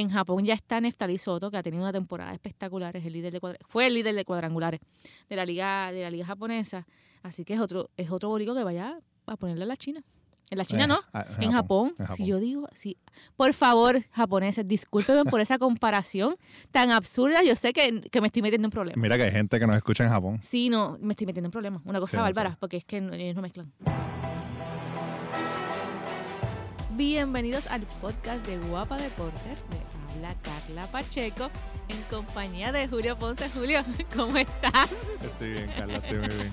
En 0.00 0.08
Japón 0.10 0.44
ya 0.44 0.54
está 0.54 0.80
Neftali 0.80 1.18
Soto, 1.18 1.50
que 1.50 1.56
ha 1.58 1.62
tenido 1.62 1.82
una 1.82 1.92
temporada 1.92 2.32
espectacular, 2.32 2.96
es 2.96 3.04
el 3.04 3.12
líder 3.12 3.32
de 3.32 3.40
fue 3.68 3.86
el 3.86 3.94
líder 3.94 4.14
de 4.14 4.24
cuadrangulares 4.24 4.80
de 5.28 5.36
la 5.36 5.44
liga 5.44 5.92
de 5.92 6.02
la 6.02 6.10
liga 6.10 6.24
japonesa, 6.24 6.86
así 7.22 7.44
que 7.44 7.54
es 7.54 7.60
otro 7.60 7.90
es 7.96 8.10
otro 8.10 8.28
borico 8.30 8.54
que 8.54 8.64
vaya 8.64 8.98
a 9.26 9.36
ponerle 9.36 9.64
a 9.64 9.66
la 9.66 9.76
China. 9.76 10.02
En 10.50 10.58
la 10.58 10.64
China 10.64 10.84
Eh, 10.84 10.88
no, 10.88 11.00
ah, 11.12 11.26
en 11.38 11.52
Japón. 11.52 11.88
en 11.98 12.06
Si 12.06 12.10
Japón. 12.12 12.26
yo 12.26 12.40
digo, 12.40 12.68
si, 12.74 12.96
por 13.36 13.52
favor, 13.54 14.02
japoneses, 14.10 14.66
discúlpenme 14.66 15.24
por 15.26 15.40
esa 15.40 15.58
comparación 15.58 16.34
tan 16.72 16.90
absurda. 16.90 17.44
Yo 17.44 17.54
sé 17.54 17.72
que, 17.72 18.00
que 18.10 18.20
me 18.20 18.26
estoy 18.26 18.42
metiendo 18.42 18.66
en 18.66 18.72
problemas. 18.72 19.00
Mira 19.00 19.16
que 19.16 19.22
hay 19.24 19.30
gente 19.30 19.60
que 19.60 19.66
nos 19.68 19.76
escucha 19.76 20.02
en 20.02 20.10
Japón. 20.10 20.40
Sí, 20.42 20.68
no, 20.68 20.96
me 21.00 21.12
estoy 21.12 21.26
metiendo 21.28 21.46
en 21.46 21.52
problemas. 21.52 21.82
Una 21.84 22.00
cosa 22.00 22.16
Sí, 22.16 22.22
bárbara, 22.22 22.50
sí. 22.50 22.56
porque 22.58 22.78
es 22.78 22.84
que 22.84 23.00
no- 23.00 23.12
ellos 23.14 23.36
no 23.36 23.42
mezclan. 23.42 23.72
Bienvenidos 27.04 27.66
al 27.68 27.80
podcast 28.02 28.44
de 28.46 28.58
Guapa 28.58 28.98
Deportes 28.98 29.42
de 29.70 29.78
Habla 30.12 30.34
Carla 30.42 30.86
Pacheco 30.88 31.50
en 31.88 31.96
compañía 32.10 32.72
de 32.72 32.88
Julio 32.88 33.16
Ponce. 33.18 33.48
Julio, 33.48 33.82
¿cómo 34.14 34.36
estás? 34.36 34.90
Estoy 35.22 35.48
bien, 35.52 35.72
Carla, 35.74 35.96
estoy 35.96 36.18
muy 36.18 36.28
bien. 36.28 36.52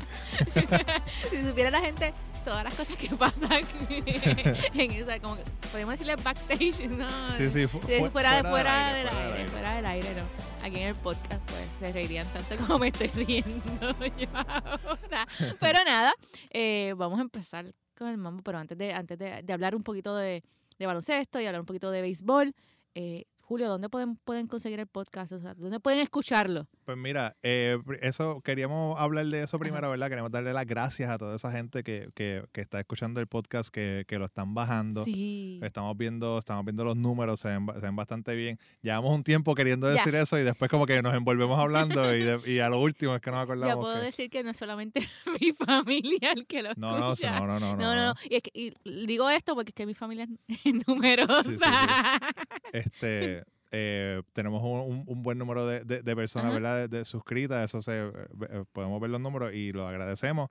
si 1.29 1.43
supiera 1.49 1.69
la 1.69 1.81
gente 1.81 2.13
todas 2.45 2.63
las 2.63 2.73
cosas 2.75 2.95
que 2.95 3.09
pasan 3.09 3.65
en 3.89 4.91
esa, 4.93 5.19
como 5.19 5.35
podemos 5.69 5.91
decirle 5.95 6.15
backstage, 6.15 6.87
¿no? 6.91 7.09
Sí, 7.33 7.49
sí, 7.49 7.67
fu- 7.67 7.81
Sí, 7.85 7.99
fu- 7.99 8.09
fuera, 8.09 8.41
de- 8.41 8.49
fuera 8.49 8.93
del 8.93 9.05
del 9.05 9.15
aire, 9.17 9.27
fuera 9.33 9.49
fuera 9.51 9.75
del 9.75 9.85
aire, 9.85 10.07
no. 10.15 10.65
Aquí 10.65 10.77
en 10.79 10.87
el 10.87 10.95
podcast, 10.95 11.41
pues 11.45 11.65
se 11.81 11.91
reirían 11.91 12.25
tanto 12.31 12.55
como 12.55 12.79
me 12.79 12.87
estoy 12.87 13.09
riendo 13.09 13.95
yo 14.17 14.27
ahora. 14.33 15.27
Pero 15.59 15.83
nada, 15.83 16.13
eh, 16.51 16.93
vamos 16.95 17.19
a 17.19 17.23
empezar 17.23 17.65
con 17.97 18.07
el 18.07 18.17
mambo, 18.17 18.43
pero 18.43 18.57
antes 18.57 18.77
de, 18.77 18.93
antes 18.93 19.17
de, 19.17 19.41
de 19.43 19.53
hablar 19.53 19.75
un 19.75 19.83
poquito 19.83 20.15
de, 20.15 20.43
de 20.77 20.85
baloncesto 20.85 21.39
y 21.39 21.45
hablar 21.45 21.61
un 21.61 21.65
poquito 21.65 21.91
de 21.91 22.01
béisbol, 22.01 22.53
eh, 22.95 23.25
Julio, 23.47 23.69
¿dónde 23.69 23.87
pueden, 23.87 24.17
pueden 24.17 24.45
conseguir 24.47 24.77
el 24.81 24.87
podcast? 24.87 25.31
O 25.31 25.39
sea, 25.39 25.53
¿dónde 25.53 25.79
pueden 25.79 26.01
escucharlo? 26.01 26.67
Pues 26.83 26.97
mira, 26.97 27.37
eh, 27.43 27.77
eso 28.01 28.41
queríamos 28.41 28.99
hablar 28.99 29.25
de 29.27 29.43
eso 29.43 29.57
primero, 29.57 29.89
¿verdad? 29.89 30.09
Queremos 30.09 30.31
darle 30.31 30.51
las 30.51 30.65
gracias 30.65 31.09
a 31.09 31.17
toda 31.17 31.37
esa 31.37 31.49
gente 31.53 31.81
que, 31.81 32.09
que, 32.13 32.43
que 32.51 32.59
está 32.59 32.77
escuchando 32.81 33.21
el 33.21 33.27
podcast, 33.27 33.69
que, 33.69 34.03
que 34.05 34.19
lo 34.19 34.25
están 34.25 34.53
bajando. 34.53 35.05
Sí. 35.05 35.61
Estamos 35.63 35.95
viendo, 35.95 36.37
estamos 36.39 36.65
viendo 36.65 36.83
los 36.83 36.97
números, 36.97 37.39
se 37.39 37.47
ven, 37.47 37.65
se 37.73 37.79
ven 37.79 37.95
bastante 37.95 38.35
bien. 38.35 38.59
Llevamos 38.81 39.15
un 39.15 39.23
tiempo 39.23 39.55
queriendo 39.55 39.87
Ya. 39.87 39.93
decir 39.93 40.15
eso 40.15 40.37
y 40.37 40.43
después 40.43 40.69
como 40.69 40.85
que 40.85 41.01
nos 41.01 41.13
envolvemos 41.13 41.57
hablando 41.57 42.13
y, 42.13 42.23
de- 42.23 42.41
y 42.51 42.59
a 42.59 42.67
lo 42.67 42.81
último 42.81 43.15
es 43.15 43.21
que 43.21 43.31
nos 43.31 43.39
acordamos. 43.43 43.73
Ya 43.77 43.79
puedo 43.79 44.01
decir 44.01 44.29
que 44.29 44.43
no 44.43 44.49
es 44.49 44.57
solamente 44.57 45.07
mi 45.41 45.53
familia 45.53 46.33
el 46.33 46.45
que 46.47 46.63
lo 46.63 46.71
no, 46.75 46.99
no, 46.99 47.13
escucha. 47.13 47.39
no, 47.39 47.47
no, 47.47 47.59
no, 47.61 47.77
no, 47.77 47.81
No, 47.81 47.95
no, 47.95 48.05
no. 48.07 48.13
Y, 48.29 48.35
es 48.35 48.41
que- 48.43 48.51
y 48.83 49.05
digo 49.05 49.29
esto 49.29 49.55
porque 49.55 49.69
es 49.69 49.75
que 49.75 49.85
mi 49.85 49.93
familia 49.93 50.27
es 50.49 50.59
numerosa. 50.87 51.43
Sí, 51.43 51.49
sí, 51.51 51.57
sí. 51.59 51.67
Este, 52.73 53.36
eh, 53.71 54.21
tenemos 54.33 54.61
un, 54.63 55.03
un- 55.07 55.23
buen 55.23 55.37
número 55.37 55.65
de, 55.67 55.83
de- 55.83 56.01
de 56.01 56.15
personas, 56.15 56.47
Ajá. 56.47 56.53
¿verdad? 56.59 56.89
De, 56.89 56.97
de 56.99 57.05
suscritas, 57.05 57.65
eso 57.65 57.81
se, 57.81 57.99
eh, 58.07 58.11
eh, 58.49 58.63
podemos 58.71 58.99
ver 59.01 59.09
los 59.09 59.21
números 59.21 59.53
y 59.53 59.71
lo 59.73 59.87
agradecemos. 59.87 60.49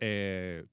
Eh, 0.00 0.64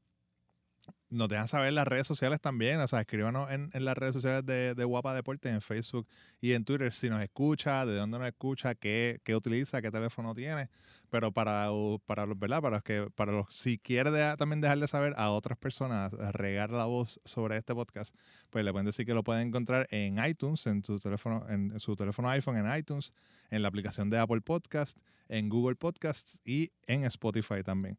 nos 1.10 1.28
dejan 1.30 1.48
saber 1.48 1.70
en 1.70 1.76
las 1.76 1.88
redes 1.88 2.06
sociales 2.08 2.40
también, 2.40 2.80
o 2.80 2.88
sea, 2.88 3.02
escríbanos 3.02 3.50
en, 3.52 3.70
en 3.74 3.86
las 3.86 3.98
redes 3.98 4.14
sociales 4.14 4.46
de, 4.46 4.76
de 4.76 4.84
Guapa 4.84 5.14
Deporte, 5.14 5.50
en 5.50 5.62
Facebook 5.62 6.08
y 6.40 6.54
en 6.54 6.66
Twitter, 6.66 6.94
si 6.94 7.10
nos 7.10 7.22
escucha, 7.24 7.86
de 7.86 7.96
dónde 7.96 8.20
nos 8.20 8.28
escucha, 8.28 8.76
qué, 8.76 9.20
qué 9.24 9.36
utiliza, 9.36 9.82
qué 9.82 9.90
teléfono 9.92 10.36
tiene, 10.36 10.70
pero 11.10 11.32
para, 11.32 11.70
para 12.06 12.28
los, 12.28 12.38
¿verdad? 12.38 12.62
Para 12.62 12.76
los 12.78 12.84
que, 12.84 13.10
para 13.16 13.32
los, 13.32 13.48
si 13.50 13.80
quiere 13.80 14.12
dejar- 14.12 14.38
también 14.38 14.62
dejarle 14.62 14.88
saber 14.88 15.14
a 15.18 15.32
otras 15.32 15.58
personas, 15.58 16.12
regar 16.34 16.70
la 16.70 16.86
voz 16.86 17.20
sobre 17.26 17.58
este 17.58 17.74
podcast, 17.74 18.16
pues 18.52 18.64
le 18.64 18.72
pueden 18.72 18.86
decir 18.86 19.06
que 19.08 19.16
lo 19.16 19.24
pueden 19.24 19.48
encontrar 19.48 19.88
en 19.90 20.24
iTunes, 20.24 20.68
en 20.68 20.84
su 20.84 21.00
teléfono, 21.00 21.46
en 21.50 21.80
su 21.80 21.96
teléfono 21.96 22.30
iPhone, 22.30 22.58
en 22.58 22.78
iTunes, 22.78 23.14
en 23.50 23.64
la 23.64 23.68
aplicación 23.70 24.12
de 24.12 24.20
Apple 24.20 24.42
Podcast, 24.42 24.98
en 25.28 25.50
Google 25.50 25.76
Podcasts 25.76 26.40
y 26.46 26.72
en 26.86 27.04
Spotify 27.06 27.64
también. 27.64 27.98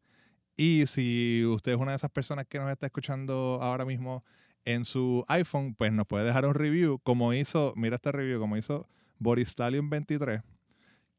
Y 0.57 0.85
si 0.85 1.45
usted 1.45 1.73
es 1.73 1.77
una 1.77 1.91
de 1.91 1.97
esas 1.97 2.11
personas 2.11 2.45
que 2.47 2.59
nos 2.59 2.69
está 2.69 2.85
escuchando 2.85 3.59
ahora 3.61 3.85
mismo 3.85 4.23
en 4.65 4.85
su 4.85 5.25
iPhone, 5.27 5.75
pues 5.75 5.91
nos 5.91 6.05
puede 6.05 6.25
dejar 6.25 6.45
un 6.45 6.53
review, 6.53 6.99
como 7.03 7.33
hizo, 7.33 7.73
mira 7.75 7.95
este 7.95 8.11
review, 8.11 8.39
como 8.39 8.57
hizo 8.57 8.87
Boris 9.17 9.49
Stallion 9.49 9.89
23, 9.89 10.41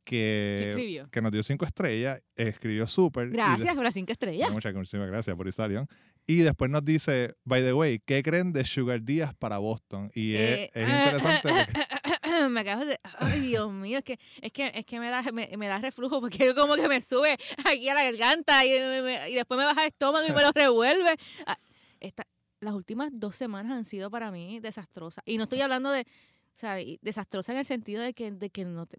¿Qué 0.04 0.72
que, 0.74 1.06
que 1.10 1.22
nos 1.22 1.30
dio 1.30 1.42
cinco 1.44 1.64
estrellas, 1.64 2.20
escribió 2.34 2.86
súper. 2.88 3.30
Gracias 3.30 3.74
por 3.74 3.84
las 3.84 3.94
cinco 3.94 4.12
estrellas. 4.12 4.50
Muchas 4.50 4.74
muchísimas 4.74 5.08
gracias, 5.08 5.36
Boris 5.36 5.54
Stallion. 5.54 5.86
Y 6.26 6.38
después 6.38 6.70
nos 6.70 6.84
dice, 6.84 7.34
by 7.44 7.62
the 7.62 7.72
way, 7.72 8.00
¿qué 8.04 8.22
creen 8.22 8.52
de 8.52 8.64
Sugar 8.64 9.02
Díaz 9.02 9.34
para 9.34 9.58
Boston? 9.58 10.10
Y 10.14 10.34
Eh, 10.34 10.64
es, 10.64 10.70
es 10.74 10.88
interesante 10.88 11.72
me 12.50 12.60
acabas 12.60 12.86
de. 12.86 12.98
Ay, 13.18 13.40
Dios 13.40 13.72
mío, 13.72 13.98
es 13.98 14.04
que, 14.04 14.18
es 14.40 14.52
que, 14.52 14.70
es 14.74 14.84
que 14.84 14.98
me, 15.00 15.10
da, 15.10 15.22
me, 15.32 15.48
me 15.56 15.66
da 15.68 15.78
reflujo 15.78 16.20
porque 16.20 16.54
como 16.54 16.74
que 16.76 16.88
me 16.88 17.00
sube 17.02 17.36
aquí 17.64 17.88
a 17.88 17.94
la 17.94 18.04
garganta 18.04 18.64
y, 18.64 18.70
me- 18.70 19.02
me- 19.02 19.30
y 19.30 19.34
después 19.34 19.58
me 19.58 19.64
baja 19.64 19.82
el 19.82 19.88
estómago 19.88 20.26
y 20.26 20.32
me 20.32 20.42
lo 20.42 20.52
revuelve. 20.54 21.16
Ah, 21.46 21.56
esta- 22.00 22.26
las 22.60 22.74
últimas 22.74 23.10
dos 23.12 23.34
semanas 23.36 23.72
han 23.76 23.84
sido 23.84 24.10
para 24.10 24.30
mí 24.30 24.60
desastrosas. 24.60 25.22
Y 25.26 25.36
no 25.36 25.44
estoy 25.44 25.60
hablando 25.60 25.90
de. 25.90 26.02
O 26.02 26.58
sea, 26.58 26.76
desastrosa 27.00 27.52
en 27.52 27.58
el 27.58 27.64
sentido 27.64 28.02
de 28.02 28.12
que, 28.14 28.30
de 28.30 28.50
que 28.50 28.64
no. 28.64 28.86
te- 28.86 28.98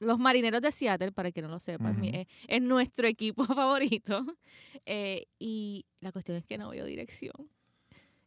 los 0.00 0.18
marineros 0.20 0.60
de 0.62 0.70
Seattle, 0.70 1.10
para 1.10 1.32
que 1.32 1.42
no 1.42 1.48
lo 1.48 1.58
sepan, 1.58 1.98
Ujú. 1.98 2.10
es, 2.12 2.26
es 2.46 2.62
nuestro 2.62 3.08
equipo 3.08 3.44
favorito. 3.46 4.24
Eh, 4.86 5.26
y 5.40 5.86
la 6.00 6.12
cuestión 6.12 6.36
es 6.36 6.44
que 6.44 6.56
no 6.58 6.70
veo 6.70 6.84
dirección. 6.84 7.32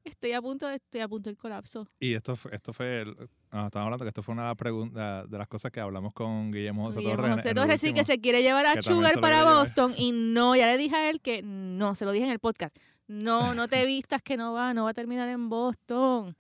Estoy 0.04 0.34
a 0.34 0.42
punto 0.42 0.68
de, 0.68 0.76
estoy 0.76 1.02
a 1.02 1.08
punto 1.08 1.30
del 1.30 1.38
colapso. 1.38 1.88
Y 2.00 2.14
esto 2.14 2.36
fue, 2.36 2.54
esto 2.56 2.74
fue 2.74 3.02
el- 3.02 3.30
ah, 3.52 3.66
estamos 3.68 3.86
hablando 3.86 4.04
que 4.06 4.10
esto 4.10 4.24
fue 4.24 4.34
una 4.34 4.54
pregunta 4.56 5.26
de 5.26 5.38
las 5.38 5.48
cosas 5.48 5.72
que 5.72 5.80
hablamos 5.80 6.14
con 6.14 6.52
Guillermo 6.52 6.86
José 6.86 7.00
Guillermo 7.00 7.22
Torres. 7.24 7.36
José 7.38 7.54
Torres 7.54 7.82
sí 7.82 7.94
que 7.94 8.04
se 8.04 8.20
quiere 8.20 8.42
llevar 8.42 8.66
a 8.66 8.82
Sugar 8.82 9.20
para. 9.20 9.44
Boston 9.44 9.94
y 9.98 10.12
no, 10.12 10.56
ya 10.56 10.66
le 10.68 10.78
dije 10.78 10.96
a 10.96 11.10
él 11.10 11.20
que 11.22 11.42
no, 11.44 11.96
se 11.96 12.06
lo 12.06 12.12
dije 12.12 12.26
en 12.26 12.32
el 12.32 12.40
podcast. 12.40 12.76
No, 13.08 13.54
no 13.54 13.68
te 13.68 13.86
vistas 13.86 14.22
que 14.22 14.38
no 14.38 14.54
va, 14.54 14.74
no 14.74 14.86
va 14.86 14.92
a 14.92 14.94
terminar 14.94 15.28
en 15.30 15.50
Boston. 15.50 16.36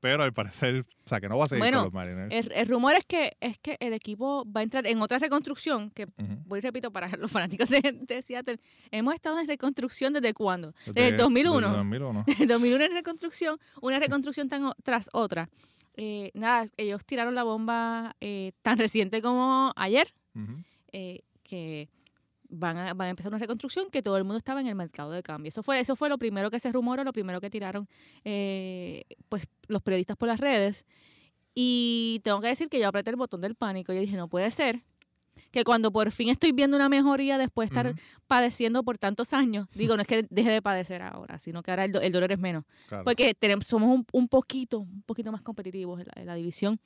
Pero 0.00 0.22
al 0.22 0.32
parecer, 0.32 0.80
o 1.04 1.08
sea, 1.08 1.20
que 1.20 1.28
no 1.28 1.38
va 1.38 1.44
a 1.44 1.48
seguir 1.48 1.60
Bueno, 1.62 1.78
con 1.78 1.84
los 1.86 1.92
Mariners. 1.94 2.32
El, 2.34 2.52
el 2.52 2.68
rumor 2.68 2.94
es 2.94 3.04
que 3.06 3.36
es 3.40 3.58
que 3.58 3.76
el 3.80 3.92
equipo 3.92 4.44
va 4.50 4.60
a 4.60 4.62
entrar 4.62 4.86
en 4.86 5.00
otra 5.00 5.18
reconstrucción, 5.18 5.90
que 5.90 6.04
Ujú. 6.04 6.36
voy 6.46 6.58
y 6.58 6.62
repito 6.62 6.90
para 6.92 7.08
los 7.16 7.30
fanáticos 7.30 7.68
de, 7.68 7.80
de 8.02 8.22
Seattle, 8.22 8.60
hemos 8.90 9.14
estado 9.14 9.40
en 9.40 9.48
reconstrucción 9.48 10.12
desde 10.12 10.34
cuándo? 10.34 10.74
Desde, 10.86 10.92
Desde- 10.92 11.08
el 11.08 11.16
2001. 11.16 11.60
desde 11.68 11.76
2001. 11.78 12.24
En 12.38 12.48
2001 12.48 12.84
en 12.84 12.92
reconstrucción, 12.92 13.58
una 13.80 13.98
reconstrucción 13.98 14.48
tan, 14.48 14.70
tras 14.84 15.08
otra. 15.12 15.48
Eh, 15.96 16.30
nada, 16.34 16.66
ellos 16.76 17.04
tiraron 17.04 17.34
la 17.34 17.42
bomba 17.42 18.16
eh, 18.20 18.52
tan 18.62 18.78
reciente 18.78 19.22
como 19.22 19.72
ayer, 19.76 20.12
eh, 20.92 21.22
que 21.42 21.88
van 22.48 22.76
a, 22.76 22.94
van 22.94 23.06
a 23.06 23.10
empezar 23.10 23.30
una 23.30 23.38
reconstrucción 23.38 23.90
que 23.90 24.02
todo 24.02 24.16
el 24.18 24.24
mundo 24.24 24.36
estaba 24.36 24.60
en 24.60 24.66
el 24.66 24.74
mercado 24.74 25.10
de 25.10 25.22
cambio. 25.22 25.48
Eso 25.48 25.62
fue, 25.62 25.80
eso 25.80 25.96
fue 25.96 26.08
lo 26.08 26.18
primero 26.18 26.50
que 26.50 26.60
se 26.60 26.70
rumoró, 26.70 27.04
lo 27.04 27.12
primero 27.12 27.40
que 27.40 27.50
tiraron 27.50 27.88
eh, 28.24 29.04
pues 29.28 29.44
los 29.68 29.82
periodistas 29.82 30.16
por 30.16 30.28
las 30.28 30.40
redes. 30.40 30.86
Y 31.54 32.20
tengo 32.22 32.40
que 32.40 32.48
decir 32.48 32.68
que 32.68 32.78
yo 32.78 32.88
apreté 32.88 33.10
el 33.10 33.16
botón 33.16 33.40
del 33.40 33.54
pánico. 33.54 33.92
Yo 33.92 34.00
dije, 34.00 34.16
no 34.16 34.28
puede 34.28 34.50
ser 34.50 34.82
que 35.56 35.64
cuando 35.64 35.90
por 35.90 36.10
fin 36.10 36.28
estoy 36.28 36.52
viendo 36.52 36.76
una 36.76 36.90
mejoría 36.90 37.38
después 37.38 37.70
de 37.70 37.76
estar 37.76 37.94
padeciendo 38.26 38.82
por 38.82 38.98
tantos 38.98 39.32
años, 39.32 39.68
digo, 39.74 39.96
no 39.96 40.02
es 40.02 40.06
que 40.08 40.26
deje 40.28 40.50
de 40.50 40.60
padecer 40.60 41.00
ahora, 41.00 41.38
sino 41.38 41.62
que 41.62 41.70
ahora 41.70 41.84
el, 41.86 41.92
do- 41.92 42.00
el 42.02 42.12
dolor 42.12 42.30
es 42.30 42.38
menos. 42.38 42.64
Claro. 42.88 43.04
Porque 43.04 43.32
tenemos, 43.34 43.66
somos 43.66 43.88
un, 43.88 44.04
un 44.12 44.28
poquito, 44.28 44.80
un 44.80 45.02
poquito 45.02 45.32
más 45.32 45.40
competitivos 45.40 46.00
en 46.00 46.06
la, 46.06 46.12
en 46.20 46.26
la 46.26 46.34
división 46.34 46.78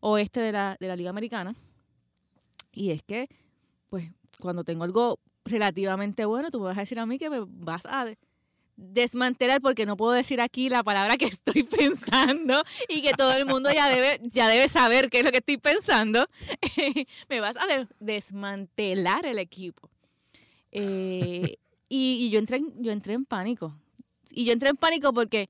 oeste 0.00 0.38
de 0.40 0.52
la, 0.52 0.76
de 0.78 0.86
la 0.86 0.94
Liga 0.94 1.10
Americana. 1.10 1.56
Y 2.70 2.92
es 2.92 3.02
que, 3.02 3.28
pues, 3.90 4.08
cuando 4.40 4.62
tengo 4.62 4.84
algo 4.84 5.18
relativamente 5.44 6.24
bueno, 6.24 6.50
tú 6.52 6.60
me 6.60 6.66
vas 6.66 6.76
a 6.78 6.82
decir 6.82 7.00
a 7.00 7.06
mí 7.06 7.18
que 7.18 7.28
me 7.28 7.40
vas 7.44 7.86
a 7.86 8.06
desmantelar 8.76 9.60
porque 9.60 9.86
no 9.86 9.96
puedo 9.96 10.12
decir 10.12 10.40
aquí 10.40 10.68
la 10.68 10.82
palabra 10.82 11.16
que 11.16 11.24
estoy 11.26 11.62
pensando 11.64 12.62
y 12.88 13.02
que 13.02 13.12
todo 13.14 13.32
el 13.34 13.46
mundo 13.46 13.70
ya 13.72 13.88
debe, 13.88 14.20
ya 14.24 14.48
debe 14.48 14.68
saber 14.68 15.10
qué 15.10 15.20
es 15.20 15.24
lo 15.24 15.30
que 15.30 15.38
estoy 15.38 15.58
pensando. 15.58 16.28
me 17.28 17.40
vas 17.40 17.56
a 17.56 17.66
de- 17.66 17.86
desmantelar 18.00 19.26
el 19.26 19.38
equipo. 19.38 19.88
Eh, 20.70 21.56
y, 21.88 22.26
y 22.26 22.30
yo 22.30 22.38
entré 22.38 22.58
en, 22.58 22.82
yo 22.82 22.92
entré 22.92 23.14
en 23.14 23.24
pánico. 23.24 23.74
Y 24.30 24.44
yo 24.44 24.52
entré 24.52 24.70
en 24.70 24.76
pánico 24.76 25.12
porque 25.12 25.48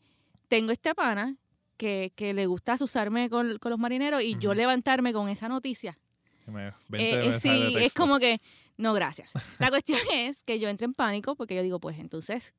tengo 0.48 0.72
este 0.72 0.94
pana 0.94 1.36
que, 1.76 2.12
que 2.16 2.34
le 2.34 2.46
gusta 2.46 2.72
asusarme 2.74 3.30
con, 3.30 3.58
con 3.58 3.70
los 3.70 3.78
marineros 3.78 4.22
y 4.22 4.36
yo 4.38 4.54
levantarme 4.54 5.12
con 5.12 5.28
esa 5.28 5.48
noticia. 5.48 5.98
Me- 6.46 6.72
20 6.88 6.98
Eh, 6.98 7.28
eh, 7.36 7.40
sí, 7.40 7.74
es 7.78 7.94
como 7.94 8.18
que, 8.18 8.40
no, 8.76 8.92
gracias. 8.94 9.32
La 9.60 9.70
cuestión 9.70 10.00
es 10.12 10.42
que 10.42 10.58
yo 10.58 10.68
entré 10.68 10.86
en 10.86 10.92
pánico 10.94 11.36
porque 11.36 11.54
yo 11.54 11.62
digo, 11.62 11.78
pues 11.78 11.98
entonces, 12.00 12.54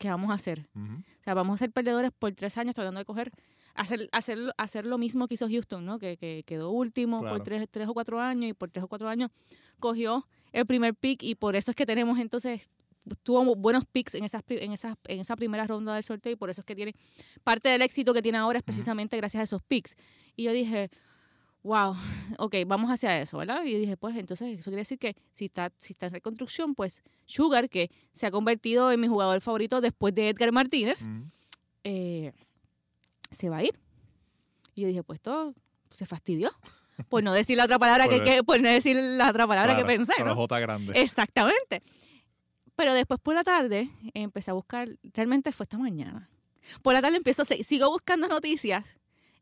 ¿qué 0.00 0.08
vamos 0.08 0.30
a 0.30 0.34
hacer? 0.34 0.66
O 0.74 1.22
sea, 1.22 1.34
vamos 1.34 1.54
a 1.54 1.58
ser 1.58 1.70
perdedores 1.70 2.10
por 2.10 2.32
tres 2.32 2.56
años 2.56 2.74
tratando 2.74 2.98
de 2.98 3.04
coger, 3.04 3.30
hacer, 3.74 4.08
hacer, 4.12 4.38
hacer 4.56 4.86
lo 4.86 4.96
mismo 4.96 5.28
que 5.28 5.34
hizo 5.34 5.46
Houston, 5.46 5.84
¿no? 5.84 5.98
Que, 5.98 6.16
que 6.16 6.42
quedó 6.46 6.70
último 6.70 7.20
Claro. 7.20 7.36
por 7.36 7.44
tres, 7.44 7.68
tres 7.70 7.86
o 7.86 7.92
cuatro 7.92 8.18
años 8.18 8.50
y 8.50 8.54
por 8.54 8.70
tres 8.70 8.82
o 8.82 8.88
cuatro 8.88 9.08
años 9.10 9.30
cogió 9.78 10.26
el 10.52 10.66
primer 10.66 10.94
pick 10.94 11.22
y 11.22 11.34
por 11.34 11.54
eso 11.54 11.70
es 11.70 11.76
que 11.76 11.84
tenemos 11.86 12.18
entonces 12.18 12.68
tuvo 13.22 13.54
buenos 13.56 13.84
picks 13.86 14.14
en 14.14 14.24
esas 14.24 14.42
en 14.48 14.72
esas 14.72 14.96
en 15.06 15.20
esa 15.20 15.36
primera 15.36 15.66
ronda 15.66 15.94
del 15.94 16.04
sorteo 16.04 16.32
y 16.32 16.36
por 16.36 16.48
eso 16.50 16.62
es 16.62 16.66
que 16.66 16.74
tiene 16.74 16.94
parte 17.44 17.68
del 17.68 17.82
éxito 17.82 18.12
que 18.14 18.22
tiene 18.22 18.38
ahora 18.38 18.58
es 18.58 18.64
precisamente 18.64 19.16
gracias 19.16 19.40
a 19.40 19.44
esos 19.44 19.62
picks 19.62 19.96
y 20.36 20.44
yo 20.44 20.52
dije 20.52 20.90
wow, 21.62 21.94
ok, 22.38 22.54
vamos 22.66 22.90
hacia 22.90 23.20
eso, 23.20 23.38
¿verdad? 23.38 23.64
Y 23.64 23.76
dije, 23.76 23.96
pues 23.96 24.16
entonces 24.16 24.58
eso 24.58 24.70
quiere 24.70 24.80
decir 24.82 24.98
que 24.98 25.16
si 25.32 25.46
está, 25.46 25.72
si 25.76 25.92
está 25.92 26.06
en 26.06 26.12
reconstrucción, 26.14 26.74
pues 26.74 27.02
Sugar, 27.26 27.68
que 27.68 27.90
se 28.12 28.26
ha 28.26 28.30
convertido 28.30 28.90
en 28.92 29.00
mi 29.00 29.08
jugador 29.08 29.40
favorito 29.40 29.80
después 29.80 30.14
de 30.14 30.28
Edgar 30.30 30.52
Martínez, 30.52 31.02
Ujú. 31.02 31.24
eh, 31.84 32.32
se 33.30 33.48
va 33.48 33.58
a 33.58 33.64
ir. 33.64 33.78
Y 34.74 34.82
yo 34.82 34.88
dije, 34.88 35.02
pues 35.02 35.20
todo 35.20 35.54
se 35.90 36.06
fastidió. 36.06 36.50
Por 37.08 37.22
no 37.22 37.32
decir 37.32 37.56
la 37.56 37.64
otra 37.64 37.78
palabra 37.78 38.08
que, 38.08 38.22
que- 38.22 38.44
por 38.44 38.60
no 38.60 38.68
decir 38.68 38.94
la 38.96 39.30
otra 39.30 39.46
palabra 39.46 39.72
Claro, 39.74 39.86
que 39.88 39.96
pensé, 39.96 40.12
¿no? 40.18 40.26
la 40.26 40.34
J 40.34 40.58
grande. 40.60 41.00
Exactamente. 41.00 41.82
Pero 42.76 42.94
después 42.94 43.18
por 43.20 43.34
la 43.34 43.42
tarde 43.44 43.88
empecé 44.14 44.50
a 44.50 44.54
buscar, 44.54 44.88
realmente 45.14 45.50
fue 45.52 45.64
esta 45.64 45.78
mañana. 45.78 46.28
Por 46.82 46.92
la 46.94 47.00
tarde 47.02 47.16
empiezo, 47.16 47.44
sigo 47.44 47.90
buscando 47.90 48.28
noticias, 48.28 48.96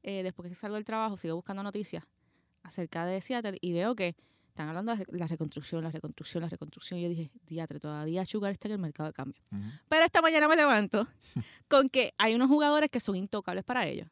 eh, 0.08 0.22
después 0.22 0.48
que 0.48 0.54
salgo 0.54 0.76
del 0.76 0.84
trabajo, 0.84 1.18
sigo 1.18 1.36
buscando 1.36 1.62
noticias 1.62 2.02
acerca 2.62 3.04
de 3.04 3.20
Seattle 3.20 3.58
y 3.60 3.74
veo 3.74 3.94
que 3.94 4.16
están 4.48 4.68
hablando 4.68 4.96
de 4.96 5.04
la 5.10 5.26
reconstrucción, 5.26 5.84
la 5.84 5.90
reconstrucción, 5.90 6.42
la 6.42 6.48
reconstrucción. 6.48 6.98
Y 6.98 7.02
yo 7.02 7.08
dije, 7.10 7.30
diatre, 7.46 7.78
todavía 7.78 8.24
Sugar 8.24 8.50
está 8.50 8.68
en 8.68 8.72
el 8.72 8.78
mercado 8.78 9.08
de 9.08 9.12
cambio. 9.12 9.42
Pero 9.88 10.04
esta 10.04 10.22
mañana 10.22 10.48
me 10.48 10.56
levanto 10.56 11.06
con 11.68 11.90
que 11.90 12.14
hay 12.16 12.34
unos 12.34 12.48
jugadores 12.48 12.90
que 12.90 13.00
son 13.00 13.16
intocables 13.16 13.64
para 13.64 13.86
ellos. 13.86 14.08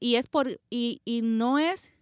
Y 0.00 0.14
es 0.14 0.26
por 0.26 0.58
y, 0.70 1.02
y 1.04 1.20
no 1.20 1.58
es 1.58 1.92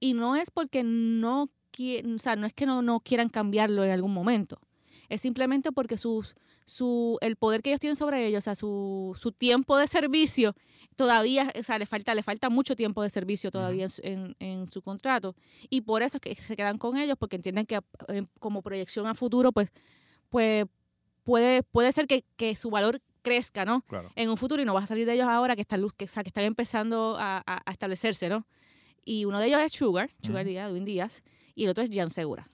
y 0.00 0.14
no 0.14 0.34
es 0.34 0.50
porque 0.50 0.82
no 0.82 1.44
o 1.44 2.18
sea, 2.18 2.34
no 2.34 2.46
es 2.46 2.52
que 2.52 2.66
no, 2.66 2.82
no 2.82 2.98
quieran 2.98 3.28
cambiarlo 3.28 3.84
en 3.84 3.92
algún 3.92 4.12
momento. 4.12 4.60
Es 5.08 5.20
simplemente 5.22 5.72
porque 5.72 5.96
sus 5.96 6.34
su 6.66 7.16
el 7.22 7.36
poder 7.36 7.62
que 7.62 7.70
ellos 7.70 7.80
tienen 7.80 7.96
sobre 7.96 8.26
ellos, 8.26 8.42
o 8.42 8.44
sea, 8.44 8.54
su, 8.54 9.16
su 9.18 9.32
tiempo 9.32 9.78
de 9.78 9.86
servicio 9.86 10.54
todavía, 10.96 11.50
o 11.58 11.62
sea, 11.62 11.78
le 11.78 11.86
falta 11.86 12.14
le 12.14 12.22
falta 12.22 12.50
mucho 12.50 12.76
tiempo 12.76 13.02
de 13.02 13.08
servicio 13.08 13.50
todavía 13.50 13.84
en 13.84 13.88
su- 13.88 14.02
en, 14.04 14.36
en 14.38 14.70
su 14.70 14.82
contrato 14.82 15.34
y 15.70 15.80
por 15.82 16.02
eso 16.02 16.18
es 16.18 16.20
que 16.20 16.34
se 16.34 16.56
quedan 16.56 16.76
con 16.76 16.98
ellos 16.98 17.16
porque 17.18 17.36
entienden 17.36 17.64
que 17.64 17.80
eh, 18.08 18.24
como 18.38 18.60
proyección 18.60 19.06
a 19.06 19.14
futuro 19.14 19.50
pues 19.52 19.70
pues 20.28 20.66
puede, 21.24 21.62
puede 21.62 21.90
ser 21.92 22.06
que, 22.06 22.24
que 22.36 22.54
su 22.54 22.68
valor 22.68 23.00
crezca, 23.22 23.64
¿no? 23.64 23.80
Claro. 23.82 24.10
En 24.14 24.28
un 24.28 24.36
futuro 24.36 24.60
y 24.60 24.64
no 24.66 24.74
vas 24.74 24.84
a 24.84 24.86
salir 24.88 25.06
de 25.06 25.14
ellos 25.14 25.26
ahora 25.28 25.54
que 25.56 25.62
están, 25.62 25.80
luz- 25.80 25.94
que, 25.96 26.04
o 26.04 26.08
sea, 26.08 26.22
que 26.22 26.28
están 26.28 26.44
empezando 26.44 27.16
a, 27.18 27.42
a- 27.46 27.62
a 27.64 27.70
establecerse, 27.72 28.28
¿no? 28.28 28.46
Y 29.06 29.24
uno 29.24 29.38
de 29.38 29.46
ellos 29.46 29.60
es 29.62 29.72
Sugar, 29.72 30.10
Sugar. 30.22 30.44
Díaz, 30.44 30.70
Edwin 30.70 30.84
Díaz, 30.84 31.22
y 31.54 31.64
el 31.64 31.70
otro 31.70 31.82
es 31.84 31.90
Jan 31.92 32.10
Segura. 32.10 32.48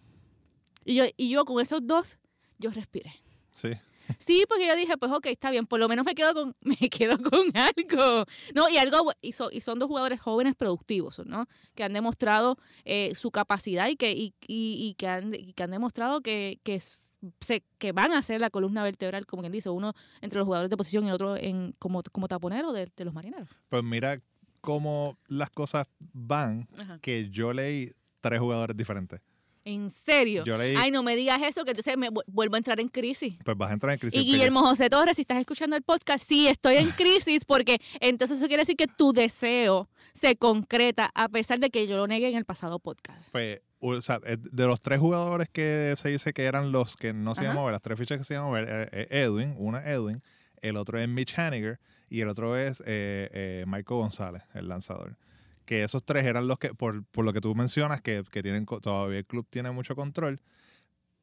Y 0.84 0.94
yo, 0.94 1.04
y 1.16 1.28
yo 1.30 1.44
con 1.44 1.60
esos 1.60 1.84
dos, 1.86 2.18
yo 2.58 2.70
respiré. 2.70 3.12
Sí. 3.54 3.70
Sí, 4.18 4.44
porque 4.46 4.66
yo 4.66 4.76
dije, 4.76 4.98
pues 4.98 5.10
ok, 5.12 5.24
está 5.26 5.50
bien, 5.50 5.64
por 5.66 5.80
lo 5.80 5.88
menos 5.88 6.04
me 6.04 6.14
quedo 6.14 6.34
con, 6.34 6.54
me 6.60 6.76
quedo 6.90 7.16
con 7.18 7.40
algo. 7.56 8.26
No, 8.54 8.68
y 8.68 8.76
algo, 8.76 9.10
y, 9.22 9.32
son- 9.32 9.48
y 9.50 9.62
son 9.62 9.78
dos 9.78 9.88
jugadores 9.88 10.20
jóvenes 10.20 10.54
productivos, 10.54 11.22
¿no? 11.24 11.46
Que 11.74 11.84
han 11.84 11.94
demostrado 11.94 12.58
eh, 12.84 13.14
su 13.14 13.30
capacidad 13.30 13.88
y 13.88 13.96
que, 13.96 14.12
y, 14.12 14.34
y- 14.46 14.88
y 14.88 14.94
que, 14.94 15.08
han, 15.08 15.34
y 15.34 15.54
que 15.54 15.62
han 15.62 15.70
demostrado 15.70 16.20
que, 16.20 16.58
que, 16.64 16.80
se, 16.80 17.62
que 17.78 17.92
van 17.92 18.12
a 18.12 18.20
ser 18.20 18.42
la 18.42 18.50
columna 18.50 18.82
vertebral, 18.82 19.24
como 19.24 19.40
quien 19.40 19.52
dice, 19.52 19.70
uno 19.70 19.94
entre 20.20 20.38
los 20.38 20.44
jugadores 20.44 20.68
de 20.68 20.76
posición 20.76 21.04
y 21.06 21.08
el 21.08 21.14
otro 21.14 21.36
en, 21.38 21.74
como, 21.78 22.02
como 22.12 22.28
taponero 22.28 22.74
de, 22.74 22.90
de 22.94 23.04
los 23.06 23.14
marineros. 23.14 23.48
Pues 23.70 23.82
mira 23.82 24.20
cómo 24.60 25.16
las 25.28 25.48
cosas 25.48 25.86
van, 26.12 26.68
Ajá. 26.76 26.98
que 27.00 27.30
yo 27.30 27.54
leí 27.54 27.90
tres 28.20 28.38
jugadores 28.40 28.76
diferentes. 28.76 29.22
En 29.66 29.88
serio. 29.90 30.44
Yo 30.44 30.58
leí, 30.58 30.74
Ay, 30.76 30.90
no 30.90 31.02
me 31.02 31.16
digas 31.16 31.40
eso, 31.42 31.64
que 31.64 31.70
entonces 31.70 31.96
me 31.96 32.10
vu- 32.10 32.22
vuelvo 32.26 32.54
a 32.56 32.58
entrar 32.58 32.80
en 32.80 32.88
crisis. 32.88 33.34
pues 33.44 33.56
vas 33.56 33.70
a 33.70 33.74
entrar 33.74 33.92
en 33.94 33.98
crisis. 33.98 34.20
Y 34.20 34.24
Guillermo 34.24 34.60
José 34.60 34.90
Torres, 34.90 35.16
si 35.16 35.22
estás 35.22 35.38
escuchando 35.38 35.74
el 35.76 35.82
podcast, 35.82 36.26
sí, 36.26 36.46
estoy 36.48 36.76
en 36.76 36.90
crisis 36.90 37.44
porque 37.44 37.80
entonces 38.00 38.38
eso 38.38 38.46
quiere 38.46 38.62
decir 38.62 38.76
que 38.76 38.86
tu 38.86 39.12
deseo 39.12 39.88
se 40.12 40.36
concreta 40.36 41.10
a 41.14 41.28
pesar 41.28 41.58
de 41.60 41.70
que 41.70 41.86
yo 41.86 41.96
lo 41.96 42.06
negué 42.06 42.28
en 42.28 42.36
el 42.36 42.44
pasado 42.44 42.78
podcast. 42.78 43.30
Pues, 43.32 43.60
o 43.80 44.00
sea, 44.02 44.20
eh, 44.24 44.36
de 44.38 44.66
los 44.66 44.80
tres 44.82 45.00
jugadores 45.00 45.48
que 45.50 45.94
se 45.96 46.10
dice 46.10 46.32
que 46.32 46.44
eran 46.44 46.70
los 46.72 46.96
que 46.96 47.12
no 47.12 47.34
se 47.34 47.40
Ajá. 47.40 47.44
iban 47.46 47.56
a 47.56 47.60
mover, 47.60 47.72
las 47.72 47.82
tres 47.82 47.98
fichas 47.98 48.18
que 48.18 48.24
se 48.24 48.34
iban 48.34 48.44
a 48.44 48.48
mover, 48.48 49.08
Edwin, 49.10 49.54
una 49.58 49.82
Edwin, 49.90 50.22
el 50.60 50.76
otro 50.76 50.98
es 50.98 51.08
Mitch 51.08 51.38
Haniger 51.38 51.78
y 52.10 52.20
el 52.20 52.28
otro 52.28 52.56
es 52.56 52.80
eh, 52.86 53.28
eh, 53.32 53.64
Michael 53.66 54.00
González, 54.00 54.42
el 54.54 54.68
lanzador. 54.68 55.16
Que 55.64 55.84
esos 55.84 56.04
tres 56.04 56.24
eran 56.24 56.46
los 56.48 56.58
que, 56.58 56.74
por, 56.74 57.04
por 57.04 57.24
lo 57.24 57.32
que 57.32 57.40
tú 57.40 57.54
mencionas, 57.54 58.00
que, 58.00 58.24
que 58.30 58.42
tienen 58.42 58.66
todavía 58.66 59.18
el 59.18 59.26
club 59.26 59.46
tiene 59.50 59.70
mucho 59.70 59.96
control. 59.96 60.40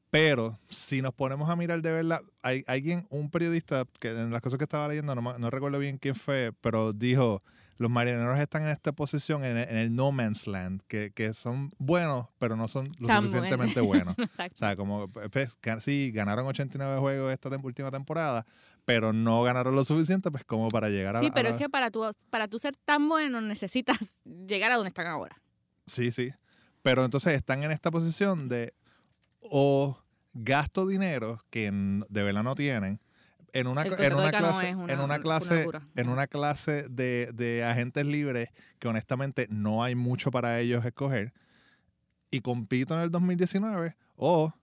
Pero 0.10 0.60
si 0.70 1.02
nos 1.02 1.14
ponemos 1.14 1.50
a 1.50 1.56
mirar 1.56 1.82
de 1.82 1.92
verdad, 1.92 2.22
hay 2.42 2.64
alguien, 2.68 3.08
un 3.10 3.32
periodista, 3.32 3.86
que 4.00 4.10
en 4.10 4.32
las 4.32 4.42
cosas 4.42 4.58
que 4.58 4.66
estaba 4.66 4.88
leyendo, 4.90 5.16
no, 5.16 5.38
no 5.38 5.50
recuerdo 5.50 5.80
bien 5.80 5.98
quién 5.98 6.16
fue, 6.16 6.52
pero 6.60 6.92
dijo, 6.92 7.42
los 7.82 7.90
marineros 7.92 8.38
están 8.40 8.62
en 8.64 8.70
esta 8.70 8.92
posición 8.92 9.44
en 9.44 9.58
el, 9.58 9.70
en 9.70 9.78
el 9.78 9.96
no 9.96 10.12
man's 10.12 10.48
land, 10.48 10.82
que, 10.88 11.12
que 11.12 11.34
son 11.34 11.74
buenos, 11.80 12.28
pero 12.40 12.56
no 12.56 12.68
son 12.68 12.88
lo 13.00 13.08
Tan 13.08 13.22
suficientemente 13.24 13.82
buenos. 13.82 14.16
O 14.20 14.24
Exacto. 14.24 14.58
sea, 14.60 14.76
como, 14.76 15.08
pues, 15.10 15.58
ga- 15.62 15.80
sí, 15.80 16.12
ganaron 16.14 16.46
89 16.48 17.00
juegos 17.00 17.34
esta 17.34 17.50
tem- 17.50 17.64
última 17.64 17.90
temporada, 17.92 18.46
pero 18.86 19.14
no 19.14 19.42
ganaron 19.44 19.76
lo 19.76 19.84
suficiente, 19.84 20.30
pues, 20.32 20.44
como 20.46 20.70
para 20.70 20.90
llegar 20.90 21.16
a 21.16 21.20
Sí, 21.22 21.28
a 21.28 21.32
pero 21.34 21.50
la- 21.50 21.56
es 21.56 21.62
que 21.62 21.70
para 21.70 21.92
tú, 21.92 22.06
para 22.30 22.48
tú 22.48 22.60
ser 22.60 22.76
tan 22.86 23.10
bueno 23.10 23.42
necesitas 23.42 23.98
llegar 24.48 24.72
a 24.72 24.76
donde 24.76 24.90
están 24.90 25.08
ahora. 25.08 25.36
Sí, 25.86 26.12
sí. 26.12 26.30
Pero 26.84 27.04
entonces 27.06 27.34
están 27.34 27.64
en 27.64 27.72
esta 27.72 27.92
posición 27.92 28.48
de 28.50 28.74
o 29.40 29.98
gasto 30.34 30.88
dinero 30.88 31.44
que 31.50 31.70
de 31.72 32.24
verdad 32.24 32.44
no 32.44 32.56
tienen 32.56 33.00
en 33.54 33.68
una, 33.68 33.84
en 33.84 34.14
una 34.14 34.32
clase, 34.32 34.70
es 34.70 34.76
una- 34.76 34.94
en 34.94 35.00
una 35.00 35.06
una 35.06 35.20
clase, 35.20 35.60
locura. 35.60 35.88
en 35.96 36.10
una 36.10 36.28
clase 36.28 36.86
de, 36.90 37.32
de 37.34 37.64
agentes 37.64 38.06
libres 38.06 38.50
que 38.80 38.88
honestamente 38.88 39.48
no 39.50 39.84
hay 39.84 39.96
mucho 39.96 40.32
para 40.32 40.60
ellos 40.60 40.86
escoger 40.86 41.34
y 42.30 42.42
compito 42.42 42.96
en 42.96 43.02
el 43.02 43.12
2019 43.12 43.96
o 44.16 44.54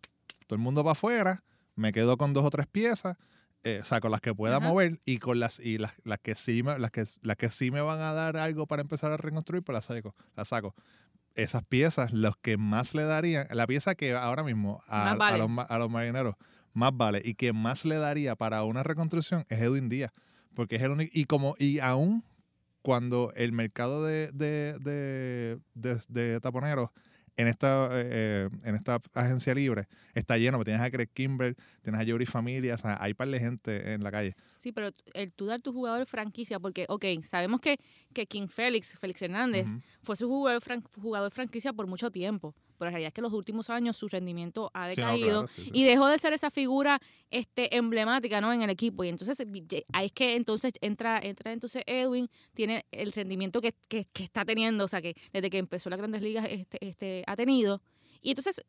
todo 0.46 0.56
el 0.56 0.62
mundo 0.62 0.82
para 0.82 0.92
afuera, 0.92 1.42
me 1.74 1.92
quedo 1.92 2.16
con 2.16 2.32
dos 2.32 2.44
o 2.44 2.50
tres 2.50 2.66
piezas, 2.66 3.16
eh, 3.64 3.80
o 3.82 3.84
sea, 3.84 4.00
con 4.00 4.10
las 4.10 4.20
que 4.20 4.34
pueda 4.34 4.56
Ajá. 4.56 4.66
mover 4.68 5.00
y 5.04 5.18
con 5.18 5.38
las 5.40 5.60
y 5.60 5.76
las, 5.78 5.92
las 6.04 6.18
que 6.20 6.34
sí 6.34 6.62
me, 6.62 6.78
las 6.78 6.90
que 6.90 7.04
las 7.22 7.36
que 7.36 7.50
sí 7.50 7.70
me 7.70 7.80
van 7.82 8.00
a 8.00 8.12
dar 8.14 8.36
algo 8.38 8.66
para 8.66 8.80
empezar 8.82 9.12
a 9.12 9.16
reconstruir, 9.18 9.62
pues 9.62 9.74
las 9.74 9.84
saco, 9.84 10.14
las 10.36 10.48
saco. 10.48 10.74
Esas 11.34 11.62
piezas, 11.64 12.12
los 12.12 12.36
que 12.36 12.56
más 12.56 12.94
le 12.94 13.04
darían, 13.04 13.46
la 13.50 13.66
pieza 13.66 13.94
que 13.94 14.12
ahora 14.14 14.42
mismo 14.42 14.80
a, 14.88 15.04
Más 15.04 15.12
a 15.12 15.16
vale. 15.16 15.38
los, 15.38 15.50
a 15.70 15.78
los 15.78 15.90
marineros 15.90 16.34
más 16.78 16.96
vale 16.96 17.20
y 17.24 17.34
que 17.34 17.52
más 17.52 17.84
le 17.84 17.96
daría 17.96 18.36
para 18.36 18.62
una 18.64 18.82
reconstrucción 18.82 19.44
es 19.48 19.58
Edwin 19.60 19.88
Díaz, 19.88 20.12
porque 20.54 20.76
es 20.76 20.82
el 20.82 20.92
único 20.92 21.10
y 21.14 21.24
como 21.24 21.54
y 21.58 21.78
aún 21.80 22.22
cuando 22.82 23.32
el 23.36 23.52
mercado 23.52 24.04
de, 24.04 24.30
de, 24.32 24.78
de, 24.80 25.58
de- 25.74 26.00
de 26.08 26.40
taponeros 26.40 26.90
en 27.36 27.46
esta, 27.46 27.86
eh, 27.92 28.08
eh, 28.10 28.48
en 28.64 28.74
esta 28.74 29.00
agencia 29.14 29.54
libre 29.54 29.86
está 30.14 30.36
lleno, 30.38 30.62
tienes 30.64 30.82
a 30.82 30.90
Craig 30.90 31.08
Kimber, 31.14 31.54
tienes 31.82 32.00
a 32.00 32.04
Yuri 32.04 32.26
Familia, 32.26 32.74
o 32.74 32.78
sea, 32.78 32.96
hay 33.00 33.14
par 33.14 33.28
de 33.28 33.38
gente 33.38 33.92
en 33.92 34.02
la 34.02 34.10
calle. 34.10 34.34
Sí, 34.56 34.72
pero 34.72 34.90
el 35.14 35.32
tú 35.32 35.46
dar 35.46 35.60
tu 35.60 35.72
jugador 35.72 36.04
franquicia, 36.06 36.58
porque, 36.58 36.84
ok, 36.88 37.04
sabemos 37.22 37.60
que, 37.60 37.76
que 38.12 38.26
King 38.26 38.48
Félix, 38.48 38.98
Félix 38.98 39.22
Hernández, 39.22 39.66
fue 40.02 40.16
su 40.16 40.26
jugador, 40.28 40.60
fran- 40.62 40.82
jugador 41.00 41.30
franquicia 41.30 41.72
por 41.72 41.86
mucho 41.86 42.10
tiempo. 42.10 42.56
Pero 42.78 42.86
la 42.86 42.92
realidad 42.92 43.08
es 43.08 43.14
que 43.14 43.20
en 43.20 43.24
los 43.24 43.32
últimos 43.32 43.68
años 43.70 43.96
su 43.96 44.06
rendimiento 44.08 44.70
ha 44.72 44.88
Sí, 44.92 45.00
no, 45.00 45.06
decaído 45.06 45.46
claro, 45.46 45.70
y 45.72 45.84
dejó 45.84 46.06
de 46.06 46.18
ser 46.18 46.32
esa 46.32 46.50
figura 46.50 47.00
este, 47.30 47.76
emblemática 47.76 48.40
¿no? 48.40 48.52
en 48.52 48.62
el 48.62 48.70
equipo. 48.70 49.02
Y 49.04 49.08
entonces 49.08 49.38
ahí 49.92 50.06
es 50.06 50.12
que 50.12 50.36
entonces 50.36 50.72
entra, 50.80 51.18
entra 51.22 51.52
entonces 51.52 51.82
Edwin, 51.86 52.28
tiene 52.54 52.86
el 52.92 53.12
rendimiento 53.12 53.60
que, 53.60 53.74
que- 53.88 54.04
que 54.06 54.22
está 54.24 54.44
teniendo, 54.44 54.84
o 54.84 54.88
sea, 54.88 55.02
que 55.02 55.14
desde 55.32 55.50
que 55.50 55.58
empezó 55.58 55.90
las 55.90 55.98
grandes 55.98 56.22
ligas 56.22 56.46
este, 56.48 56.78
este, 56.86 57.24
ha 57.26 57.34
tenido. 57.36 57.82
Y 58.22 58.30
entonces 58.30 58.62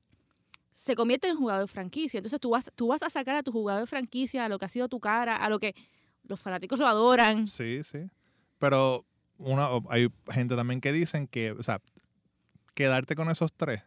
se 0.72 0.96
convierte 0.96 1.28
en 1.28 1.36
jugador 1.36 1.68
franquicia. 1.68 2.18
Entonces 2.20 2.39
tú 2.39 2.51
vas, 2.51 2.72
tú 2.75 2.88
vas 2.88 3.04
a 3.04 3.10
sacar 3.10 3.36
a 3.36 3.44
tu 3.44 3.51
jugador 3.51 3.88
franquicia, 3.88 4.46
a 4.46 4.50
lo 4.50 4.58
que 4.58 4.66
ha 4.66 4.70
sido 4.70 4.88
tu 4.88 5.00
cara, 5.00 5.36
a 5.36 5.50
lo 5.50 5.60
que 5.60 5.75
los 6.24 6.39
fanáticos 6.39 6.80
lo 6.80 6.88
adoran. 6.88 7.48
Sí, 7.48 7.84
sí. 7.84 8.00
Pero 8.60 9.06
una, 9.38 9.70
hay 9.89 10.08
gente 10.32 10.56
también 10.56 10.80
que 10.82 10.92
dicen 10.92 11.28
que, 11.28 11.51
o 11.51 11.63
sea, 11.63 11.82
quedarte 12.74 13.16
con 13.16 13.30
esos 13.30 13.51
tres 13.54 13.82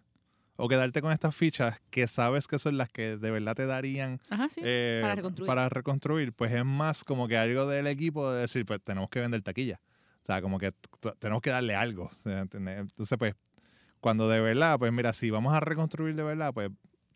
o 0.56 0.68
quedarte 0.68 1.00
con 1.00 1.12
estas 1.12 1.34
fichas 1.34 1.80
que 1.90 2.06
sabes 2.06 2.46
que 2.46 2.58
son 2.58 2.76
las 2.76 2.88
que 2.90 3.16
de 3.16 3.30
verdad 3.30 3.54
te 3.54 3.66
darían 3.66 4.20
Ajá, 4.30 4.48
sí. 4.48 4.60
eh, 4.64 5.00
para 5.02 5.14
reconstruir. 5.14 5.46
para 5.46 5.68
reconstruir, 5.68 6.32
pues 6.32 6.52
es 6.52 6.64
más 6.64 7.04
como 7.04 7.26
que 7.28 7.36
algo 7.36 7.66
del 7.66 7.86
equipo 7.86 8.30
de 8.30 8.42
decir, 8.42 8.64
pues 8.66 8.80
tenemos 8.82 9.08
que 9.10 9.20
vender 9.20 9.42
taquilla. 9.42 9.80
O 10.22 10.24
sea, 10.24 10.40
como 10.40 10.58
que 10.58 10.72
tenemos 11.18 11.42
que 11.42 11.50
darle 11.50 11.74
algo. 11.74 12.10
Entonces, 12.24 13.18
pues, 13.18 13.34
cuando 14.00 14.28
de 14.28 14.40
verdad, 14.40 14.78
pues 14.78 14.92
mira, 14.92 15.12
si 15.12 15.30
vamos 15.30 15.52
a 15.52 15.60
reconstruir 15.60 16.14
de 16.14 16.22
verdad, 16.22 16.52
pues 16.54 16.70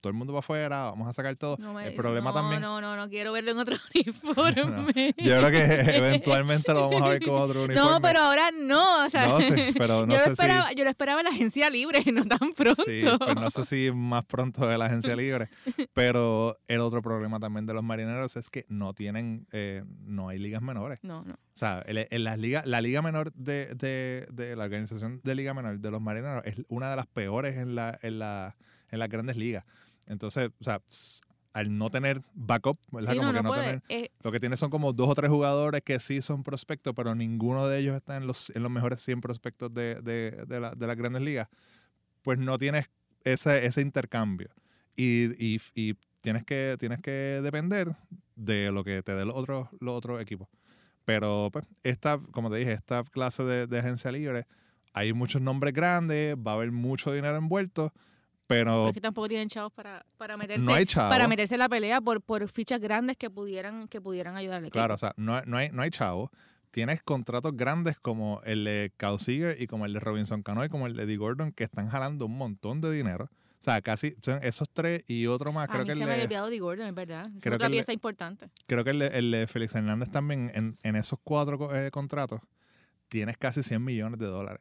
todo 0.06 0.12
el 0.12 0.14
mundo 0.16 0.32
para 0.32 0.38
afuera, 0.38 0.84
vamos 0.84 1.08
a 1.08 1.12
sacar 1.12 1.34
todo. 1.34 1.56
No 1.58 1.74
me- 1.74 1.88
el 1.88 1.94
problema 1.94 2.30
no, 2.30 2.34
también, 2.34 2.62
No, 2.62 2.80
no, 2.80 2.94
no 2.96 3.08
quiero 3.08 3.32
verlo 3.32 3.50
en 3.50 3.58
otro 3.58 3.76
uniforme. 3.94 5.12
yo 5.18 5.38
creo 5.38 5.50
que 5.50 5.64
eventualmente 5.96 6.72
lo 6.72 6.88
vamos 6.88 7.02
a 7.02 7.08
ver 7.08 7.22
con 7.24 7.34
otro 7.42 7.64
uniforme. 7.64 7.90
No, 7.90 8.00
pero 8.00 8.20
ahora 8.20 8.50
no. 8.52 9.04
O 9.04 9.10
sea, 9.10 9.26
No 9.26 9.40
sé, 9.40 9.74
pero 9.76 10.06
no 10.06 10.12
yo, 10.12 10.18
sé 10.20 10.26
lo 10.26 10.32
esperaba, 10.32 10.72
yo 10.72 10.84
lo 10.84 10.90
esperaba 10.90 11.20
en 11.20 11.24
la 11.24 11.30
agencia 11.30 11.68
libre, 11.70 12.04
no 12.12 12.24
tan 12.24 12.52
pronto. 12.54 12.84
sí, 12.84 13.02
pues 13.18 13.34
no 13.34 13.50
sé 13.50 13.64
si 13.64 13.90
más 13.92 14.24
pronto 14.24 14.66
de 14.66 14.78
la 14.78 14.86
agencia 14.86 15.16
libre, 15.16 15.48
pero 15.92 16.56
el 16.68 16.80
otro 16.80 17.02
problema 17.02 17.40
también 17.40 17.66
de 17.66 17.74
los 17.74 17.82
marineros 17.82 18.36
es 18.36 18.48
que 18.50 18.64
no 18.68 18.94
tienen, 18.94 19.46
eh, 19.52 19.82
no 20.04 20.28
hay 20.28 20.38
ligas 20.38 20.62
menores. 20.62 21.00
No, 21.02 21.24
no. 21.24 21.34
O 21.34 21.58
sea, 21.58 21.82
en 21.86 22.24
las 22.24 22.38
ligas, 22.38 22.66
la 22.66 22.80
liga 22.80 23.00
menor 23.02 23.32
de, 23.32 23.74
de, 23.74 24.28
de 24.30 24.54
la 24.56 24.64
organización 24.64 25.20
de 25.24 25.34
liga 25.34 25.54
menor 25.54 25.78
de 25.78 25.90
los 25.90 26.00
marineros 26.02 26.42
es 26.44 26.56
una 26.68 26.90
de 26.90 26.96
las 26.96 27.06
peores 27.06 27.56
en, 27.56 27.74
la, 27.74 27.98
en, 28.02 28.18
la, 28.18 28.56
en 28.90 28.98
las 28.98 29.08
grandes 29.08 29.36
ligas. 29.38 29.64
Entonces, 30.06 30.50
o 30.60 30.64
sea, 30.64 30.80
al 31.52 31.76
no 31.76 31.88
tener 31.90 32.22
backup, 32.34 32.78
¿verdad? 32.90 33.12
Sí, 33.12 33.16
como 33.18 33.32
no, 33.32 33.38
que 33.38 33.42
no 33.42 33.48
no 33.50 33.54
tener, 33.54 33.82
Eh, 33.88 34.08
lo 34.22 34.32
que 34.32 34.40
tiene 34.40 34.56
son 34.56 34.70
como 34.70 34.92
dos 34.92 35.08
o 35.08 35.14
tres 35.14 35.30
jugadores 35.30 35.82
que 35.82 35.98
sí 36.00 36.20
son 36.22 36.42
prospectos, 36.42 36.92
pero 36.94 37.14
ninguno 37.14 37.66
de 37.66 37.78
ellos 37.78 37.96
está 37.96 38.16
en 38.16 38.26
los, 38.26 38.50
en 38.54 38.62
los 38.62 38.70
mejores 38.70 39.00
100 39.00 39.20
prospectos 39.20 39.72
de, 39.72 39.96
de, 40.02 40.44
de, 40.46 40.60
la- 40.60 40.72
de 40.74 40.86
las 40.86 40.96
grandes 40.96 41.22
ligas. 41.22 41.48
Pues 42.22 42.38
no 42.38 42.58
tienes 42.58 42.90
ese, 43.24 43.64
ese 43.66 43.80
intercambio. 43.80 44.48
Y, 44.96 45.32
y, 45.44 45.60
y 45.74 45.94
tienes, 46.22 46.44
que, 46.44 46.76
tienes 46.78 47.00
que 47.00 47.40
depender 47.42 47.94
de 48.34 48.72
lo 48.72 48.82
que 48.84 49.02
te 49.02 49.14
den 49.14 49.28
los 49.28 49.36
otros, 49.36 49.68
los 49.80 49.94
otros 49.94 50.20
equipos. 50.20 50.48
Pero, 51.04 51.50
pues, 51.52 51.64
esta, 51.84 52.18
como 52.32 52.50
te 52.50 52.56
dije, 52.56 52.72
esta 52.72 53.04
clase 53.04 53.44
de, 53.44 53.66
de 53.66 53.78
agencia 53.78 54.10
libre, 54.10 54.46
hay 54.92 55.12
muchos 55.12 55.40
nombres 55.40 55.72
grandes, 55.72 56.36
va 56.36 56.52
a 56.52 56.54
haber 56.56 56.72
mucho 56.72 57.12
dinero 57.12 57.36
envuelto, 57.36 57.92
pero 58.46 58.88
es 58.88 58.94
que 58.94 59.00
tampoco 59.00 59.28
tienen 59.28 59.48
chavos 59.48 59.72
para, 59.72 60.04
para 60.16 60.36
meterse. 60.36 60.64
no 60.64 60.74
hay 60.74 60.84
chavos. 60.84 61.10
para 61.10 61.28
meterse 61.28 61.54
en 61.54 61.60
la 61.60 61.68
pelea 61.68 62.00
por, 62.00 62.20
por 62.20 62.48
fichas 62.48 62.80
grandes 62.80 63.16
que 63.16 63.30
pudieran, 63.30 63.88
que 63.88 64.00
pudieran 64.00 64.36
ayudar 64.36 64.58
al 64.58 64.64
equipo. 64.64 64.74
Claro, 64.74 64.94
o 64.94 64.98
sea, 64.98 65.12
no, 65.16 65.40
no 65.42 65.56
hay, 65.56 65.70
no 65.70 65.82
hay 65.82 65.90
chavos. 65.90 66.30
Tienes 66.70 67.02
contratos 67.02 67.56
grandes 67.56 67.98
como 67.98 68.40
el 68.44 68.64
de 68.64 68.92
Kyle 68.96 69.18
Seager 69.18 69.60
y 69.60 69.66
como 69.66 69.86
el 69.86 69.94
de 69.94 70.00
Robinson 70.00 70.42
Cano 70.42 70.64
y 70.64 70.68
como 70.68 70.86
el 70.86 70.94
de 70.94 71.04
Eddie 71.04 71.16
Gordon 71.16 71.52
que 71.52 71.64
están 71.64 71.88
jalando 71.88 72.26
un 72.26 72.36
montón 72.36 72.80
de 72.80 72.92
dinero. 72.92 73.30
O 73.58 73.62
sea, 73.66 73.80
casi 73.80 74.14
son 74.22 74.40
esos 74.42 74.68
tres 74.70 75.02
y 75.08 75.26
otro 75.26 75.52
más. 75.52 75.64
a 75.64 75.72
Creo 75.72 75.82
mí 75.82 75.88
que, 75.88 75.94
se 75.94 76.00
el 76.00 76.06
me 76.06 76.12
había 76.12 76.24
olvidado 76.24 76.50
de 76.50 76.58
Gordon, 76.58 76.86
es 76.86 76.94
verdad. 76.94 77.30
Es 77.34 77.42
creo 77.42 77.54
otra 77.56 77.68
pieza 77.68 77.92
importante. 77.92 78.50
creo 78.66 78.84
que 78.84 78.90
el 78.90 78.98
de, 78.98 79.06
el 79.06 79.30
de 79.30 79.46
Félix 79.46 79.74
Hernández 79.74 80.10
también 80.10 80.52
en, 80.54 80.78
en 80.82 80.96
esos 80.96 81.18
cuatro 81.24 81.74
eh, 81.74 81.90
contratos 81.90 82.40
tienes 83.08 83.36
casi 83.36 83.62
100 83.62 83.82
millones 83.82 84.20
de 84.20 84.26
dólares. 84.26 84.60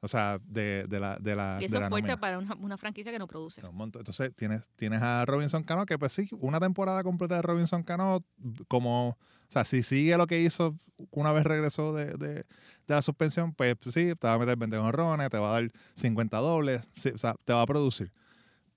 O 0.00 0.08
sea, 0.08 0.38
de, 0.44 0.84
de 0.88 1.00
la 1.00 1.16
de 1.18 1.34
la 1.34 1.56
Y 1.56 1.60
de 1.60 1.66
eso 1.66 1.78
la 1.80 1.86
es 1.86 1.90
fuerte 1.90 2.08
nómina. 2.08 2.20
para 2.20 2.38
una, 2.38 2.54
una 2.56 2.76
franquicia 2.76 3.10
que 3.10 3.18
no 3.18 3.26
produce. 3.26 3.62
Entonces 3.62 4.34
tienes, 4.36 4.68
tienes 4.76 5.00
a 5.02 5.24
Robinson 5.24 5.62
Cano, 5.64 5.86
que 5.86 5.98
pues 5.98 6.12
sí, 6.12 6.28
una 6.38 6.60
temporada 6.60 7.02
completa 7.02 7.36
de 7.36 7.42
Robinson 7.42 7.82
Cano, 7.82 8.24
como, 8.68 9.08
o 9.10 9.16
sea, 9.48 9.64
si 9.64 9.82
sigue 9.82 10.16
lo 10.16 10.26
que 10.26 10.40
hizo 10.40 10.76
una 11.10 11.32
vez 11.32 11.44
regresó 11.44 11.94
de, 11.94 12.12
de, 12.14 12.34
de 12.34 12.44
la 12.86 13.02
suspensión, 13.02 13.52
pues 13.54 13.74
sí, 13.90 14.14
te 14.14 14.26
va 14.26 14.34
a 14.34 14.38
meter 14.38 14.56
20 14.56 14.76
honrones, 14.78 15.30
te 15.30 15.38
va 15.38 15.50
a 15.56 15.60
dar 15.60 15.72
50 15.94 16.36
dobles, 16.38 16.82
sí, 16.96 17.10
o 17.10 17.18
sea, 17.18 17.34
te 17.44 17.52
va 17.52 17.62
a 17.62 17.66
producir. 17.66 18.12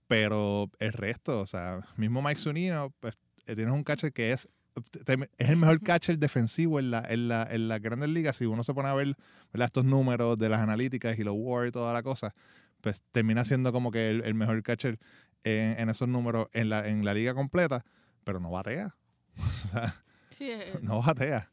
Pero 0.07 0.69
el 0.79 0.93
resto, 0.93 1.41
o 1.41 1.47
sea, 1.47 1.81
mismo 1.95 2.21
Mike 2.21 2.39
Zunino, 2.39 2.93
pues 2.99 3.15
eh, 3.45 3.55
tienes 3.55 3.73
un 3.73 3.83
catcher 3.83 4.11
que 4.11 4.31
es 4.31 4.49
es 5.37 5.49
el 5.49 5.57
mejor 5.57 5.81
catcher 5.81 6.17
defensivo 6.17 6.79
en 6.79 6.91
la, 6.91 7.05
en 7.07 7.27
la, 7.27 7.47
en 7.49 7.67
las 7.67 7.81
grandes 7.81 8.09
ligas. 8.09 8.37
Si 8.37 8.45
uno 8.45 8.63
se 8.63 8.73
pone 8.73 8.89
a 8.89 8.93
ver 8.93 9.15
¿verdad? 9.53 9.67
estos 9.67 9.85
números 9.85 10.37
de 10.37 10.49
las 10.49 10.59
analíticas 10.59 11.17
y 11.19 11.23
los 11.23 11.35
WAR 11.37 11.67
y 11.67 11.71
toda 11.71 11.93
la 11.93 12.03
cosa, 12.03 12.33
pues 12.81 13.01
termina 13.11 13.45
siendo 13.45 13.71
como 13.71 13.91
que 13.91 14.09
el, 14.09 14.23
el 14.23 14.33
mejor 14.33 14.61
catcher 14.63 14.99
en, 15.43 15.79
en 15.79 15.89
esos 15.89 16.07
números 16.07 16.47
en 16.53 16.69
la, 16.69 16.87
en 16.87 17.05
la 17.05 17.13
liga 17.13 17.33
completa, 17.33 17.85
pero 18.23 18.39
no 18.39 18.51
batea. 18.51 18.95
o 19.37 19.67
sea, 19.69 20.03
Sí, 20.29 20.49
es, 20.51 20.81
no 20.81 21.01
batea. 21.01 21.51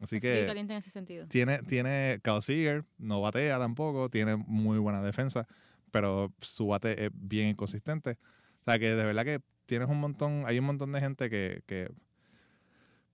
Así 0.00 0.20
que 0.20 0.44
caliente 0.46 0.72
en 0.72 0.80
ese 0.80 0.90
sentido. 0.90 1.26
tiene, 1.28 1.58
tiene 1.62 2.20
Kyle 2.22 2.42
Seager, 2.42 2.84
no 2.98 3.20
batea 3.20 3.58
tampoco, 3.58 4.10
tiene 4.10 4.36
muy 4.36 4.78
buena 4.78 5.00
defensa, 5.00 5.46
pero 5.92 6.34
su 6.40 6.66
bate 6.66 7.06
es 7.06 7.10
bien 7.14 7.48
inconsistente. 7.48 8.18
O 8.60 8.64
sea 8.64 8.78
que 8.78 8.94
de 8.94 9.04
verdad 9.04 9.24
que 9.24 9.40
tienes 9.66 9.88
un 9.88 10.00
montón, 10.00 10.42
hay 10.46 10.58
un 10.58 10.64
montón 10.64 10.90
de 10.92 11.00
gente 11.00 11.30
que, 11.30 11.62
que 11.66 11.88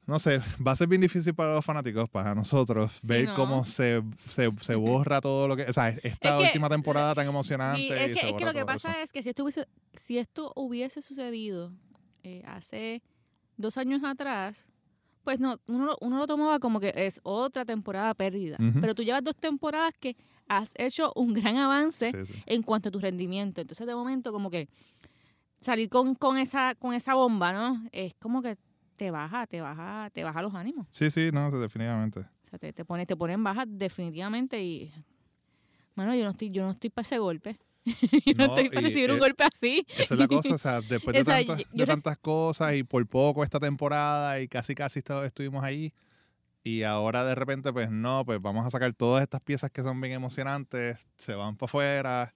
no 0.09 0.19
sé, 0.19 0.41
va 0.67 0.73
a 0.73 0.77
ser 0.77 0.89
bien 0.89 1.01
difícil 1.03 1.35
para 1.35 1.55
los 1.55 1.65
fanáticos, 1.65 2.09
para 2.09 2.35
nosotros, 2.35 2.99
Sí, 3.01 3.07
ver 3.09 3.27
¿no? 3.29 3.37
cómo 3.37 3.65
se, 3.65 4.03
se, 4.29 4.51
se 4.61 4.75
borra 4.75 5.21
todo 5.21 5.47
lo 5.47 5.55
que, 5.55 5.63
o 5.65 5.73
sea, 5.73 5.91
esta 5.91 6.09
Es 6.09 6.19
que, 6.19 6.47
última 6.47 6.69
temporada 6.69 7.15
tan 7.15 7.27
emocionante. 7.29 7.83
Y 7.83 7.93
es, 7.93 8.19
que, 8.19 8.29
es 8.31 8.35
que 8.35 8.45
lo 8.45 8.53
que 8.53 8.65
pasa 8.65 8.91
eso. 8.91 9.01
es 9.03 9.13
que 9.13 9.23
si 9.23 9.29
esto 9.29 9.45
hubiese, 9.45 9.69
si 10.01 10.19
esto 10.19 10.53
hubiese 10.57 11.03
sucedido 11.03 11.73
eh, 12.25 12.43
hace 12.47 13.03
dos 13.57 13.77
años 13.79 14.03
atrás, 14.03 14.67
pues 15.25 15.39
no, 15.41 15.61
uno, 15.67 15.85
lo- 15.87 15.99
uno 16.01 16.17
lo 16.17 16.27
tomaba 16.27 16.59
como 16.59 16.81
que 16.81 16.93
es 16.97 17.21
otra 17.23 17.65
temporada 17.67 18.15
perdida. 18.15 18.57
Ujú. 18.59 18.81
Pero 18.81 18.95
tú 18.95 19.03
llevas 19.03 19.23
dos 19.23 19.37
temporadas 19.37 19.93
que 20.01 20.17
has 20.49 20.73
hecho 20.79 21.13
un 21.17 21.35
gran 21.35 21.59
avance 21.59 22.11
Sí, 22.13 22.33
sí. 22.33 22.43
en 22.47 22.63
cuanto 22.63 22.89
a 22.89 22.93
tu 22.93 22.99
rendimiento. 22.99 23.61
Entonces, 23.61 23.87
de 23.87 23.95
momento, 23.95 24.33
como 24.33 24.49
que 24.49 24.69
salir 25.61 25.89
con, 25.91 26.15
con 26.15 26.39
esa, 26.39 26.75
con 26.77 26.95
esa 26.95 27.13
bomba, 27.15 27.53
¿no? 27.53 27.87
Es 27.93 28.15
como 28.15 28.41
que 28.41 28.57
te 28.99 29.11
baja, 29.11 29.47
te 29.47 29.61
baja, 29.63 30.11
te 30.13 30.25
baja 30.25 30.43
los 30.43 30.55
ánimos. 30.55 30.87
Sí, 30.91 31.11
sí, 31.11 31.31
no, 31.33 31.51
definitivamente. 31.51 32.21
O 32.21 32.49
sea, 32.51 32.59
te, 32.59 32.73
te 32.73 32.85
pone, 32.85 33.07
te 33.07 33.17
pone 33.17 33.33
en 33.35 33.45
baja 33.45 33.65
definitivamente 33.67 34.61
y 34.63 34.93
bueno, 35.97 36.15
yo 36.15 36.25
no 36.25 36.31
estoy, 36.31 36.51
yo 36.51 36.65
no 36.65 36.71
estoy 36.71 36.91
para 36.91 37.03
ese 37.07 37.19
golpe. 37.19 37.59
yo 37.85 38.35
no, 38.35 38.47
No, 38.47 38.57
estoy 38.57 38.69
para 38.69 38.81
recibir 38.83 39.11
un 39.11 39.17
eh, 39.17 39.21
golpe 39.21 39.45
así. 39.45 39.87
Esa 39.89 40.15
es 40.15 40.19
la 40.21 40.29
cosa, 40.29 40.55
o 40.55 40.59
sea, 40.59 40.81
después 40.83 41.15
de, 41.15 41.23
O 41.23 41.25
sea, 41.25 41.37
tantas, 41.39 41.59
yo- 41.59 41.65
de 41.73 41.79
yo 41.79 41.87
tantas 41.87 42.19
cosas 42.19 42.75
y 42.75 42.83
por 42.83 43.07
poco 43.07 43.43
esta 43.45 43.59
temporada 43.61 44.41
y 44.41 44.49
casi 44.49 44.75
casi 44.75 45.01
estu- 45.01 45.25
estuvimos 45.25 45.63
ahí 45.65 45.93
y 46.65 46.83
ahora 46.83 47.25
de 47.25 47.35
repente 47.35 47.73
pues 47.73 47.91
no, 47.91 48.25
pues 48.25 48.43
vamos 48.43 48.67
a 48.67 48.71
sacar 48.71 48.93
todas 48.95 49.23
estas 49.23 49.41
piezas 49.41 49.71
que 49.71 49.83
son 49.83 50.01
bien 50.01 50.13
emocionantes, 50.15 51.07
se 51.17 51.35
van 51.35 51.57
para 51.57 51.69
afuera 51.71 52.35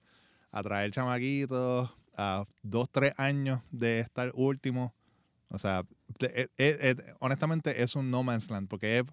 a 0.52 0.62
traer 0.62 0.90
chamaquitos 0.92 1.90
a 2.16 2.44
dos, 2.62 2.88
tres 2.90 3.12
años 3.16 3.60
de 3.70 4.00
estar 4.00 4.30
último. 4.34 4.94
O 5.52 5.58
sea, 5.58 5.84
eh, 6.20 6.48
eh, 6.56 6.78
eh, 6.80 6.96
honestamente 7.20 7.82
es 7.82 7.94
un 7.94 8.10
no 8.10 8.22
man's 8.22 8.50
land 8.50 8.68
porque 8.68 8.98
es 9.00 9.04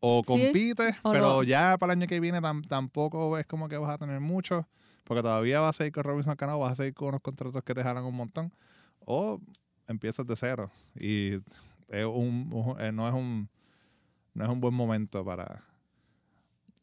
o 0.00 0.22
Sí, 0.24 0.30
compites, 0.32 0.96
o 1.02 1.12
pero 1.12 1.26
no. 1.28 1.42
ya 1.42 1.76
para 1.78 1.92
el 1.92 1.98
año 2.00 2.08
que 2.08 2.20
viene 2.20 2.40
tam- 2.40 2.66
tampoco 2.66 3.36
es 3.38 3.46
como 3.46 3.68
que 3.68 3.76
vas 3.76 3.90
a 3.90 3.98
tener 3.98 4.20
mucho. 4.20 4.66
Porque 5.04 5.22
todavía 5.22 5.60
vas 5.60 5.76
a 5.76 5.78
seguir 5.78 5.92
con 5.92 6.04
Robinson 6.04 6.36
Cano, 6.36 6.58
vas 6.58 6.72
a 6.72 6.76
seguir 6.76 6.94
con 6.94 7.08
unos 7.08 7.20
contratos 7.20 7.62
que 7.62 7.74
te 7.74 7.82
jalan 7.82 8.04
un 8.04 8.14
montón. 8.14 8.52
O 9.00 9.40
empiezas 9.86 10.26
de 10.26 10.34
cero. 10.36 10.70
Y 10.98 11.34
es 11.88 12.04
un, 12.06 12.48
no, 12.48 13.08
es 13.08 13.14
un, 13.14 13.48
no 14.32 14.44
es 14.44 14.50
un 14.50 14.60
buen 14.60 14.74
momento 14.74 15.24
para... 15.24 15.62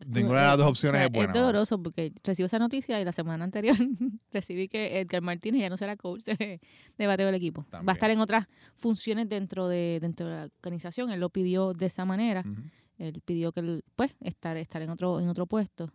Ninguna 0.07 0.41
de 0.41 0.47
las 0.47 0.57
dos 0.57 0.67
opciones 0.67 0.95
O 0.95 0.99
sea, 0.99 1.05
es 1.05 1.11
buena. 1.11 1.31
Es 1.31 1.39
doloroso 1.39 1.81
porque 1.81 2.13
recibo 2.23 2.45
esa 2.45 2.59
noticia 2.59 2.99
y 2.99 3.05
la 3.05 3.11
semana 3.11 3.43
anterior 3.43 3.75
recibí 4.31 4.67
que 4.67 4.99
Edgar 4.99 5.21
Martínez 5.21 5.61
ya 5.61 5.69
no 5.69 5.77
será 5.77 5.95
coach 5.97 6.23
de, 6.23 6.59
de 6.97 7.07
bateo 7.07 7.25
del 7.27 7.35
equipo. 7.35 7.61
Va 7.63 7.69
También. 7.69 7.89
a 7.89 7.93
estar 7.93 8.11
en 8.11 8.19
otras 8.19 8.47
funciones 8.75 9.29
dentro 9.29 9.67
de, 9.67 9.99
dentro 10.01 10.27
de 10.27 10.35
la 10.35 10.49
organización. 10.63 11.11
Él 11.11 11.19
lo 11.19 11.29
pidió 11.29 11.73
de 11.73 11.85
esa 11.85 12.05
manera. 12.05 12.43
Ujú. 12.45 12.61
Él 12.97 13.21
pidió 13.25 13.51
que 13.51 13.61
él, 13.61 13.83
pues, 13.95 14.15
estar, 14.21 14.57
estar 14.57 14.81
en 14.81 14.89
otro, 14.89 15.19
en 15.19 15.27
otro 15.29 15.47
puesto. 15.47 15.91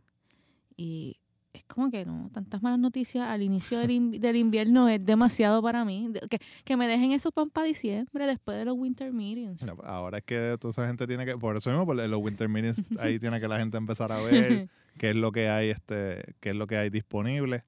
Y 0.77 1.19
es 1.57 1.65
como 1.65 1.91
que 1.91 2.05
no, 2.05 2.31
tantas 2.33 2.63
malas 2.63 2.79
noticias 2.79 3.27
al 3.29 3.43
inicio 3.43 3.79
del, 3.79 3.91
in- 3.91 4.11
del 4.21 4.37
invierno 4.37 4.89
es 4.89 5.05
demasiado 5.05 5.63
para 5.63 5.85
mí. 5.85 6.09
De- 6.11 6.21
Que, 6.29 6.39
que 6.65 6.77
me 6.77 6.87
dejen 6.89 7.13
eso 7.13 7.31
para 7.33 7.67
diciembre, 7.67 8.27
después 8.27 8.59
de 8.59 8.65
los 8.65 8.77
winter 8.77 9.13
meetings. 9.13 9.67
Pues, 9.75 9.89
Ahora 9.89 10.19
es 10.19 10.25
que 10.25 10.57
toda 10.61 10.71
esa 10.73 10.87
gente 10.87 11.07
tiene 11.07 11.25
que... 11.27 11.33
Por 11.35 11.57
eso 11.57 11.71
mismo, 11.71 11.85
por 11.87 11.97
los 11.97 12.23
winter 12.23 12.49
meetings, 12.49 12.83
ahí 13.01 13.19
tiene 13.21 13.41
que 13.41 13.49
la 13.49 13.59
gente 13.59 13.77
empezar 13.77 14.13
a 14.13 14.19
ver 14.23 14.69
qué 14.99 15.11
es 15.11 15.17
lo 15.17 15.33
que 15.33 15.49
hay, 15.49 15.71
este, 15.71 16.35
qué 16.41 16.51
es 16.51 16.57
lo 16.57 16.67
que 16.67 16.77
hay 16.77 16.91
disponible. 16.91 17.65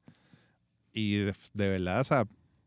Y 0.92 1.16
de, 1.16 1.34
de 1.54 1.68
verdad, 1.68 2.00
o 2.00 2.04
sea, 2.04 2.24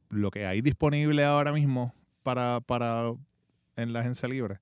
lo 0.10 0.32
que 0.32 0.46
hay 0.46 0.62
disponible 0.62 1.24
ahora 1.24 1.52
mismo 1.52 1.94
para, 2.24 2.60
para 2.66 3.12
en 3.76 3.94
la 3.94 4.02
agencia 4.02 4.28
libre, 4.30 4.60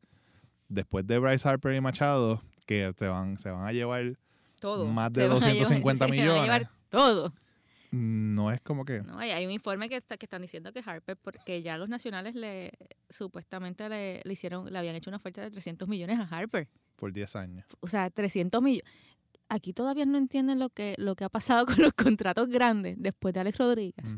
después 0.70 1.06
de 1.06 1.18
Bryce 1.20 1.48
Harper 1.48 1.76
y 1.76 1.82
Machado, 1.82 2.42
que 2.66 2.94
te 2.96 3.08
van, 3.08 3.38
se 3.38 3.50
van 3.50 3.66
a 3.66 3.72
llevar, 3.74 4.18
todo. 4.60 4.86
más 4.86 5.12
de 5.14 5.22
Se 5.24 5.28
van 5.28 5.38
a 5.44 5.48
llevar- 5.52 5.60
250 5.60 6.06
se 6.06 6.12
van 6.12 6.20
a 6.20 6.24
llevar 6.24 6.62
millones. 6.62 6.70
todo. 6.90 7.34
no 7.92 8.52
es 8.52 8.62
como 8.62 8.86
que... 8.86 9.02
No, 9.02 9.18
hay, 9.18 9.32
hay 9.32 9.46
un 9.46 9.52
informe 9.52 9.90
que, 9.90 9.96
está, 9.98 10.18
que 10.18 10.26
están 10.26 10.42
diciendo 10.44 10.72
que 10.72 10.82
Harper, 10.86 11.18
porque 11.18 11.62
ya 11.64 11.78
los 11.78 11.90
nacionales 11.90 12.36
le 12.36 12.72
supuestamente 13.10 13.90
le, 13.90 14.22
le 14.24 14.34
hicieron, 14.34 14.72
le 14.72 14.78
habían 14.78 14.96
hecho 14.96 15.10
una 15.10 15.18
oferta 15.18 15.42
de 15.42 15.50
300 15.50 15.88
millones 15.90 16.20
a 16.20 16.24
Harper. 16.24 16.68
por 16.96 17.12
10 17.12 17.36
años. 17.36 17.66
O 17.80 17.88
sea, 17.88 18.10
300 18.10 18.62
millones. 18.62 18.84
Aquí 19.50 19.74
todavía 19.74 20.06
no 20.06 20.18
entienden 20.20 20.60
lo 20.60 20.70
que, 20.70 20.94
lo 21.00 21.16
que 21.16 21.24
ha 21.24 21.30
pasado 21.30 21.66
con 21.66 21.78
los 21.80 21.94
contratos 21.94 22.48
grandes 22.50 22.96
después 23.00 23.34
de 23.34 23.40
Alex 23.40 23.58
Rodríguez. 23.58 24.16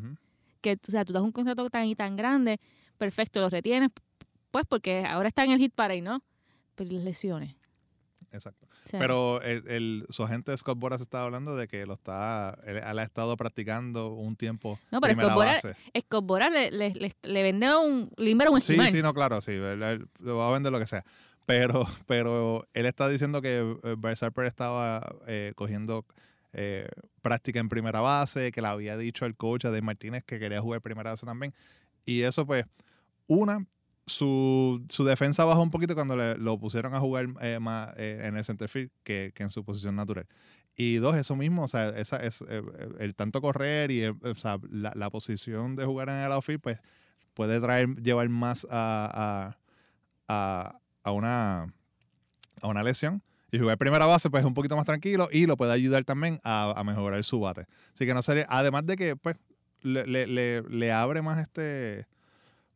Que, 0.60 0.74
o 0.74 0.92
sea, 0.92 1.06
tú 1.06 1.14
das 1.14 1.24
un 1.24 1.32
contrato 1.32 1.70
tan 1.70 1.86
y 1.88 1.96
tan 1.96 2.16
grande, 2.18 2.60
perfecto, 2.98 3.40
lo 3.40 3.50
retienes, 3.50 3.90
pues 4.52 4.66
porque 4.68 5.06
ahora 5.08 5.30
está 5.30 5.44
en 5.46 5.52
el 5.52 5.58
hit 5.60 5.74
parade, 5.74 6.02
¿no? 6.02 6.22
Pero 6.76 6.90
¿y 6.92 6.96
las 6.96 7.04
lesiones. 7.06 7.56
Exacto. 8.32 8.66
Pero 8.92 9.42
el, 9.42 9.68
el- 9.68 10.06
su 10.10 10.24
agente 10.24 10.56
Scott 10.56 10.80
Boras 10.80 11.02
estaba 11.02 11.26
hablando 11.26 11.56
de 11.56 11.68
que 11.68 11.86
lo 11.86 11.94
está, 11.96 12.58
él, 12.66 12.78
él 12.78 13.00
ha 13.00 13.04
estado 13.04 13.36
practicando 13.36 14.14
un 14.14 14.36
tiempo 14.38 14.80
No, 14.90 15.02
pero 15.02 15.14
primera 15.16 15.30
Scott 15.34 15.38
Boras- 15.44 15.64
base. 15.64 15.76
Scott 16.02 16.26
Boras 16.26 16.54
le, 16.54 16.72
le, 16.72 16.90
le, 16.94 17.12
le 17.24 17.44
vende 17.44 17.76
un, 17.76 18.10
le 18.18 18.30
invera 18.32 18.50
un 18.50 18.62
Sí, 18.62 18.72
esquimal. 18.74 18.92
sí, 18.92 19.02
no, 19.02 19.14
claro, 19.14 19.42
sí, 19.42 19.52
él, 19.52 19.84
él 19.84 20.08
lo 20.20 20.38
va 20.38 20.50
a 20.50 20.54
vender 20.54 20.72
lo 20.72 20.80
que 20.80 20.88
sea. 20.88 21.04
Pero, 21.46 21.86
pero 22.08 22.66
él 22.74 22.86
está 22.86 23.10
diciendo 23.10 23.42
que 23.42 23.78
eh, 23.84 24.16
Harper 24.22 24.46
estaba 24.46 25.14
eh, 25.28 25.52
cogiendo 25.56 26.06
eh, 26.54 26.88
práctica 27.22 27.60
en 27.60 27.68
primera 27.70 28.00
base, 28.00 28.52
que 28.54 28.62
le 28.62 28.68
había 28.68 28.96
dicho 28.98 29.26
el 29.26 29.36
coach 29.36 29.66
de 29.66 29.82
Martínez 29.82 30.24
que 30.24 30.40
quería 30.40 30.62
jugar 30.62 30.82
primera 30.82 31.10
base 31.12 31.26
también. 31.26 31.54
Y 32.06 32.22
eso, 32.22 32.46
pues, 32.46 32.66
una, 33.28 33.66
su, 34.12 34.86
su 34.90 35.04
defensa 35.04 35.46
bajó 35.46 35.62
un 35.62 35.72
poquito 35.72 35.96
cuando 35.96 36.16
le, 36.16 36.38
lo 36.38 36.60
pusieron 36.60 36.94
a 36.94 37.00
jugar 37.00 37.28
eh, 37.42 37.60
más 37.60 37.98
eh, 37.98 38.22
en 38.24 38.38
el 38.38 38.44
center 38.44 38.70
field 38.70 38.92
que, 39.04 39.32
que 39.34 39.44
en 39.44 39.50
su 39.50 39.64
posición 39.64 39.96
natural. 39.96 40.28
Y 40.76 40.96
dos, 40.96 41.16
eso 41.16 41.36
mismo, 41.36 41.64
o 41.64 41.68
sea, 41.68 41.90
esa, 41.90 42.18
es, 42.18 42.42
eh, 42.48 42.62
el 43.00 43.16
tanto 43.16 43.42
correr 43.42 43.92
y 43.92 44.06
o 44.06 44.36
sea, 44.36 44.58
la, 44.70 44.92
la 44.96 45.10
posición 45.10 45.76
de 45.76 45.86
jugar 45.86 46.10
en 46.10 46.16
el 46.16 46.32
outfield, 46.32 46.62
pues 46.62 46.80
puede 47.34 47.60
traer, 47.60 47.96
llevar 48.02 48.30
más 48.30 48.66
a, 48.70 49.56
a, 50.28 50.80
a, 51.04 51.12
una, 51.12 51.74
a 52.62 52.68
una 52.68 52.84
lesión. 52.84 53.24
Y 53.52 53.60
jugar 53.60 53.78
primera 53.78 54.06
base, 54.06 54.30
pues 54.30 54.42
es 54.42 54.48
un 54.48 54.54
poquito 54.54 54.78
más 54.78 54.86
tranquilo 54.86 55.28
y 55.32 55.46
lo 55.46 55.58
puede 55.58 55.74
ayudar 55.74 56.06
también 56.06 56.40
a, 56.44 56.82
mejorar 56.86 57.22
su 57.26 57.42
bate. 57.42 57.68
Así 57.94 58.06
que 58.06 58.14
no 58.14 58.22
sería, 58.22 58.46
además 58.50 58.86
de 58.86 58.96
que, 58.96 59.16
pues, 59.18 59.36
le, 59.82 60.06
le, 60.06 60.62
le 60.62 60.92
abre 60.92 61.22
más 61.22 61.40
este 61.40 62.06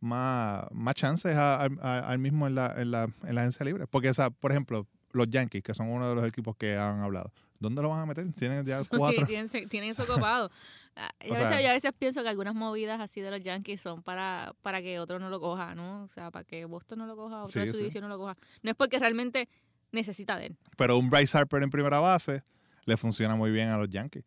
más, 0.05 0.65
más 0.71 0.95
chances 0.95 1.35
a- 1.35 1.63
a- 1.65 1.99
al 1.99 2.19
mismo 2.19 2.47
en 2.47 2.55
la, 2.55 2.73
en, 2.77 2.91
la, 2.91 3.09
en 3.23 3.35
la 3.35 3.41
agencia 3.41 3.65
libre. 3.65 3.87
Porque, 3.87 4.09
o 4.09 4.13
sea, 4.13 4.29
por 4.29 4.51
ejemplo, 4.51 4.87
los 5.11 5.29
Yankees, 5.29 5.63
que 5.63 5.73
son 5.73 5.89
uno 5.89 6.07
de 6.09 6.15
los 6.15 6.25
equipos 6.25 6.55
que 6.55 6.77
han 6.77 6.99
hablado, 7.01 7.31
¿dónde 7.59 7.81
lo 7.81 7.89
van 7.89 8.01
a 8.01 8.05
meter? 8.05 8.31
Tienen 8.33 8.65
ya 8.65 8.81
cuatro. 8.89 9.25
tienen, 9.27 9.49
tienen 9.69 9.89
eso 9.89 10.05
copado. 10.05 10.49
Ah, 10.97 11.09
yo, 11.25 11.33
O 11.33 11.35
a 11.35 11.39
veces, 11.39 11.49
sea- 11.53 11.61
yo 11.61 11.69
a 11.71 11.73
veces 11.73 11.91
pienso 11.99 12.23
que 12.23 12.29
algunas 12.29 12.55
movidas 12.55 13.01
así 13.01 13.19
de 13.19 13.29
los 13.29 13.41
Yankees 13.41 13.81
son 13.81 14.01
para, 14.01 14.53
para 14.61 14.81
que 14.81 14.97
otro 14.97 15.19
no 15.19 15.29
lo 15.29 15.41
coja, 15.41 15.75
¿no? 15.75 16.03
O 16.05 16.07
sea, 16.07 16.31
para 16.31 16.45
que 16.45 16.63
Boston 16.63 16.99
no 16.99 17.05
lo 17.05 17.17
coja, 17.17 17.43
otro 17.43 17.59
de 17.59 17.67
Sí, 17.67 17.71
su 17.71 17.73
sí. 17.75 17.79
división 17.79 18.03
no 18.03 18.07
lo 18.07 18.17
coja. 18.17 18.37
No 18.63 18.69
es 18.71 18.77
porque 18.77 18.97
realmente 18.97 19.49
necesita 19.91 20.37
de 20.37 20.45
él. 20.45 20.57
Pero 20.77 20.97
un 20.97 21.09
Bryce 21.09 21.37
Harper 21.37 21.63
en 21.63 21.69
primera 21.69 21.99
base 21.99 22.43
le 22.85 22.95
funciona 22.95 23.35
muy 23.35 23.51
bien 23.51 23.67
a 23.71 23.77
los 23.77 23.89
Yankees. 23.89 24.23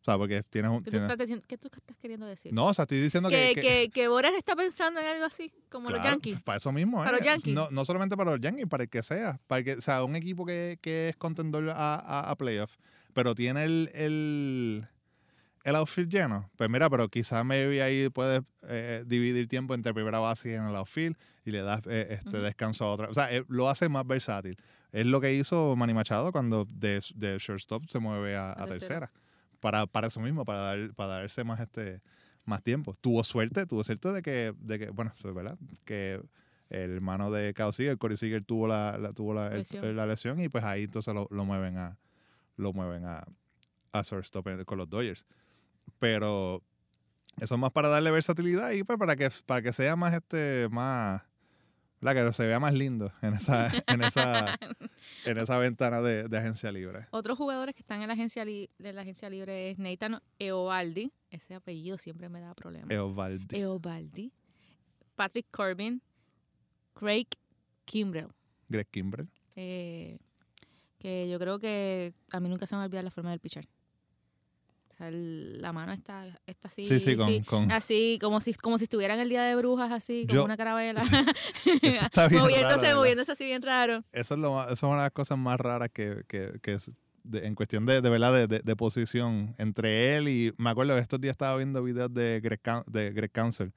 O 0.00 0.04
sea, 0.04 0.16
porque 0.16 0.42
tienes 0.44 0.70
un... 0.70 0.78
¿Qué 0.78 0.84
tú, 0.84 0.90
tienes- 0.92 1.10
estás, 1.10 1.18
diciendo- 1.18 1.44
qué 1.46 1.58
tú 1.58 1.68
estás 1.76 1.96
queriendo 1.98 2.26
decir? 2.26 2.52
no, 2.54 2.66
o 2.68 2.74
sea, 2.74 2.84
estoy 2.84 3.00
diciendo 3.00 3.28
que, 3.28 3.52
que... 3.54 3.60
que, 3.60 3.90
que 3.90 4.08
Boras 4.08 4.32
está 4.34 4.56
pensando 4.56 4.98
en 4.98 5.06
algo 5.06 5.26
así, 5.26 5.52
como 5.68 5.90
los 5.90 6.02
Yankees. 6.02 6.40
Para 6.42 6.56
eso 6.56 6.72
mismo, 6.72 6.98
Para 7.04 7.10
¿eh? 7.10 7.20
los 7.20 7.24
Yankees. 7.26 7.54
No, 7.54 7.70
no 7.70 7.84
solamente 7.84 8.16
para 8.16 8.30
los 8.30 8.40
Yankees, 8.40 8.66
para 8.66 8.84
el 8.84 8.88
que 8.88 9.02
sea. 9.02 9.38
Para 9.46 9.62
que, 9.62 9.74
o 9.74 9.80
sea, 9.82 10.02
un 10.04 10.16
equipo 10.16 10.46
que, 10.46 10.78
que 10.80 11.10
es 11.10 11.16
contendor 11.16 11.68
a, 11.70 11.96
a, 11.96 12.30
a 12.30 12.36
playoff, 12.36 12.76
pero 13.12 13.34
tiene 13.34 13.64
el, 13.64 13.90
el, 13.92 14.86
el 15.64 15.76
outfield 15.76 16.10
lleno. 16.10 16.50
Pues 16.56 16.70
mira, 16.70 16.88
pero 16.88 17.08
quizás 17.10 17.44
maybe 17.44 17.82
ahí 17.82 18.08
puedes 18.08 18.40
eh, 18.68 19.04
dividir 19.06 19.48
tiempo 19.48 19.74
entre 19.74 19.92
primera 19.92 20.18
base 20.18 20.50
y 20.50 20.54
en 20.54 20.64
el 20.64 20.76
outfield 20.76 21.16
y 21.44 21.50
le 21.50 21.60
das 21.60 21.82
eh, 21.86 22.06
este 22.22 22.38
descanso 22.38 22.86
a 22.86 22.92
otra. 22.92 23.08
O 23.10 23.14
sea, 23.14 23.30
eh, 23.34 23.44
lo 23.48 23.68
hace 23.68 23.90
más 23.90 24.06
versátil. 24.06 24.56
Es 24.92 25.04
lo 25.04 25.20
que 25.20 25.34
hizo 25.34 25.76
Manny 25.76 25.92
Machado 25.92 26.32
cuando 26.32 26.64
de, 26.64 27.00
de 27.14 27.36
shortstop 27.38 27.84
se 27.90 27.98
mueve 27.98 28.34
a, 28.34 28.48
a 28.50 28.62
A 28.62 28.66
tercera. 28.66 28.78
tercera. 28.78 29.12
Para, 29.60 29.86
para 29.86 30.06
eso 30.08 30.20
mismo, 30.20 30.44
para, 30.44 30.60
dar, 30.60 30.94
para 30.94 31.12
darse 31.14 31.44
más 31.44 31.60
este 31.60 32.00
más 32.46 32.62
tiempo. 32.62 32.94
Tuvo 33.00 33.22
suerte, 33.22 33.66
tuvo 33.66 33.84
suerte 33.84 34.10
de 34.12 34.22
que, 34.22 34.54
de 34.58 34.78
que 34.78 34.90
bueno, 34.90 35.12
es 35.16 35.34
verdad, 35.34 35.58
que 35.84 36.20
el 36.70 36.90
hermano 36.92 37.30
de 37.30 37.52
Kyle 37.54 37.72
Seager, 37.72 37.98
Corey 37.98 38.16
Seager, 38.16 38.42
tuvo 38.44 38.66
la, 38.66 38.96
la- 38.98 39.12
tuvo 39.12 39.34
la, 39.34 39.48
el- 39.48 39.58
Lesión. 39.58 39.94
la 39.96 40.06
lesión 40.06 40.40
y 40.40 40.48
pues 40.48 40.64
ahí 40.64 40.84
entonces 40.84 41.12
lo, 41.14 41.28
lo 41.30 41.44
mueven 41.44 41.76
a 41.76 41.98
lo 42.56 42.72
mueven 42.72 43.04
a, 43.04 43.24
a 43.92 44.02
shortstop 44.02 44.64
con 44.64 44.78
los 44.78 44.88
Dodgers. 44.88 45.26
Pero 45.98 46.62
eso 47.40 47.54
es 47.54 47.60
más 47.60 47.72
para 47.72 47.88
darle 47.88 48.10
versatilidad 48.10 48.70
y 48.72 48.82
pues 48.84 48.98
para 48.98 49.16
que 49.16 49.28
para 49.46 49.62
que 49.62 49.72
sea 49.72 49.96
más 49.96 50.14
este 50.14 50.68
más 50.70 51.22
¿verdad? 52.00 52.26
que 52.28 52.32
se 52.32 52.46
vea 52.46 52.58
más 52.60 52.74
lindo 52.74 53.12
en 53.22 53.34
esa 53.34 53.70
en 53.86 54.02
esa 54.02 54.58
en 55.24 55.38
esa 55.38 55.58
ventana 55.58 56.00
de, 56.00 56.28
de 56.28 56.38
agencia 56.38 56.70
libre. 56.72 57.06
Otros 57.10 57.36
jugadores 57.38 57.74
que 57.74 57.82
están 57.82 58.00
en 58.02 58.08
la 58.08 58.14
agencia, 58.14 58.44
li- 58.44 58.70
de 58.78 58.92
la 58.92 59.02
agencia 59.02 59.28
libre 59.30 59.70
es 59.70 59.78
Nathan 59.78 60.20
Eovaldi. 60.38 61.12
Ese 61.30 61.54
apellido 61.54 61.98
siempre 61.98 62.28
me 62.28 62.40
da 62.40 62.54
problemas. 62.54 62.90
Eovaldi. 62.90 63.56
Eovaldi. 63.56 64.32
Patrick 65.16 65.46
Corbin. 65.50 66.00
Craig 66.94 67.26
Kimbrell. 67.84 68.28
Greg 68.68 68.86
Kimbrell. 68.90 69.28
eh, 69.56 70.18
que 70.98 71.28
yo 71.30 71.38
creo 71.38 71.58
que 71.58 72.12
a 72.30 72.40
mí 72.40 72.48
nunca 72.48 72.66
se 72.66 72.74
me 72.74 72.78
va 72.78 72.82
a 72.82 72.86
olvidar 72.86 73.04
la 73.04 73.10
forma 73.10 73.30
del 73.30 73.40
pichar. 73.40 73.64
O 75.00 75.02
sea, 75.02 75.08
el- 75.08 75.62
la 75.62 75.72
mano 75.72 75.92
está, 75.92 76.26
está 76.46 76.68
así, 76.68 76.84
Sí, 76.84 77.00
sí, 77.00 77.16
con, 77.16 77.26
sí, 77.26 77.40
con 77.40 77.72
así 77.72 78.18
como 78.20 78.38
si 78.42 78.52
como 78.52 78.76
si 78.76 78.84
estuvieran 78.84 79.18
el 79.18 79.30
día 79.30 79.42
de 79.44 79.56
brujas 79.56 79.90
así, 79.92 80.26
como 80.26 80.34
Yo- 80.40 80.44
una 80.44 80.58
carabela. 80.58 81.00
Moviéndose, 82.30 82.94
moviéndose 82.94 83.32
así 83.32 83.44
bien 83.46 83.62
raro. 83.62 84.04
Eso 84.12 84.34
es, 84.34 84.40
lo 84.40 84.62
eso 84.64 84.72
es 84.74 84.82
una 84.82 84.96
de 84.96 85.02
las 85.04 85.12
cosas 85.12 85.38
más 85.38 85.58
raras 85.58 85.88
que, 85.92 86.22
que, 86.28 86.52
que 86.62 86.72
es 86.74 86.90
de- 87.24 87.46
en 87.46 87.54
cuestión 87.54 87.86
de, 87.86 88.02
de 88.02 88.10
verdad 88.10 88.32
de, 88.34 88.46
de- 88.46 88.60
de 88.60 88.76
posición 88.76 89.54
entre 89.58 90.16
él 90.18 90.28
y 90.28 90.52
me 90.58 90.70
acuerdo 90.70 90.94
que 90.96 91.00
estos 91.00 91.20
días 91.20 91.32
estaba 91.32 91.56
viendo 91.56 91.82
videos 91.82 92.12
de 92.12 92.40
Greg, 92.42 92.60
Coun- 92.62 92.84
de 92.86 93.10
Greg 93.12 93.30
Counsell, 93.32 93.70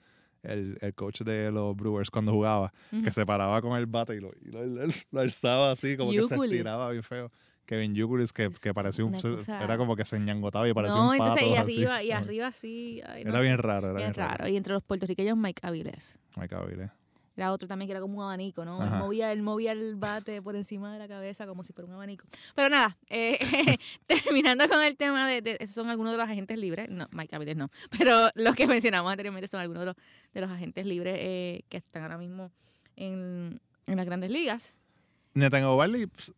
el, 0.43 0.77
el 0.81 0.93
coach 0.93 1.21
de 1.21 1.51
los 1.51 1.73
Brewers 1.75 2.09
cuando 2.09 2.33
jugaba, 2.33 2.73
que 3.03 3.11
se 3.11 3.25
paraba 3.25 3.61
con 3.61 3.77
el 3.77 3.85
bate 3.85 4.15
y 4.15 4.19
lo, 4.19 4.31
y 4.41 4.51
lo, 4.51 4.65
lo- 4.65 4.87
lo 5.11 5.19
alzaba 5.21 5.71
así, 5.71 5.95
como 5.95 6.11
que 6.11 6.27
se 6.27 6.35
estiraba 6.55 6.89
bien 6.91 7.03
feo. 7.03 7.31
Kevin 7.65 7.95
Yukulis, 7.95 8.33
que, 8.33 8.49
que 8.61 8.73
parecía 8.73 9.05
un, 9.05 9.13
cosa- 9.13 9.63
era 9.63 9.77
como 9.77 9.95
que 9.95 10.03
se 10.05 10.19
ñangotaba 10.19 10.67
y 10.67 10.73
parecía 10.73 10.95
No, 10.97 11.11
un 11.11 11.17
pato. 11.17 11.31
entonces 11.39 11.47
y 11.47 11.53
así. 11.53 11.61
arriba, 11.85 12.03
y 12.03 12.07
Como- 12.09 12.19
arriba 12.19 12.47
así. 12.47 13.01
ay, 13.07 13.23
no 13.23 13.29
Era 13.29 13.39
sé, 13.39 13.45
bien 13.45 13.57
raro, 13.57 13.89
era 13.91 13.97
bien 13.99 14.13
raro. 14.13 14.47
Y 14.47 14.57
entre 14.57 14.73
los 14.73 14.83
puertorriqueños, 14.83 15.37
Mike 15.37 15.61
Avilés. 15.65 16.19
Ay, 16.35 16.47
cabrón. 16.49 16.91
Era 17.35 17.51
otro 17.51 17.67
también 17.67 17.87
que 17.87 17.93
era 17.93 17.99
como 18.01 18.17
un 18.19 18.23
abanico, 18.25 18.63
¿no? 18.63 18.83
Él 18.83 18.91
movía, 18.91 19.31
él 19.31 19.41
movía 19.41 19.71
el 19.71 19.95
bate 19.95 20.39
por 20.43 20.55
encima 20.55 20.93
de 20.93 20.99
la 20.99 21.07
cabeza 21.07 21.47
como 21.47 21.63
si 21.63 21.73
fuera 21.73 21.87
un 21.87 21.93
abanico. 21.95 22.27
Pero 22.53 22.69
nada, 22.69 22.95
eh, 23.09 23.39
terminando 24.05 24.67
con 24.67 24.83
el 24.83 24.95
tema 24.97 25.27
de, 25.27 25.41
de- 25.41 25.57
esos 25.59 25.73
son 25.73 25.89
algunos 25.89 26.11
de 26.11 26.17
los 26.19 26.27
agentes 26.29 26.59
libres. 26.59 26.89
No, 26.89 27.07
Mike 27.11 27.35
Avilés 27.35 27.55
no. 27.57 27.69
Pero 27.97 28.29
los 28.35 28.55
que 28.55 28.67
mencionamos 28.67 29.11
anteriormente 29.11 29.47
son 29.47 29.61
algunos 29.61 29.79
de 29.81 29.85
los, 29.87 29.95
de 30.33 30.41
los 30.41 30.51
agentes 30.51 30.85
libres 30.85 31.15
eh, 31.17 31.63
que 31.69 31.77
están 31.77 32.03
ahora 32.03 32.19
mismo 32.19 32.51
en, 32.95 33.59
en 33.87 33.97
las 33.97 34.05
grandes 34.05 34.29
ligas. 34.29 34.75
Ovaldi, 35.35 36.05
pues, 36.05 36.31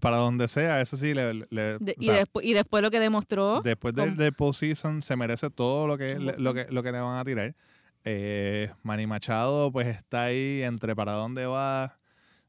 para 0.00 0.16
donde 0.18 0.48
sea, 0.48 0.80
eso 0.80 0.96
sí, 0.96 1.14
le, 1.14 1.34
le- 1.50 1.78
De- 1.78 1.94
y, 1.98 2.06
sea, 2.06 2.16
después, 2.16 2.44
y 2.44 2.52
después 2.52 2.82
lo 2.82 2.90
que 2.90 3.00
demostró. 3.00 3.60
Después 3.62 3.94
del, 3.94 4.16
del 4.16 4.32
postseason 4.32 5.02
se 5.02 5.16
merece 5.16 5.50
todo 5.50 5.86
lo 5.86 5.96
que, 5.98 6.18
le- 6.18 6.36
lo 6.38 6.52
que 6.54 6.66
lo 6.70 6.82
que 6.82 6.92
le 6.92 7.00
van 7.00 7.18
a 7.18 7.24
tirar. 7.24 7.54
Eh, 8.04 8.70
Manny 8.82 9.06
Machado 9.06 9.72
pues 9.72 9.86
está 9.86 10.24
ahí 10.24 10.62
entre 10.62 10.94
para 10.94 11.12
dónde 11.12 11.46
va. 11.46 11.98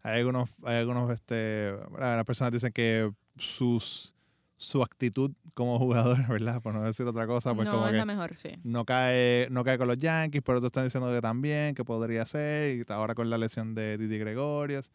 Hay 0.01 0.19
algunos, 0.19 0.49
hay 0.63 0.77
algunos, 0.77 1.09
este, 1.11 1.71
¿verdad? 1.91 2.15
las 2.17 2.25
personas 2.25 2.51
dicen 2.53 2.71
que 2.71 3.11
sus 3.37 4.13
su 4.57 4.81
actitud 4.81 5.31
como 5.53 5.77
jugador, 5.79 6.27
¿verdad? 6.27 6.61
Por 6.61 6.73
no 6.73 6.81
decir 6.83 7.05
otra 7.05 7.27
cosa, 7.27 7.53
pues 7.53 7.65
no 7.67 7.73
como 7.73 7.85
es 7.85 7.91
que 7.91 7.97
la 7.97 8.05
mejor, 8.05 8.35
sí. 8.35 8.49
no 8.63 8.85
cae, 8.85 9.47
no 9.51 9.63
cae 9.63 9.77
con 9.77 9.87
los 9.87 9.97
Yankees, 9.99 10.41
pero 10.45 10.57
otros 10.59 10.69
están 10.69 10.85
diciendo 10.85 11.11
que 11.11 11.21
también, 11.21 11.75
que 11.75 11.83
podría 11.85 12.25
ser, 12.25 12.75
y 12.77 12.83
ahora 12.91 13.15
con 13.15 13.29
la 13.29 13.37
lesión 13.37 13.75
de 13.75 13.97
Didi 13.97 14.17
Gregorius. 14.17 14.91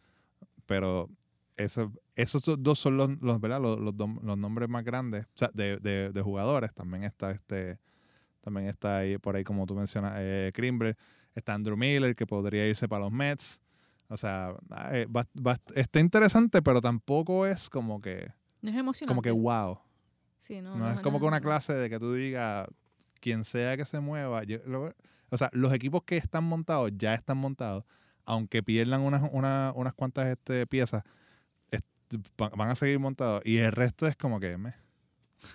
Pero 0.67 1.09
eso, 1.65 1.93
esos 2.17 2.43
do- 2.43 2.57
dos 2.57 2.79
son 2.79 2.97
los, 2.97 3.11
los, 3.21 3.41
¿verdad? 3.41 3.61
Los, 3.61 3.79
los, 3.79 3.95
los 3.97 4.39
nombres 4.39 4.69
más 4.69 4.85
grandes 4.85 5.25
o 5.27 5.39
sea, 5.39 5.51
de, 5.55 5.77
de, 5.79 6.11
de 6.11 6.23
jugadores. 6.23 6.73
También 6.75 7.05
está 7.05 7.31
este, 7.31 7.79
también 8.41 8.67
está 8.69 8.99
ahí 8.99 9.19
por 9.19 9.37
ahí, 9.37 9.45
como 9.45 9.67
tú 9.67 9.75
mencionas, 9.75 10.15
eh. 10.17 10.53
Está 11.35 11.55
Andrew 11.55 11.77
Miller, 11.77 12.17
que 12.17 12.27
podría 12.27 12.67
irse 12.67 12.89
para 12.89 13.05
los 13.05 13.13
Mets. 13.13 13.61
O 14.09 14.17
sea, 14.17 14.55
eh, 14.93 15.07
va- 15.07 15.29
va- 15.47 15.61
está 15.77 16.01
interesante, 16.01 16.61
pero 16.63 16.81
tampoco 16.81 17.47
es 17.47 17.71
como 17.71 18.01
que, 18.01 18.33
No 18.61 18.71
es 18.71 18.77
emocionante. 18.77 19.09
como 19.11 19.23
que 19.23 19.31
wow. 19.31 19.79
Sí, 20.39 20.61
no, 20.61 20.77
No, 20.77 20.87
no, 20.89 20.93
es 20.95 21.01
como 21.01 21.21
que 21.21 21.27
una 21.27 21.41
clase 21.41 21.75
de 21.75 21.89
que 21.89 22.01
tú 22.01 22.13
digas, 22.15 22.67
quien 23.21 23.45
sea 23.45 23.77
que 23.77 23.85
se 23.85 24.01
mueva. 24.01 24.43
yo- 24.45 24.59
lo- 24.67 24.93
o 25.31 25.37
sea, 25.39 25.49
los 25.53 25.73
equipos 25.73 26.03
que 26.03 26.17
están 26.17 26.43
montados 26.43 26.91
ya 26.97 27.15
están 27.15 27.37
montados, 27.39 27.85
aunque 28.25 28.63
pierdan 28.65 29.03
unas, 29.03 29.23
una- 29.31 29.73
unas 29.77 29.95
cuantas 29.95 30.27
este, 30.27 30.67
piezas, 30.67 31.05
van 32.37 32.69
a 32.71 32.75
seguir 32.75 32.99
montados. 32.99 33.43
Y 33.45 33.59
el 33.59 33.73
resto 33.73 34.07
es 34.07 34.17
como 34.17 34.41
que... 34.41 34.57
me- 34.57 34.75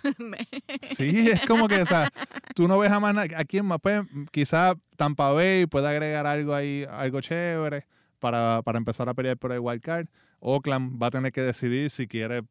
Sí, 0.96 1.30
es 1.30 1.46
como 1.46 1.68
que, 1.68 1.80
o 1.82 1.86
sea, 1.86 2.10
tú 2.54 2.66
no 2.68 2.78
ves 2.78 2.90
a 2.90 3.00
más 3.00 3.16
¿A 3.16 3.44
quién 3.44 3.66
más? 3.66 3.78
Pues 3.80 4.00
quizá 4.30 4.74
Tampa 4.96 5.30
Bay 5.30 5.66
puede 5.66 5.88
agregar 5.88 6.26
algo 6.26 6.54
ahí, 6.54 6.84
algo 6.90 7.20
chévere 7.20 7.86
para, 8.18 8.62
para 8.64 8.78
empezar 8.78 9.08
a 9.08 9.14
pelear 9.14 9.36
por 9.36 9.52
el 9.52 9.60
wild 9.60 9.82
card. 9.82 10.08
Oakland 10.40 11.02
va 11.02 11.08
a 11.08 11.10
tener 11.10 11.32
que 11.32 11.40
decidir 11.40 11.90
si 11.90 12.06
quiere 12.06 12.42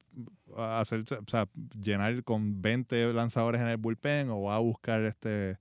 uh, 0.48 0.62
hacer, 0.62 1.02
o 1.02 1.30
sea, 1.30 1.48
llenar 1.82 2.24
con 2.24 2.62
20 2.62 3.14
lanzadores 3.14 3.62
en 3.62 3.68
el 3.68 3.78
bullpen 3.78 4.30
o 4.30 4.44
va 4.44 4.56
a 4.56 4.60
buscar 4.60 5.04
este 5.04 5.58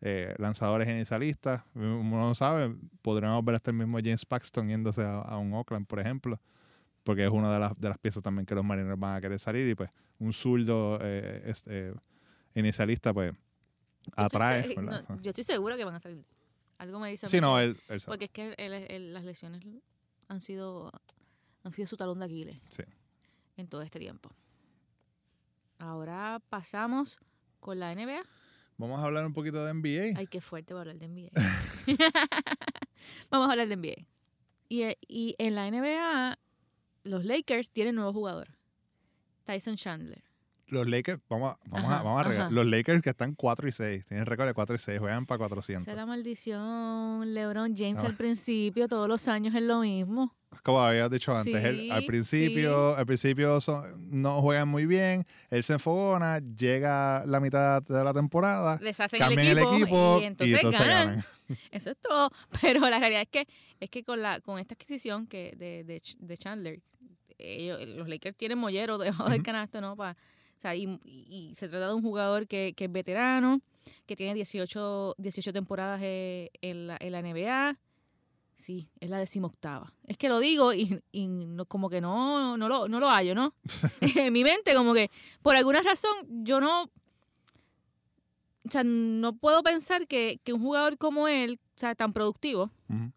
eh, 0.00 0.34
lanzadores 0.38 0.88
inicialistas. 0.88 1.64
Uno 1.74 2.02
no 2.18 2.34
sabe, 2.34 2.74
podríamos 3.02 3.44
ver 3.44 3.56
hasta 3.56 3.70
el 3.70 3.76
mismo 3.76 3.98
James 3.98 4.24
Paxton 4.26 4.68
yéndose 4.68 5.02
a, 5.02 5.20
a 5.20 5.38
un 5.38 5.52
Oakland, 5.54 5.86
por 5.86 6.00
ejemplo. 6.00 6.40
Porque 7.08 7.24
es 7.24 7.30
una 7.30 7.50
de 7.54 7.58
las, 7.58 7.80
de 7.80 7.88
las 7.88 7.96
piezas 7.96 8.22
también 8.22 8.44
que 8.44 8.54
los 8.54 8.62
marineros 8.62 8.98
van 9.00 9.16
a 9.16 9.20
querer 9.22 9.38
salir 9.38 9.66
y 9.66 9.74
pues 9.74 9.88
un 10.18 10.34
zurdo 10.34 10.98
eh, 11.00 11.42
este, 11.46 11.94
inicialista 12.54 13.14
pues 13.14 13.32
atrae. 14.14 14.62
Yo 14.64 14.68
estoy, 14.68 14.84
¿verdad? 14.84 15.04
no, 15.08 15.22
yo 15.22 15.30
estoy 15.30 15.44
segura 15.44 15.74
que 15.78 15.86
van 15.86 15.94
a 15.94 16.00
salir. 16.00 16.26
Algo 16.76 17.00
me 17.00 17.08
dice 17.08 17.24
a 17.24 17.28
sí, 17.30 17.40
no, 17.40 17.58
él, 17.58 17.80
él. 17.88 18.02
Porque 18.04 18.26
es 18.26 18.30
que 18.30 18.52
él- 18.58 18.74
él- 18.74 19.14
las 19.14 19.24
lesiones 19.24 19.64
han 20.28 20.42
sido, 20.42 20.92
han 21.64 21.72
sido 21.72 21.86
su 21.88 21.96
talón 21.96 22.18
de 22.18 22.26
Aquiles 22.26 22.60
Sí. 22.68 22.82
en 23.56 23.68
todo 23.68 23.80
este 23.80 23.98
tiempo. 23.98 24.30
Ahora 25.78 26.42
pasamos 26.50 27.20
con 27.58 27.78
la 27.78 27.94
NBA. 27.94 28.20
Vamos 28.76 29.00
a 29.00 29.04
hablar 29.04 29.24
un 29.24 29.32
poquito 29.32 29.64
de 29.64 29.72
NBA. 29.72 30.18
Ay, 30.18 30.26
qué 30.26 30.42
fuerte 30.42 30.74
para 30.74 30.90
hablar 30.90 30.98
de 30.98 31.08
NBA. 31.08 31.30
Vamos 33.30 33.48
a 33.48 33.52
hablar 33.52 33.66
de 33.66 33.76
NBA. 33.76 34.06
Y, 34.68 34.82
eh, 34.82 34.98
y 35.08 35.34
en 35.38 35.54
la 35.54 35.70
NBA, 35.70 36.38
los 37.08 37.24
Lakers 37.24 37.70
tienen 37.70 37.94
nuevo 37.96 38.12
jugador. 38.12 38.48
Tyson 39.44 39.76
Chandler. 39.76 40.22
Los 40.66 40.86
Lakers, 40.86 41.18
vamos 41.30 41.54
a, 41.54 41.58
vamos 41.70 41.86
Ajá, 41.90 42.00
a, 42.00 42.02
vamos 42.02 42.26
a 42.26 42.30
ajá. 42.30 42.50
Los 42.50 42.66
Lakers 42.66 43.02
que 43.02 43.08
están 43.08 43.34
4 43.34 43.68
y 43.68 43.72
6, 43.72 44.04
tienen 44.04 44.26
récord 44.26 44.46
de 44.48 44.52
4 44.52 44.76
y 44.76 44.78
6, 44.78 44.98
juegan 44.98 45.24
para 45.24 45.38
400. 45.38 45.82
Esa 45.82 45.92
es 45.92 45.96
la 45.96 46.04
maldición. 46.04 47.32
LeBron 47.34 47.74
James 47.74 48.04
Ah. 48.04 48.08
al 48.08 48.16
principio, 48.16 48.86
todos 48.86 49.08
los 49.08 49.26
años 49.28 49.54
es 49.54 49.62
lo 49.62 49.80
mismo. 49.80 50.34
Como 50.62 50.80
habías 50.82 51.10
dicho 51.10 51.34
antes, 51.34 51.54
él- 51.64 51.90
al 51.90 52.04
principio, 52.04 52.94
al 52.96 53.06
principio 53.06 53.60
son- 53.62 54.10
no 54.10 54.42
juegan 54.42 54.68
muy 54.68 54.84
bien, 54.84 55.24
él 55.50 55.62
se 55.62 55.74
enfogona, 55.74 56.40
llega 56.40 57.24
la 57.26 57.40
mitad 57.40 57.82
de 57.82 58.04
la 58.04 58.12
temporada, 58.12 58.76
Deshacen 58.76 59.20
cambian 59.20 59.46
el 59.46 59.58
equipo, 59.58 60.18
y 60.20 60.24
entonces, 60.24 60.62
ganan. 60.62 60.86
ganan. 61.06 61.24
Eso 61.70 61.90
es 61.90 61.96
todo. 61.96 62.30
Pero 62.60 62.80
la 62.90 62.98
realidad 62.98 63.22
es 63.22 63.28
que 63.30 63.46
es 63.80 63.88
que 63.88 64.02
con 64.04 64.20
la 64.20 64.40
con 64.40 64.58
esta 64.58 64.74
adquisición 64.74 65.26
que 65.26 65.54
de, 65.56 65.84
de, 65.84 66.00
de 66.18 66.36
Chandler, 66.36 66.80
ellos, 67.38 67.80
los 67.88 68.08
Lakers 68.08 68.36
tienen 68.36 68.58
mollero 68.58 68.98
debajo 68.98 69.28
del 69.30 69.42
canasto, 69.42 69.80
¿no? 69.80 69.96
Pa- 69.96 70.16
o 70.56 70.60
sea, 70.60 70.74
y, 70.74 70.98
y- 71.04 71.26
y 71.50 71.54
se 71.54 71.68
trata 71.68 71.88
de 71.88 71.94
un 71.94 72.02
jugador 72.02 72.46
que, 72.48 72.74
que 72.76 72.86
es 72.86 72.92
veterano, 72.92 73.60
que 74.06 74.16
tiene 74.16 74.34
18, 74.34 75.14
18 75.18 75.52
temporadas 75.52 76.00
eh, 76.02 76.50
en, 76.62 76.88
la, 76.88 76.96
en 77.00 77.12
la 77.12 77.20
NBA. 77.22 77.78
Sí, 78.56 78.90
es 78.98 79.08
la 79.08 79.18
decimoctava. 79.18 79.92
Es 80.08 80.16
que 80.16 80.28
lo 80.28 80.40
digo 80.40 80.72
y, 80.74 81.00
y 81.12 81.28
no- 81.28 81.64
como 81.66 81.88
que 81.88 82.00
no, 82.00 82.56
no, 82.56 82.68
lo, 82.68 82.88
no 82.88 82.98
lo 82.98 83.08
hallo, 83.08 83.34
¿no? 83.36 83.54
en 84.00 84.32
mi 84.32 84.42
mente, 84.42 84.74
como 84.74 84.94
que 84.94 85.10
por 85.42 85.54
alguna 85.54 85.80
razón 85.82 86.12
yo 86.44 86.60
no 86.60 86.90
o 88.66 88.70
sea, 88.70 88.82
no 88.84 89.34
puedo 89.36 89.62
pensar 89.62 90.06
que, 90.06 90.40
que 90.44 90.52
un 90.52 90.60
jugador 90.60 90.98
como 90.98 91.26
él, 91.28 91.58
o 91.78 91.80
sea, 91.80 91.94
tan 91.94 92.12
productivo, 92.12 92.72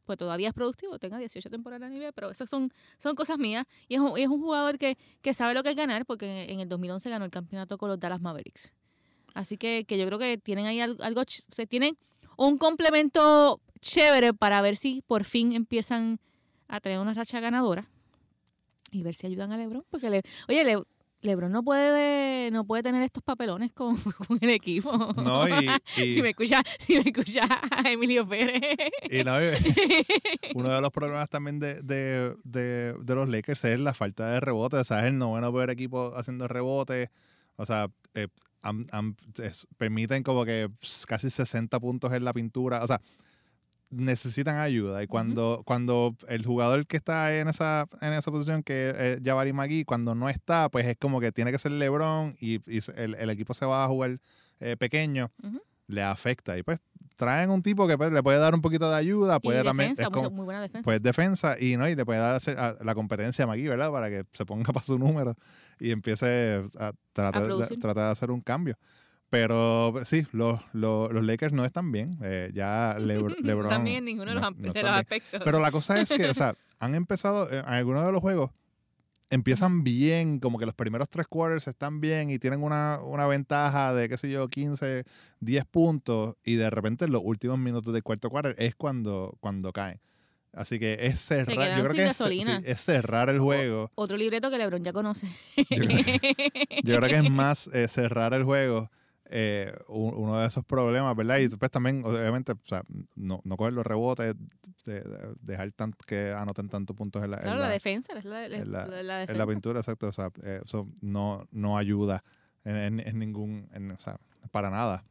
pues 0.06 0.20
todavía 0.20 0.50
es 0.50 0.54
productivo, 0.54 1.00
tenga 1.00 1.18
18 1.18 1.50
temporadas 1.50 1.82
en 1.88 1.90
la 2.00 2.06
NBA, 2.06 2.12
pero 2.12 2.30
eso 2.30 2.46
son, 2.46 2.72
son 3.00 3.16
cosas 3.16 3.40
mías. 3.40 3.66
Y 3.88 3.96
es 3.96 4.00
un, 4.02 4.16
y 4.20 4.22
es 4.22 4.28
un 4.30 4.40
jugador 4.40 4.78
que, 4.78 5.00
que 5.24 5.34
sabe 5.34 5.56
lo 5.56 5.64
que 5.64 5.70
es 5.72 5.76
ganar, 5.76 6.06
porque 6.06 6.44
en 6.48 6.60
el 6.60 6.70
2011 6.70 7.10
ganó 7.10 7.26
el 7.26 7.32
campeonato 7.32 7.80
con 7.80 7.90
los 7.90 8.00
Dallas 8.00 8.22
Mavericks. 8.22 8.72
Así 9.34 9.58
que, 9.58 9.84
que 9.86 9.98
yo 9.98 10.06
creo 10.06 10.20
que 10.20 10.38
tienen 10.38 10.68
ahí 10.68 10.80
al- 10.80 10.98
algo, 11.02 11.24
se 11.28 11.66
tienen 11.66 11.98
un 12.38 12.60
complemento 12.60 13.60
chévere 13.82 14.32
para 14.36 14.62
ver 14.62 14.76
si 14.76 15.02
por 15.08 15.24
fin 15.24 15.54
empiezan 15.54 16.20
a 16.68 16.80
tener 16.82 17.00
una 17.00 17.16
racha 17.16 17.40
ganadora 17.40 17.88
y 18.92 19.02
ver 19.02 19.16
si 19.16 19.26
ayudan 19.26 19.52
a 19.54 19.58
LeBron, 19.58 19.86
porque 19.90 20.10
le, 20.12 20.22
oye, 20.50 20.64
Le- 20.64 20.84
LeBron 21.22 21.52
no 21.52 21.64
puede 21.64 22.50
no 22.52 22.66
puede 22.66 22.84
tener 22.84 23.04
estos 23.04 23.24
papelones 23.24 23.72
con, 23.74 23.96
con 24.28 24.38
el 24.42 24.50
equipo. 24.50 24.92
No, 25.22 25.48
y, 25.48 25.70
y- 25.98 26.14
si 26.16 26.22
me 26.22 26.30
escucha, 26.32 26.64
si 26.80 26.96
me 26.96 27.02
escucha 27.10 27.42
Emilio 27.86 28.28
Pérez. 28.28 28.62
y 29.10 29.24
no, 29.24 29.34
uno 30.56 30.70
de 30.70 30.82
los 30.82 30.92
problemas 30.92 31.30
también 31.30 31.60
de, 31.60 31.82
de, 31.82 32.36
de, 32.44 32.94
de 33.02 33.16
los 33.16 33.30
Lakers 33.30 33.64
es 33.66 33.80
la 33.80 33.94
falta 33.94 34.30
de 34.32 34.40
rebote. 34.40 34.78
O 34.78 34.84
sea, 34.84 35.00
es 35.02 35.06
el 35.06 35.18
noveno 35.18 35.52
peor 35.52 35.70
equipo 35.70 36.14
haciendo 36.16 36.48
rebote. 36.48 37.10
O 37.56 37.66
sea, 37.66 37.88
eh, 38.16 38.28
han- 38.64 38.88
han- 38.92 39.16
es- 39.42 39.68
permiten 39.78 40.24
como 40.24 40.46
que 40.46 40.70
casi 41.08 41.30
60 41.30 41.80
puntos 41.80 42.12
en 42.14 42.24
la 42.26 42.34
pintura. 42.34 42.84
O 42.84 42.88
sea, 42.88 43.02
necesitan 43.92 44.58
ayuda. 44.58 45.04
Y 45.04 45.08
cuando, 45.08 45.62
cuando 45.66 46.16
el 46.28 46.46
jugador 46.46 46.88
que 46.88 46.98
está 46.98 47.38
en 47.38 47.48
esa, 47.50 47.88
en 48.02 48.14
esa 48.14 48.32
posición, 48.32 48.64
que 48.64 48.90
es 49.18 49.20
Jabari 49.24 49.54
McGee, 49.54 49.86
cuando 49.86 50.16
no 50.16 50.30
está, 50.30 50.70
pues 50.70 50.86
es 50.88 50.98
como 50.98 51.20
que 51.20 51.32
tiene 51.32 51.52
que 51.52 51.58
ser 51.60 51.72
LeBron 51.74 52.36
y, 52.40 52.62
el, 52.96 53.16
el 53.16 53.30
equipo 53.30 53.54
se 53.54 53.66
va 53.66 53.84
a 53.84 53.88
jugar 53.88 54.20
eh, 54.60 54.76
pequeño, 54.78 55.32
le 55.88 56.02
afecta. 56.04 56.58
Y 56.58 56.64
pues 56.64 56.80
traen 57.18 57.52
un 57.52 57.62
tipo 57.62 57.88
que 57.88 57.98
pues, 57.98 58.12
le 58.12 58.24
puede 58.24 58.40
dar 58.40 58.56
un 58.56 58.62
poquito 58.62 58.90
de 58.90 58.96
ayuda, 58.98 59.40
puede 59.40 59.62
y 59.62 59.64
también... 59.64 59.90
defensa, 59.90 60.04
es 60.04 60.10
como- 60.10 60.24
mucha- 60.24 60.36
muy 60.36 60.46
buena 60.46 60.62
defensa. 60.62 60.84
pues 60.86 61.02
defensa 61.04 61.56
y 61.60 61.78
no 61.78 61.88
y 61.88 61.94
le 61.96 62.04
puede 62.06 62.20
dar 62.20 62.42
a- 62.58 62.84
la 62.84 62.96
competencia 62.96 63.44
a 63.44 63.48
McGee, 63.48 63.68
¿verdad? 63.68 63.92
Para 63.92 64.10
que 64.10 64.24
se 64.32 64.46
ponga 64.46 64.64
para 64.74 64.84
su 64.86 64.98
número 64.98 65.36
y 65.80 65.92
empiece 65.92 66.64
a 66.80 66.94
tratar, 67.14 67.42
de, 67.44 67.48
producir. 67.48 67.80
tratar 67.80 68.06
de 68.06 68.12
hacer 68.12 68.32
un 68.32 68.42
cambio. 68.42 68.76
Pero 69.32 69.94
sí, 70.04 70.28
los, 70.34 70.60
los, 70.74 71.12
los 71.12 71.24
Lakers 71.24 71.54
no 71.54 71.64
están 71.66 71.92
bien. 71.92 72.18
eh, 72.22 72.52
ya 72.54 72.96
Lebr- 73.00 73.38
LeBron. 73.42 73.70
También 73.70 73.98
en 74.00 74.06
ninguno 74.06 74.32
de 74.32 74.36
los, 74.36 74.44
no- 74.44 74.52
de 74.52 74.66
los 74.68 74.74
bien. 74.74 74.86
aspectos. 74.88 75.42
Pero 75.44 75.60
la 75.60 75.72
cosa 75.72 76.00
es 76.02 76.10
que, 76.10 76.30
o 76.30 76.34
sea, 76.34 76.54
han 76.80 76.96
empezado, 76.96 77.50
eh, 77.50 77.60
en 77.60 77.66
algunos 77.74 78.06
de 78.06 78.12
los 78.12 78.20
juegos, 78.22 78.52
empiezan 79.30 79.86
bien, 79.86 80.40
como 80.42 80.60
que 80.60 80.66
los 80.66 80.76
primeros 80.76 81.10
tres 81.10 81.26
quarters 81.28 81.66
están 81.70 82.02
bien 82.02 82.30
y 82.30 82.40
tienen 82.40 82.62
una, 82.62 83.00
una 83.02 83.26
ventaja 83.26 83.94
de, 83.94 84.10
qué 84.10 84.18
sé 84.18 84.30
yo, 84.30 84.50
15, 84.50 85.06
10 85.40 85.66
puntos 85.66 86.36
y 86.44 86.56
de 86.56 86.70
repente 86.70 87.06
en 87.06 87.14
los 87.14 87.22
últimos 87.24 87.58
minutos 87.58 87.94
del 87.94 88.04
cuarto 88.04 88.30
quarter 88.30 88.54
es 88.58 88.76
cuando, 88.76 89.38
cuando 89.40 89.72
caen. 89.72 90.02
Así 90.52 90.78
que 90.80 90.98
es 91.00 91.22
cerrar, 91.22 91.78
yo 91.78 91.84
creo 91.86 91.94
que 91.94 92.02
es, 92.02 92.08
gasolina. 92.10 92.60
sí, 92.60 92.66
es 92.68 92.82
cerrar 92.82 93.30
el 93.30 93.40
juego. 93.40 93.90
Otro 93.96 94.18
libreto 94.18 94.50
que 94.50 94.58
LeBron 94.58 94.84
ya 94.84 94.92
conoce. 94.92 95.26
Yo 95.56 95.64
creo, 95.70 95.88
yo 96.84 96.98
creo 96.98 97.02
que 97.10 97.16
es 97.26 97.30
más 97.32 97.70
eh, 97.72 97.88
cerrar 97.88 98.34
el 98.34 98.44
juego 98.44 98.92
eh, 99.34 99.74
uno 99.88 100.38
de 100.40 100.48
esos 100.48 100.66
problemas, 100.66 101.16
¿verdad? 101.16 101.38
Y 101.40 101.48
después 101.48 101.72
también, 101.72 102.04
obviamente, 102.06 102.52
o 102.52 102.60
sea, 102.66 102.84
no, 103.16 103.40
no 103.46 103.56
coger 103.58 103.72
los 103.74 103.86
rebotes, 103.86 104.36
de- 104.86 105.02
de- 105.02 105.36
dejar 105.42 105.72
tan- 105.72 105.94
que 106.06 106.32
anoten 106.32 106.68
tantos 106.70 106.96
puntos 106.96 107.24
en 107.24 107.32
la, 107.32 107.38
en 107.38 107.44
claro, 107.44 107.60
la- 107.60 107.68
la, 107.68 107.72
defensa. 107.74 108.14
Es 108.18 108.26
la, 108.26 108.46
en 108.46 108.72
la- 108.72 108.86
la- 108.86 108.88
la 108.88 109.00
en 109.02 109.08
la 109.08 109.20
defensa. 109.20 109.48
pintura, 109.48 109.80
exacto. 109.80 110.08
O 110.08 110.12
sea, 110.14 110.30
eh, 110.44 110.62
eso 110.66 110.88
no, 111.02 111.48
no 111.52 111.78
ayuda 111.78 112.24
en, 112.66 112.76
en- 112.76 113.00
en 113.00 113.20
ningún, 113.20 113.70
en- 113.74 113.92
o 113.92 114.00
sea, 114.00 114.18
para 114.52 114.70
nada. 114.70 115.06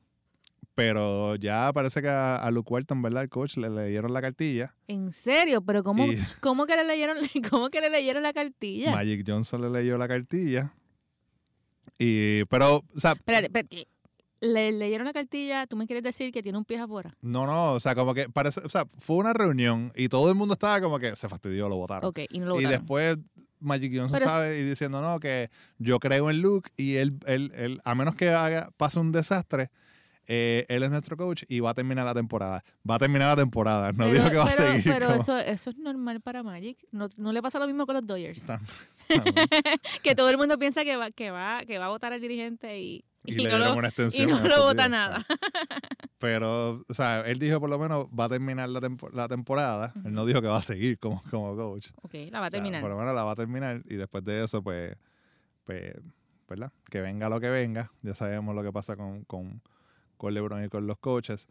Pero 0.74 1.37
ya 1.37 1.72
parece 1.72 2.00
que 2.02 2.09
a, 2.09 2.37
a 2.37 2.50
Luke 2.50 2.72
Walton, 2.72 3.02
¿verdad? 3.02 3.22
El 3.24 3.28
coach 3.28 3.56
le 3.56 3.68
leyeron 3.70 4.12
la 4.12 4.20
cartilla. 4.20 4.74
En 4.87 5.12
serio, 5.12 5.62
pero 5.62 5.83
¿cómo, 5.83 6.04
Y- 6.06 6.16
¿cómo, 6.40 6.66
que 6.66 6.76
le 6.76 6.85
leyeron, 6.85 7.16
¿cómo 7.50 7.70
que 7.70 7.80
le 7.80 7.90
leyeron 7.90 8.22
la 8.22 8.33
cartilla? 8.33 8.92
Magic 8.92 9.24
Johnson 9.26 9.62
le 9.62 9.70
leyó 9.70 9.96
la 9.98 10.09
cartilla. 10.09 10.72
Y, 11.98 12.44
pero, 12.46 12.76
o 12.78 13.00
sea, 13.00 13.12
Espérate, 13.12 13.46
espérate. 13.46 13.87
Le 14.40 14.72
leyeron 14.72 15.05
la 15.07 15.12
cartilla, 15.12 15.66
tú 15.66 15.76
me 15.76 15.87
quieres 15.87 16.03
decir 16.03 16.33
que 16.33 16.42
tiene 16.42 16.57
un 16.57 16.64
pie 16.64 16.79
afuera. 16.79 17.14
no, 17.20 17.46
no, 17.46 17.72
o 17.72 17.81
sea, 17.81 17.94
como 17.94 18.14
que 18.14 18.29
parece, 18.31 18.61
o 18.61 18.68
sea, 18.70 18.87
fue 18.98 19.16
una 19.16 19.33
reunión 19.35 19.92
y 19.94 20.09
todo 20.09 20.31
el 20.31 20.35
mundo 20.35 20.55
estaba 20.55 20.81
como 20.81 20.98
que 20.98 21.14
se 21.16 21.29
fastidió, 21.29 21.68
lo 21.68 21.76
votaron. 21.76 22.09
Ok, 22.09 22.20
y 22.31 22.38
no 22.38 22.46
lo 22.46 22.55
y 22.61 22.64
votaron. 22.64 22.81
después 22.81 23.18
Magic 23.59 23.92
Johnson 23.94 24.12
Pero 24.18 24.24
es- 24.24 24.31
sabe 24.33 24.59
y 24.61 24.62
diciendo, 24.64 25.03
no, 25.03 25.20
que 25.20 25.50
yo 25.79 25.98
creo 26.00 26.31
en 26.31 26.40
Luke 26.40 26.70
y 26.79 26.96
él, 26.96 27.18
él, 27.26 27.53
él 27.55 27.81
a 27.85 27.94
menos 27.94 28.14
que 28.14 28.31
haga, 28.31 28.70
pase 28.79 28.98
un 28.98 29.12
desastre, 29.12 29.70
eh, 30.33 30.64
él 30.68 30.85
es 30.85 30.90
nuestro 30.90 31.16
coach 31.18 31.42
y 31.48 31.61
va 31.61 31.70
a 31.70 31.74
terminar 31.74 32.07
la 32.07 32.14
temporada. 32.14 32.64
Va 32.88 32.94
a 32.94 32.98
terminar 32.98 33.37
la 33.37 33.42
temporada. 33.42 33.92
No 33.92 34.05
pero, 34.05 34.12
dijo 34.14 34.31
que 34.31 34.37
va 34.37 34.46
pero- 34.46 34.68
a 34.68 34.72
seguir. 34.72 34.85
Pero 34.92 35.07
como- 35.09 35.20
eso, 35.20 35.37
eso 35.38 35.70
es 35.70 35.76
normal 35.76 36.20
para 36.22 36.42
Magic. 36.42 36.79
No, 36.92 37.09
no 37.18 37.33
le 37.33 37.42
pasa 37.42 37.59
lo 37.59 37.66
mismo 37.66 37.85
con 37.85 37.96
los 37.96 38.07
Dodgers. 38.07 38.46
Que 40.03 40.14
todo 40.14 40.31
el 40.31 40.38
mundo 40.38 40.59
piensa 40.59 40.85
que 40.85 40.96
va, 40.96 41.11
que 41.11 41.31
va, 41.31 41.61
que 41.66 41.79
va 41.79 41.87
a 41.87 41.88
votar 41.88 42.12
al 42.12 42.20
dirigente 42.20 42.81
y, 42.81 43.05
y, 43.24 43.33
y 43.33 43.35
le 43.37 43.42
no 43.44 43.48
dieron 43.50 43.68
lo, 43.68 43.74
una 43.78 43.87
y 43.87 43.90
extensión. 43.90 44.30
no 44.30 44.38
en 44.38 44.48
lo 44.48 44.62
vota 44.62 44.88
nada. 44.88 45.24
Pero, 46.18 46.85
o 46.88 46.94
sea, 46.94 47.20
él 47.22 47.38
dijo 47.38 47.61
por 47.61 47.70
lo 47.70 47.78
menos 47.78 48.06
va 48.09 48.24
a 48.24 48.28
terminar 48.28 48.68
la, 48.68 48.80
tempo- 48.80 49.09
la 49.11 49.28
temporada. 49.28 49.92
Él 50.04 50.12
no 50.12 50.26
dijo 50.26 50.40
que 50.42 50.48
va 50.48 50.59
a 50.59 50.62
seguir 50.62 50.98
como, 50.98 51.22
como 51.30 51.56
coach. 51.56 51.88
Ok, 52.02 52.14
la 52.30 52.40
va 52.40 52.46
a 52.46 52.48
O 52.48 52.50
sea, 52.50 52.59
terminar. 52.59 52.80
por 52.83 52.90
lo 52.90 52.98
menos 52.98 53.14
la 53.14 53.24
va 53.24 53.33
a 53.33 53.37
terminar 53.37 53.83
y 53.87 53.94
después 53.96 54.24
de 54.24 54.44
eso, 54.44 54.62
pues, 54.62 54.94
pues, 55.64 55.94
¿verdad? 56.48 56.72
Que 56.90 57.00
venga 57.00 57.28
lo 57.28 57.40
que 57.40 57.48
venga. 57.48 57.90
Ya 58.02 58.14
sabemos 58.14 58.54
lo 58.54 58.62
que 58.62 58.72
pasa 58.72 58.96
con, 58.96 59.24
con, 59.24 59.62
con 60.16 60.35
LeBron 60.35 60.64
y 60.64 60.68
con 60.68 60.87
los 60.87 60.98
coaches. 60.98 61.46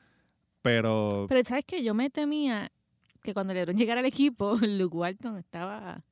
Pero, 0.62 1.25
Pero 1.29 1.43
sabes 1.47 1.65
que 1.65 1.84
yo 1.84 1.93
me 1.93 2.10
temía 2.10 2.71
que 3.23 3.34
cuando 3.34 3.53
LeBron 3.53 3.75
llegara 3.77 4.01
al 4.01 4.05
equipo, 4.05 4.55
Luke 4.62 4.95
Walton 4.95 5.38
estaba, 5.38 6.03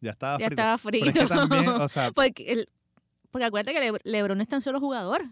ya 0.00 0.10
estaba 0.12 0.38
ya 0.38 0.46
frito. 0.46 0.62
estaba 0.62 0.78
Pero 0.78 1.04
frito. 1.04 1.06
es 1.08 1.14
que 1.28 1.34
también, 1.34 1.68
o 1.68 1.88
sea, 1.88 2.10
porque, 2.14 2.52
el- 2.52 2.68
porque 3.36 3.44
acuérdate 3.44 3.78
que 3.78 3.92
Le- 3.92 4.00
LeBron 4.10 4.38
no 4.38 4.42
es 4.42 4.48
tan 4.48 4.62
solo 4.62 4.80
jugador. 4.80 5.22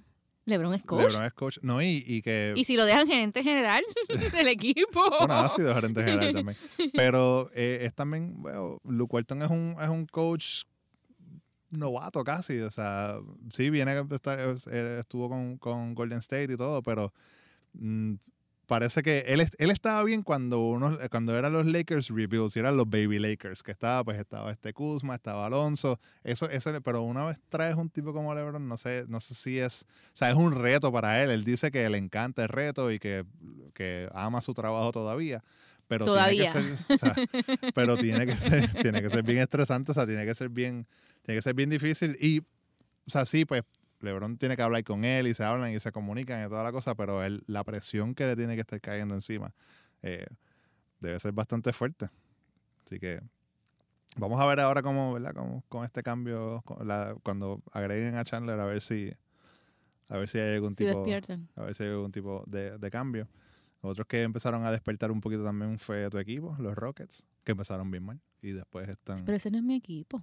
LeBron 0.45 0.75
es 0.75 0.85
coach. 0.85 1.05
LeBron 1.09 1.25
es 1.25 1.33
coach. 1.33 1.59
No, 1.63 1.81
y, 1.81 2.05
y 2.07 2.21
que. 2.21 2.53
Y 2.55 2.65
si 2.65 2.77
lo 2.77 2.85
dejan 2.85 3.07
gerente 3.07 3.43
general 3.43 3.83
del 4.33 4.49
equipo. 4.49 5.09
Bueno, 5.21 5.33
ha 5.35 5.49
sido 5.49 5.75
gerente 5.75 6.05
general 6.05 6.35
también. 6.35 6.59
Pero 6.93 7.51
eh, 7.55 7.79
es 7.83 7.95
también, 7.95 8.35
bueno, 8.43 8.79
Luke 8.85 9.15
Walton 9.17 9.43
es 9.43 9.51
un, 9.51 9.77
es 9.81 9.89
un 9.89 10.05
coach 10.05 10.65
novato 11.71 12.23
casi. 12.25 12.61
O 12.61 12.71
sea, 12.71 13.17
sí, 13.55 13.71
viene, 13.71 13.95
de 13.95 14.17
estar- 14.17 14.39
eh, 14.71 14.99
estuvo 15.01 15.31
con, 15.31 15.57
con 15.57 15.95
Golden 15.95 16.19
State 16.19 16.53
y 16.53 16.57
todo, 16.59 16.83
pero 16.83 17.13
mm, 17.73 18.15
parece 18.67 19.03
que 19.03 19.25
él, 19.27 19.47
él 19.59 19.71
estaba 19.71 20.03
bien 20.05 20.23
cuando 20.23 20.61
uno, 20.61 20.99
cuando 21.11 21.37
eran 21.37 21.53
los 21.53 21.67
Lakers 21.67 22.09
rebuilds 22.09 22.57
y 22.57 22.61
eran 22.61 22.77
los 22.77 22.89
baby 22.89 23.19
Lakers, 23.19 23.63
que 23.63 23.71
estaba, 23.71 24.05
pues 24.05 24.19
estaba 24.19 24.51
este 24.51 24.73
Kuzma, 24.73 25.15
estaba 25.15 25.47
Alonso, 25.47 26.01
eso, 26.23 26.49
ese, 26.51 26.81
pero 26.81 27.03
una 27.03 27.25
vez 27.25 27.39
traes 27.49 27.77
un 27.77 27.91
tipo 27.91 28.13
como 28.13 28.35
LeBron, 28.35 28.67
no 28.67 28.77
sé, 28.77 29.05
no 29.09 29.21
sé 29.21 29.35
si 29.35 29.59
es, 29.59 29.83
o 29.83 30.17
sea, 30.17 30.31
es 30.31 30.37
un 30.37 30.53
reto 30.53 30.93
para 30.93 31.23
él. 31.23 31.31
Él 31.31 31.45
dice 31.45 31.71
que 31.71 31.89
le 31.89 31.99
encanta 31.99 32.43
el 32.43 32.49
reto 32.49 32.91
y 32.91 32.99
que, 32.99 33.25
que 33.75 34.09
ama 34.13 34.41
su 34.41 34.55
trabajo 34.55 34.93
todavía. 34.93 35.43
Pero 35.87 36.07
Todavía. 36.07 36.51
tiene 36.51 36.71
que 36.71 36.77
ser, 36.77 36.95
o 36.95 36.99
sea, 36.99 37.15
pero 37.75 37.97
tiene 37.99 38.27
que 38.27 38.37
ser, 38.37 38.73
tiene 38.73 39.03
que 39.03 39.11
ser 39.11 39.23
bien 39.23 39.39
estresante, 39.39 39.93
o 39.93 39.95
sea, 39.95 40.07
tiene 40.07 40.25
que 40.25 40.35
ser 40.35 40.49
bien, 40.49 40.87
tiene 41.23 41.39
que 41.39 41.43
ser 41.43 41.55
bien 41.55 41.69
difícil. 41.69 42.17
Y, 42.21 42.41
o 42.41 43.11
sea, 43.11 43.27
sí, 43.27 43.45
pues 43.45 43.65
LeBron 44.05 44.37
tiene 44.39 44.57
que 44.57 44.63
hablar 44.63 44.85
con 44.85 45.05
él 45.05 45.27
y 45.27 45.35
se 45.35 45.43
hablan 45.45 45.73
y 45.73 45.81
se 45.81 45.91
comunican 45.93 46.45
y 46.45 46.49
toda 46.49 46.63
la 46.63 46.73
cosa, 46.73 46.95
pero 46.95 47.23
él, 47.25 47.43
la 47.47 47.65
presión 47.65 48.15
que 48.15 48.27
le 48.27 48.37
tiene 48.37 48.55
que 48.55 48.61
estar 48.61 48.81
cayendo 48.81 49.15
encima 49.15 49.53
eh, 50.03 50.27
debe 51.01 51.19
ser 51.21 51.33
bastante 51.33 51.73
fuerte. 51.73 52.09
Así 52.87 52.99
que 53.01 53.21
vamos 54.17 54.41
a 54.41 54.47
ver 54.47 54.61
ahora 54.61 54.83
cómo, 54.83 55.13
¿verdad? 55.15 55.35
Cómo, 55.35 55.65
con 55.69 55.85
este 55.85 56.03
cambio, 56.03 56.63
con 56.65 56.87
la- 56.87 57.17
cuando 57.23 57.63
agreguen 57.73 58.15
a 58.17 58.25
Chandler, 58.25 58.59
a 58.61 58.65
ver 58.65 58.81
si, 58.81 59.13
a 60.09 60.19
ver 60.19 60.29
si 60.29 60.39
hay 60.39 60.55
algún 60.55 60.75
Si 60.75 60.85
tipo, 60.85 60.99
despiertan. 60.99 61.49
a 61.57 61.63
ver 61.65 61.75
si 61.75 61.83
hay 61.85 61.91
algún 61.91 62.13
tipo 62.13 62.45
de, 62.47 62.79
de 62.79 62.91
cambio. 62.91 63.27
Otros 63.81 64.07
que 64.07 64.23
empezaron 64.23 64.65
a 64.65 64.71
despertar 64.71 65.11
un 65.11 65.21
poquito 65.21 65.45
también 65.45 65.79
fue 65.79 66.09
tu 66.09 66.19
equipo, 66.19 66.57
los 66.59 66.75
Rockets, 66.75 67.25
que 67.45 67.53
empezaron 67.53 67.91
bien 67.91 68.03
mal 68.05 68.21
y 68.41 68.53
después 68.53 68.89
están. 68.89 69.25
Pero 69.25 69.37
ese 69.37 69.51
no 69.51 69.59
es 69.59 69.65
mi 69.65 69.75
equipo. 69.77 70.23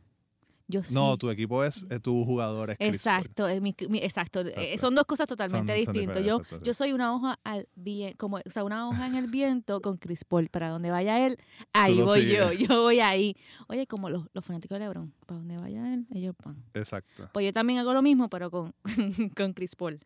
Yo 0.72 0.84
sí. 0.84 0.94
No, 0.94 1.18
tu 1.18 1.30
equipo 1.30 1.64
es 1.64 1.86
eh, 1.92 2.00
tu 2.00 2.24
jugador 2.26 2.72
es. 2.72 2.78
Exacto, 2.80 3.48
es 3.48 3.62
mi- 3.62 3.76
mi- 3.90 4.00
exacto. 4.00 4.40
eh, 4.42 4.54
Exacto. 4.56 4.80
son 4.82 4.96
dos 4.96 5.06
cosas 5.06 5.28
totalmente 5.28 5.74
Son- 5.74 5.84
son 5.86 5.94
distintas. 5.94 6.16
diferentes, 6.16 6.26
Yo, 6.28 6.38
exacto, 6.38 6.60
sí. 6.60 6.66
yo 6.66 6.74
soy 6.74 6.94
una 6.94 7.14
hoja 7.14 7.40
al 7.44 7.68
viento, 7.76 8.18
como, 8.18 8.38
o 8.38 8.50
sea, 8.50 8.64
una 8.64 8.88
hoja 8.88 9.06
en 9.08 9.16
el 9.16 9.28
viento 9.28 9.82
con 9.82 9.98
Chris 9.98 10.24
Paul. 10.24 10.50
Para 10.50 10.70
donde 10.70 10.90
vaya 10.92 11.26
él, 11.26 11.38
ahí 11.74 12.02
voy 12.02 12.26
yo. 12.32 12.50
sigues. 12.50 12.68
Yo 12.70 12.82
voy 12.84 13.00
ahí. 13.02 13.36
Oye, 13.68 13.86
como 13.86 14.10
los, 14.10 14.26
los 14.34 14.44
fanáticos 14.46 14.80
de 14.80 14.86
LeBron, 14.86 15.14
para 15.26 15.40
donde 15.40 15.58
vaya 15.58 15.94
él, 15.94 16.08
ellos 16.14 16.34
van. 16.44 16.64
Exacto. 16.74 17.30
Pues 17.34 17.46
yo 17.46 17.54
también 17.54 17.80
hago 17.80 17.94
lo 17.94 18.02
mismo, 18.02 18.30
pero 18.30 18.50
con, 18.50 18.74
con 19.38 19.54
Chris 19.54 19.76
Paul. 19.76 20.00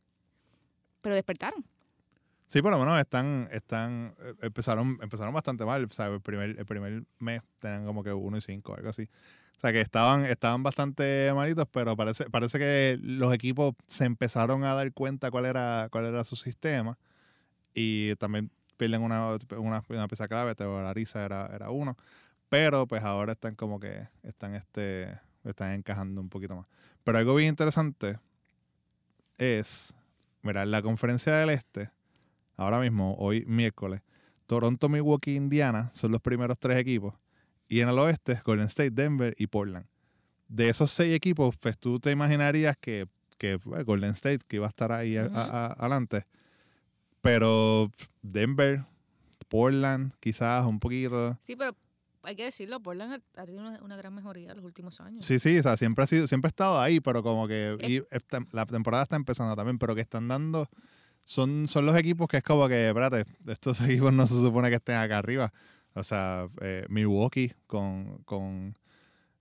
Pero 1.02 1.16
despertaron. 1.16 1.64
Sí, 2.48 2.62
por 2.62 2.72
lo 2.72 2.78
menos 2.80 3.00
están, 3.00 3.50
están, 3.52 4.16
eh, 4.20 4.34
empezaron, 4.44 5.00
empezaron 5.02 5.34
bastante 5.34 5.66
mal. 5.66 5.84
O 5.84 5.90
sea, 5.94 6.08
el 6.08 6.22
primer, 6.22 6.52
el 6.60 6.66
primer 6.66 7.04
mes 7.20 7.42
tenían 7.60 7.86
como 7.86 8.04
que 8.04 8.14
1 8.14 8.38
y 8.38 8.42
5, 8.42 8.76
algo 8.76 8.90
así. 8.90 9.10
O 9.58 9.60
sea, 9.60 9.72
que 9.74 9.82
estaban, 9.82 10.26
estaban 10.26 10.64
bastante 10.64 11.32
malitos, 11.34 11.68
pero 11.72 11.96
parece, 11.96 12.30
parece 12.30 12.60
que 12.60 13.00
los 13.02 13.34
equipos 13.34 13.74
se 13.88 14.06
empezaron 14.06 14.64
a 14.64 14.74
dar 14.74 14.92
cuenta 14.94 15.32
cuál 15.32 15.46
era, 15.46 15.88
cuál 15.92 16.06
era 16.06 16.24
su 16.24 16.36
sistema. 16.36 16.98
Y 17.74 18.16
también 18.16 18.52
pierden 18.78 19.02
una, 19.02 19.38
una, 19.58 19.84
una 19.90 20.08
pieza 20.08 20.28
clave, 20.28 20.56
Teo 20.56 20.78
Ariza 20.78 21.26
era, 21.26 21.50
era 21.54 21.70
uno. 21.70 21.98
Pero 22.50 22.88
pues 22.88 23.04
ahora 23.04 23.34
están 23.34 23.56
como 23.56 23.80
que 23.80 24.08
están 24.24 24.56
este 24.56 25.20
están 25.50 25.74
encajando 25.74 26.22
un 26.22 26.30
poquito 26.30 26.56
más. 26.56 26.68
Pero 27.04 27.18
algo 27.18 27.36
bien 27.36 27.50
interesante 27.50 28.20
es, 29.38 29.94
mira, 30.42 30.66
la 30.66 30.82
conferencia 30.82 31.34
del 31.36 31.50
este, 31.50 31.92
ahora 32.58 32.80
mismo, 32.80 33.16
hoy 33.20 33.46
miércoles, 33.46 34.02
Toronto, 34.48 34.90
Milwaukee, 34.90 35.36
Indiana 35.36 35.90
son 35.92 36.12
los 36.12 36.22
primeros 36.22 36.58
tres 36.60 36.78
equipos. 36.78 37.14
Y 37.68 37.80
en 37.82 37.90
el 37.90 37.98
oeste, 38.00 38.40
Golden 38.46 38.68
State, 38.68 38.92
Denver 38.92 39.34
y 39.38 39.48
Portland. 39.48 39.88
De 40.48 40.70
esos 40.70 40.92
seis 40.92 41.16
equipos, 41.16 41.56
pues 41.58 41.78
tú 41.78 42.00
te 42.00 42.12
imaginarías 42.12 42.78
que, 42.78 43.08
que 43.38 43.58
pues, 43.60 43.84
Golden 43.86 44.12
State, 44.12 44.40
que 44.48 44.58
iba 44.58 44.68
a 44.68 44.70
estar 44.70 44.92
ahí 44.92 45.18
a- 45.18 45.26
Ujú. 45.26 45.36
a- 45.38 45.44
a- 45.68 45.74
adelante. 45.74 46.26
Pero 47.22 47.92
Denver, 48.22 48.84
Portland, 49.48 50.14
quizás 50.20 50.66
un 50.66 50.80
poquito. 50.80 51.38
Sí, 51.42 51.56
pero 51.56 51.76
hay 52.22 52.36
que 52.36 52.44
decirlo, 52.46 52.80
Portland 52.82 53.22
ha, 53.36 53.46
tenido 53.46 53.64
una, 53.68 53.82
una 53.82 53.96
gran 53.98 54.14
mejoría 54.14 54.52
en 54.52 54.58
los 54.58 54.66
últimos 54.66 55.00
años. 55.02 55.26
Sí, 55.26 55.40
sí, 55.40 55.58
o 55.58 55.64
sea, 55.64 55.78
siempre 55.78 56.04
ha 56.04 56.08
sido, 56.08 56.28
siempre 56.28 56.48
ha 56.48 56.50
estado 56.50 56.80
ahí, 56.80 57.00
pero 57.00 57.24
como 57.24 57.48
que 57.48 57.78
y 57.82 58.04
esta- 58.16 58.46
la 58.52 58.66
temporada 58.66 59.04
está 59.04 59.16
empezando 59.16 59.56
también, 59.56 59.80
pero 59.80 59.96
que 59.96 60.02
están 60.02 60.28
dando, 60.28 60.68
son, 61.24 61.68
son 61.68 61.86
los 61.88 61.96
equipos 61.96 62.28
que 62.28 62.38
es 62.38 62.44
como 62.44 62.68
que, 62.68 62.88
espérate, 62.90 63.26
estos 63.48 63.80
equipos 64.10 64.14
no 64.14 64.28
se 64.28 64.36
supone 64.36 64.70
que 64.70 64.76
estén 64.76 64.96
acá 64.98 65.18
arriba. 65.18 65.52
O 65.96 66.04
sea, 66.04 66.48
eh, 66.62 66.86
Milwaukee 66.90 67.54
con, 67.68 68.18
con, 68.26 68.78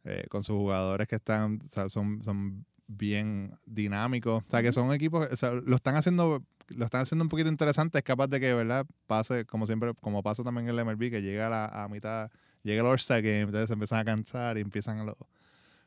eh, 0.04 0.24
con 0.30 0.44
sus 0.44 0.54
jugadores 0.56 1.06
que 1.08 1.16
están, 1.16 1.60
o 1.68 1.72
sea, 1.72 1.88
son, 1.88 2.22
son 2.24 2.64
bien 2.86 3.56
dinámicos. 3.66 4.42
O 4.46 4.50
sea, 4.50 4.62
que 4.62 4.72
son 4.72 4.92
equipos, 4.92 5.28
o 5.32 5.36
sea, 5.36 5.52
lo 5.52 5.74
están 5.76 5.96
haciendo, 5.96 6.44
lo 6.68 6.84
están 6.84 7.00
haciendo 7.02 7.24
un 7.24 7.28
poquito 7.28 7.48
interesante, 7.48 7.98
es 7.98 8.04
capaz 8.04 8.28
de 8.28 8.38
que, 8.40 8.54
¿verdad? 8.54 8.86
Pase, 9.06 9.44
como 9.46 9.66
siempre, 9.66 9.92
como 10.00 10.22
pasa 10.22 10.42
también 10.44 10.68
en 10.68 10.78
el 10.78 10.84
MLB, 10.84 11.10
que 11.10 11.22
llega 11.22 11.48
a, 11.48 11.50
la, 11.50 11.64
a 11.84 11.88
mitad, 11.88 12.30
llega 12.62 12.82
el 12.82 12.86
All-Star 12.86 13.20
Game, 13.20 13.40
entonces 13.40 13.66
se 13.66 13.72
empiezan 13.72 13.98
a 13.98 14.04
cansar 14.04 14.56
y 14.56 14.60
empiezan 14.60 15.04
los, 15.04 15.16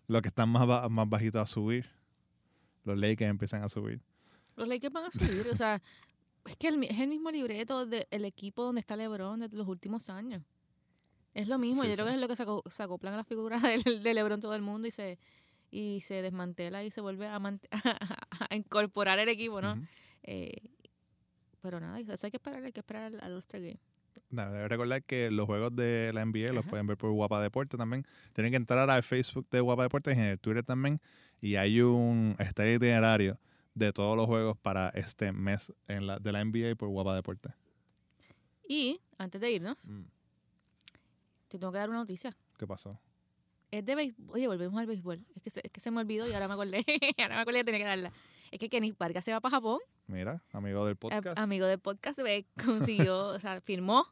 los 0.08 0.22
que 0.22 0.28
están 0.28 0.50
más, 0.50 0.68
ba- 0.68 0.90
más 0.90 1.08
bajitos 1.08 1.42
a 1.42 1.46
subir. 1.46 1.86
Los 2.84 2.98
Lakers 2.98 3.30
empiezan 3.30 3.64
a 3.64 3.70
subir. 3.70 4.02
Los 4.58 4.68
Lakers 4.68 4.92
van 4.94 5.06
a 5.06 5.12
subir, 5.12 5.48
o 5.52 5.56
sea, 5.56 5.82
es 6.46 6.56
que 6.58 6.68
el 6.70 6.84
es 6.84 7.00
el 7.00 7.10
mismo 7.10 7.30
libreto 7.30 7.86
del 7.86 8.26
equipo 8.26 8.64
donde 8.64 8.80
está 8.80 8.96
LeBron 8.96 9.40
de 9.42 9.50
los 9.50 9.68
últimos 9.68 10.10
años. 10.10 10.42
Es 11.38 11.48
lo 11.48 11.58
mismo, 11.58 11.84
Sí, 11.84 11.90
yo 11.90 11.96
creo 11.96 12.08
que 12.08 12.14
es 12.14 12.20
lo 12.20 12.28
que 12.28 12.36
se, 12.36 12.44
aco- 12.44 12.64
se 12.70 12.82
acoplan 12.84 13.14
a 13.14 13.18
la 13.18 13.24
figura 13.24 13.58
del- 13.62 14.02
de, 14.04 14.14
LeBron 14.14 14.40
todo 14.42 14.56
el 14.56 14.62
mundo 14.62 14.88
y 14.88 14.92
se 14.92 15.20
y 15.70 16.00
se 16.02 16.22
desmantela 16.22 16.84
y 16.84 16.92
se 16.92 17.02
vuelve 17.02 17.28
a, 17.28 17.36
a 18.50 18.56
incorporar 18.56 19.20
el 19.20 19.28
equipo, 19.30 19.62
¿no? 19.62 19.76
Eh, 20.24 20.54
pero 21.62 21.80
nada, 21.80 22.00
eso 22.00 22.26
hay 22.26 22.32
que 22.32 22.38
esperar, 22.38 22.64
hay 22.64 22.72
que 22.72 22.80
esperar 22.80 23.04
al, 23.04 23.20
al 23.22 23.34
All-Star 23.34 23.62
Game. 23.62 23.80
Debe 24.30 24.68
recordar 24.68 25.04
que 25.04 25.30
los 25.30 25.46
juegos 25.46 25.76
de 25.76 26.12
la 26.14 26.26
NBA 26.26 26.54
los 26.54 26.66
pueden 26.66 26.88
ver 26.88 26.98
por 26.98 27.12
Guapa 27.12 27.42
Deporte 27.42 27.78
también. 27.78 28.06
Tienen 28.34 28.52
que 28.52 28.58
entrar 28.58 28.90
al 28.90 29.04
Facebook 29.04 29.48
de 29.52 29.60
Guapa 29.62 29.84
Deporte 29.84 30.10
y 30.12 30.14
en 30.14 30.20
el 30.22 30.40
Twitter 30.40 30.64
también. 30.64 31.00
Y 31.42 31.56
hay 31.56 31.82
un 31.82 32.36
está 32.40 32.66
el 32.66 32.76
itinerario 32.76 33.38
de 33.76 33.94
todos 33.94 34.16
los 34.18 34.26
juegos 34.26 34.58
para 34.58 34.90
este 34.90 35.32
mes 35.34 35.72
en 35.88 36.08
la, 36.08 36.18
de 36.20 36.32
la 36.32 36.44
NBA 36.44 36.76
por 36.76 36.90
Guapa 36.90 37.14
Deporte. 37.16 37.50
Y 38.68 39.00
antes 39.18 39.40
de 39.42 39.52
irnos, 39.52 39.86
Mm, 39.86 40.04
te 41.48 41.58
tengo 41.60 41.72
que 41.72 41.80
dar 41.80 41.90
una 41.90 42.00
noticia. 42.00 42.36
¿Qué 42.58 42.68
pasó? 42.68 43.00
Es 43.72 43.86
de 43.86 43.96
béisbol. 43.96 44.30
Oye, 44.36 44.48
volvemos 44.48 44.80
al 44.80 44.88
béisbol. 44.88 45.26
Es 45.36 45.42
que, 45.42 45.50
se, 45.50 45.62
es 45.64 45.72
que 45.72 45.80
se 45.80 45.92
me 45.92 46.00
olvidó 46.02 46.28
y 46.28 46.34
ahora 46.34 46.48
me 46.48 46.54
acordé. 46.54 46.86
ahora 47.20 47.36
me 47.36 47.42
acordé 47.42 47.60
que 47.60 47.64
tenía 47.66 47.80
que 47.82 47.86
darla. 47.88 48.14
Es 48.52 48.60
que 48.60 48.70
Kenny 48.70 48.94
Vargas 48.94 49.26
se 49.26 49.32
va 49.34 49.42
para 49.42 49.56
Japón. 49.56 49.80
Mira, 50.08 50.42
amigo 50.54 50.86
del 50.86 50.94
a- 50.94 51.00
podcast. 51.00 51.38
amigo 51.38 51.66
del 51.66 51.80
podcast, 51.80 52.20
ve, 52.22 52.46
consiguió, 52.66 53.28
o 53.28 53.40
sea, 53.40 53.60
firmó 53.62 54.06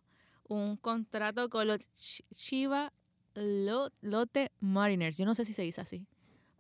un 0.48 0.76
contrato 0.78 1.50
con 1.50 1.68
los 1.68 1.80
Lo- 3.34 3.92
Lotte 4.02 4.52
Mariners. 4.60 5.18
Yo 5.18 5.26
no 5.26 5.34
sé 5.36 5.46
si 5.46 5.54
se 5.54 5.62
dice 5.62 5.82
así. 5.82 6.06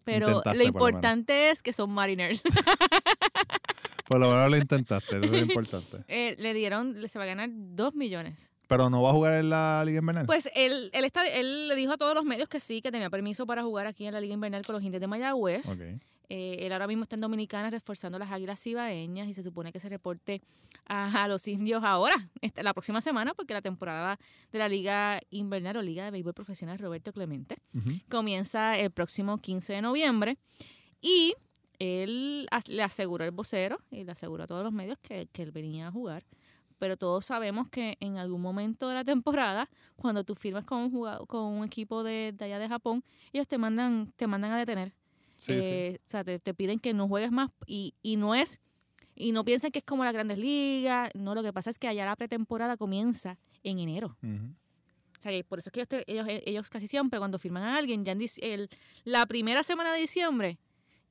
Pero 0.06 0.28
Intentaste, 0.28 0.58
lo 0.58 0.64
importante 0.64 1.50
es 1.50 1.62
que 1.64 1.74
son 1.74 1.90
Mariners. 1.92 2.44
Por 4.08 4.20
lo 4.20 4.30
menos 4.30 4.52
lo 4.52 4.58
intentaste, 4.58 5.16
eso 5.18 5.26
es 5.26 5.32
lo 5.32 5.38
importante. 5.38 6.04
Eh, 6.08 6.36
le 6.38 6.54
dieron, 6.54 6.96
se 7.10 7.18
va 7.18 7.24
a 7.26 7.28
ganar 7.28 7.50
dos 7.52 7.96
millones. 7.96 8.52
Pero 8.68 8.90
no 8.90 9.02
va 9.02 9.10
a 9.10 9.14
jugar 9.14 9.40
en 9.40 9.50
la 9.50 9.84
Liga 9.86 10.00
Invernal. 10.00 10.26
Pues 10.26 10.50
él, 10.56 10.90
él, 10.94 11.06
está, 11.06 11.28
él 11.28 11.68
le 11.68 11.76
dijo 11.76 11.94
a 11.94 11.98
todos 11.98 12.16
los 12.16 12.26
medios 12.26 12.50
que 12.50 12.60
sí, 12.60 12.82
que 12.82 12.92
tenía 12.92 13.10
permiso 13.10 13.46
para 13.46 13.64
jugar 13.64 13.86
aquí 13.88 14.06
en 14.06 14.14
la 14.14 14.20
Liga 14.22 14.34
Invernal 14.34 14.64
con 14.66 14.74
los 14.76 14.84
indios 14.84 15.02
de 15.02 15.08
Mayagüez. 15.08 15.68
Ok. 15.70 16.02
Eh, 16.28 16.58
él 16.66 16.74
ahora 16.74 16.88
mismo 16.88 17.04
está 17.04 17.16
en 17.16 17.22
Dominicana 17.22 17.70
reforzando 17.70 18.18
las 18.18 18.32
águilas 18.32 18.60
cibaeñas 18.60 19.28
y 19.28 19.36
se 19.36 19.44
supone 19.44 19.72
que 19.72 19.80
se 19.80 19.90
reporte 19.90 20.42
a, 20.88 21.24
a 21.24 21.28
los 21.28 21.48
indios 21.48 21.84
ahora, 21.84 22.16
esta- 22.42 22.64
la 22.64 22.74
próxima 22.74 23.00
semana, 23.00 23.36
porque 23.36 23.54
la 23.54 23.62
temporada 23.62 24.18
de 24.52 24.58
la 24.58 24.68
Liga 24.68 25.20
Invernal 25.30 25.78
o 25.78 25.82
Liga 25.84 26.04
de 26.06 26.10
Béisbol 26.10 26.34
Profesional 26.34 26.80
Roberto 26.80 27.14
Clemente 27.14 27.58
comienza 28.10 28.76
el 28.80 28.90
próximo 28.90 29.38
15 29.38 29.74
de 29.74 29.82
noviembre 29.84 30.38
y 31.00 31.36
él 31.78 32.48
le 32.68 32.84
aseguró 32.84 33.24
al 33.24 33.32
vocero 33.32 33.78
y 33.92 34.04
le 34.04 34.12
aseguró 34.12 34.44
a 34.46 34.48
todos 34.48 34.64
los 34.64 34.74
medios 34.74 34.98
que, 35.00 35.28
que 35.32 35.44
él 35.44 35.52
venía 35.52 35.88
a 35.90 35.92
jugar. 35.92 36.24
Pero 36.78 36.98
todos 36.98 37.26
sabemos 37.26 37.70
que 37.70 37.96
en 38.00 38.18
algún 38.18 38.42
momento 38.42 38.90
de 38.90 38.96
la 38.96 39.04
temporada, 39.04 39.70
cuando 39.96 40.24
tú 40.24 40.36
firmas 40.36 40.66
con 40.66 40.80
un, 40.84 40.92
jugado- 40.92 41.26
con 41.26 41.44
un 41.46 41.64
equipo 41.64 42.04
de, 42.04 42.34
de 42.36 42.46
allá 42.46 42.60
de 42.60 42.68
Japón, 42.68 43.04
ellos 43.32 43.48
te 43.48 43.58
mandan, 43.58 44.12
te 44.16 44.28
mandan 44.28 44.52
a 44.52 44.58
detener. 44.58 44.94
Sí, 45.38 45.54
sí. 45.54 45.60
Eh, 45.72 46.00
O 46.06 46.10
sea, 46.10 46.24
te, 46.24 46.40
te 46.40 46.54
piden 46.54 46.80
que 46.80 46.94
no 46.94 47.08
juegues 47.08 47.32
más 47.32 47.50
y, 47.66 47.94
y 48.02 48.16
no 48.18 48.36
es, 48.36 48.62
y 49.16 49.32
no 49.32 49.46
piensen 49.46 49.72
que 49.72 49.80
es 49.80 49.86
como 49.86 50.04
las 50.04 50.14
grandes 50.14 50.38
ligas, 50.38 51.10
no, 51.14 51.34
lo 51.36 51.44
que 51.44 51.54
pasa 51.54 51.70
es 51.70 51.80
que 51.80 51.88
allá 51.88 52.06
la 52.06 52.16
pretemporada 52.16 52.76
comienza 52.78 53.38
en 53.64 53.80
enero. 53.80 54.18
O 55.18 55.22
sea, 55.22 55.32
que 55.32 55.44
por 55.44 55.60
eso 55.60 55.70
es 55.74 55.88
que 55.88 56.04
ellos, 56.08 56.28
ellos, 56.28 56.42
ellos 56.46 56.70
casi 56.70 56.88
siempre 56.88 57.18
cuando 57.20 57.40
firman 57.40 57.64
a 57.64 57.78
alguien, 57.78 58.04
ya 58.06 58.12
en 58.12 58.22
el, 58.42 58.70
la 59.06 59.26
primera 59.26 59.64
semana 59.64 59.94
de 59.94 60.00
diciembre, 60.02 60.60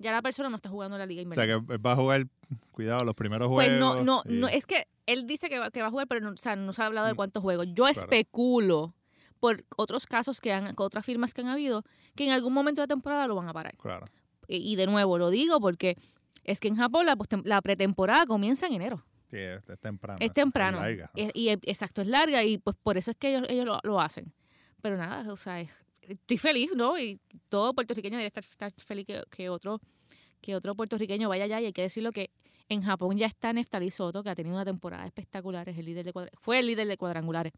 ya 0.05 0.12
la 0.12 0.23
persona 0.23 0.49
no 0.51 0.57
está 0.57 0.69
jugando 0.69 0.95
en 0.97 1.01
la 1.01 1.07
liga 1.07 1.21
O 1.21 1.25
invernal. 1.25 1.47
sea 1.49 1.61
que 1.77 1.79
va 1.79 1.93
a 1.93 1.97
jugar, 1.97 2.27
cuidado, 2.71 3.05
los 3.05 3.14
primeros 3.14 3.49
juegos. 3.49 3.64
pues 3.67 3.79
no, 3.81 4.03
no, 4.03 4.23
y- 4.27 4.35
no, 4.35 4.49
es 4.49 4.67
que 4.67 4.87
él 5.07 5.27
dice 5.27 5.49
que 5.49 5.59
va, 5.59 5.71
que 5.71 5.81
va 5.83 5.88
a 5.88 5.90
jugar, 5.90 6.07
pero 6.07 6.21
no, 6.21 6.31
o 6.31 6.37
sea, 6.37 6.55
no 6.57 6.73
se 6.73 6.83
ha 6.83 6.87
hablado 6.87 7.07
de 7.07 7.14
Mm, 7.14 7.17
cuántos 7.17 7.43
juegos. 7.43 7.67
Yo 7.69 7.85
claro. 7.85 8.01
especulo 8.01 8.95
por 9.40 9.64
otros 9.77 10.07
casos 10.07 10.40
que 10.40 10.53
han, 10.53 10.75
con 10.75 10.87
otras 10.87 11.05
firmas 11.05 11.35
que 11.35 11.40
han 11.43 11.49
habido, 11.49 11.83
que 12.14 12.25
en 12.25 12.31
algún 12.31 12.53
momento 12.55 12.81
de 12.81 12.85
la 12.85 12.88
temporada 12.88 13.27
lo 13.27 13.35
van 13.35 13.49
a 13.49 13.53
parar. 13.53 13.75
Claro. 13.77 14.07
Y, 14.49 14.57
y 14.73 14.77
de 14.77 14.87
nuevo 14.87 15.19
lo 15.19 15.31
digo 15.31 15.61
porque 15.61 15.97
es 16.45 16.61
que 16.61 16.69
en 16.69 16.77
Japón 16.77 17.07
la, 17.07 17.17
la 17.45 17.61
pretemporada 17.62 18.27
comienza 18.27 18.67
en 18.67 18.75
enero. 18.75 19.05
Que 19.31 19.55
es, 19.55 19.69
es 19.69 19.79
temprano. 19.81 20.19
es 20.21 20.33
temprano. 20.33 20.79
Y, 21.14 21.49
exacto, 21.49 22.03
es 22.03 22.07
larga 22.09 22.45
y 22.45 22.59
pues 22.59 22.77
por 22.83 22.97
eso 22.97 23.11
es 23.11 23.17
que 23.17 23.31
ellos, 23.35 23.47
ellos 23.49 23.64
lo, 23.67 23.81
lo 23.83 24.01
hacen. 24.01 24.33
Pero 24.81 24.97
nada, 24.97 25.31
o 25.33 25.37
sea, 25.37 25.61
es- 25.61 25.71
estoy 26.03 26.37
feliz, 26.38 26.71
¿no? 26.77 26.99
Y 26.99 27.19
todo 27.49 27.73
puertorriqueño 27.75 28.17
debe 28.19 28.27
estar, 28.29 28.45
estar 28.45 28.71
feliz 28.85 29.07
que, 29.07 29.23
que 29.31 29.49
otro 29.51 29.81
que 30.44 30.54
otro 30.54 30.74
puertorriqueño 30.74 31.30
vaya 31.30 31.44
allá 31.44 31.61
y 31.62 31.66
hay 31.66 31.72
que 31.72 31.80
decirlo 31.80 32.12
que 32.12 32.30
en 32.68 32.83
Japón 32.83 33.16
ya 33.16 33.26
está 33.26 33.52
Neftali 33.52 33.90
Soto, 33.90 34.22
que 34.22 34.28
ha 34.28 34.35
tenido 34.35 34.54
una 34.54 34.64
temporada 34.64 35.07
espectacular, 35.07 35.66
es 35.68 35.78
el 35.78 35.87
líder 35.87 36.04
de 36.04 36.12
fue 36.38 36.59
el 36.59 36.66
líder 36.66 36.87
de 36.87 36.98
cuadrangulares 36.98 37.52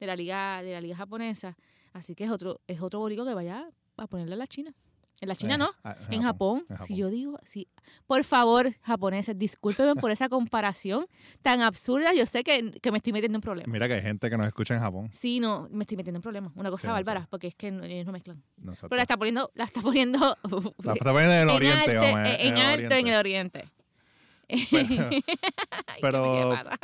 de 0.00 0.06
la 0.06 0.16
liga 0.16 0.60
de 0.62 0.72
la 0.72 0.80
liga 0.80 0.96
japonesa, 0.96 1.56
así 1.92 2.16
que 2.16 2.24
es 2.24 2.30
otro 2.30 2.60
es 2.66 2.80
otro 2.80 2.98
borico 2.98 3.24
que 3.24 3.34
vaya 3.34 3.70
a 3.96 4.06
ponerle 4.08 4.34
a 4.34 4.38
la 4.38 4.48
China. 4.48 4.74
En 5.22 5.28
la 5.28 5.36
China 5.36 5.54
Eh, 5.54 5.58
no, 5.58 5.70
ah, 5.84 5.96
en 6.10 6.20
Japón, 6.22 6.66
en 6.68 6.78
si 6.84 6.96
yo 6.96 7.08
digo, 7.08 7.38
si, 7.44 7.68
por 8.08 8.24
favor, 8.24 8.72
japoneses, 8.82 9.38
discúlpenme 9.38 9.94
por 9.94 10.10
esa 10.10 10.28
comparación 10.28 11.06
tan 11.42 11.62
absurda. 11.62 12.12
Yo 12.12 12.26
sé 12.26 12.42
que, 12.42 12.72
que 12.72 12.90
me 12.90 12.96
estoy 12.96 13.12
metiendo 13.12 13.36
en 13.38 13.40
problemas. 13.40 13.72
Mira 13.72 13.86
que 13.86 13.94
hay 13.94 14.02
gente 14.02 14.28
que 14.28 14.36
nos 14.36 14.48
escucha 14.48 14.74
en 14.74 14.80
Japón. 14.80 15.10
Sí, 15.12 15.38
no, 15.38 15.68
me 15.70 15.84
estoy 15.84 15.96
metiendo 15.96 16.18
en 16.18 16.22
problemas. 16.22 16.52
Una 16.56 16.70
cosa 16.70 16.88
Sí, 16.88 16.92
bárbara, 16.92 17.28
porque 17.30 17.46
es 17.46 17.54
que 17.54 17.70
no- 17.70 17.84
ellos 17.84 18.04
no 18.04 18.10
mezclan. 18.10 18.42
Pero 18.56 18.96
la 18.96 19.02
está 19.02 19.16
poniendo, 19.16 19.52
la 19.54 19.62
está 19.64 19.80
poniendo 19.80 20.18
La 20.82 20.92
está 20.94 21.12
poniendo 21.12 21.34
en 21.34 21.40
el 21.42 21.48
en 21.48 21.54
oriente, 21.54 21.78
alto, 21.96 22.00
vamos, 22.00 22.28
en, 22.40 22.56
alto 22.58 22.94
en 22.96 23.06
el 23.06 23.14
oriente. 23.14 23.70
Pero- 24.48 24.66
Ay, 25.86 26.00
pero- 26.00 26.32
¿qué 26.34 26.44
me 26.44 26.64
pasa? 26.64 26.78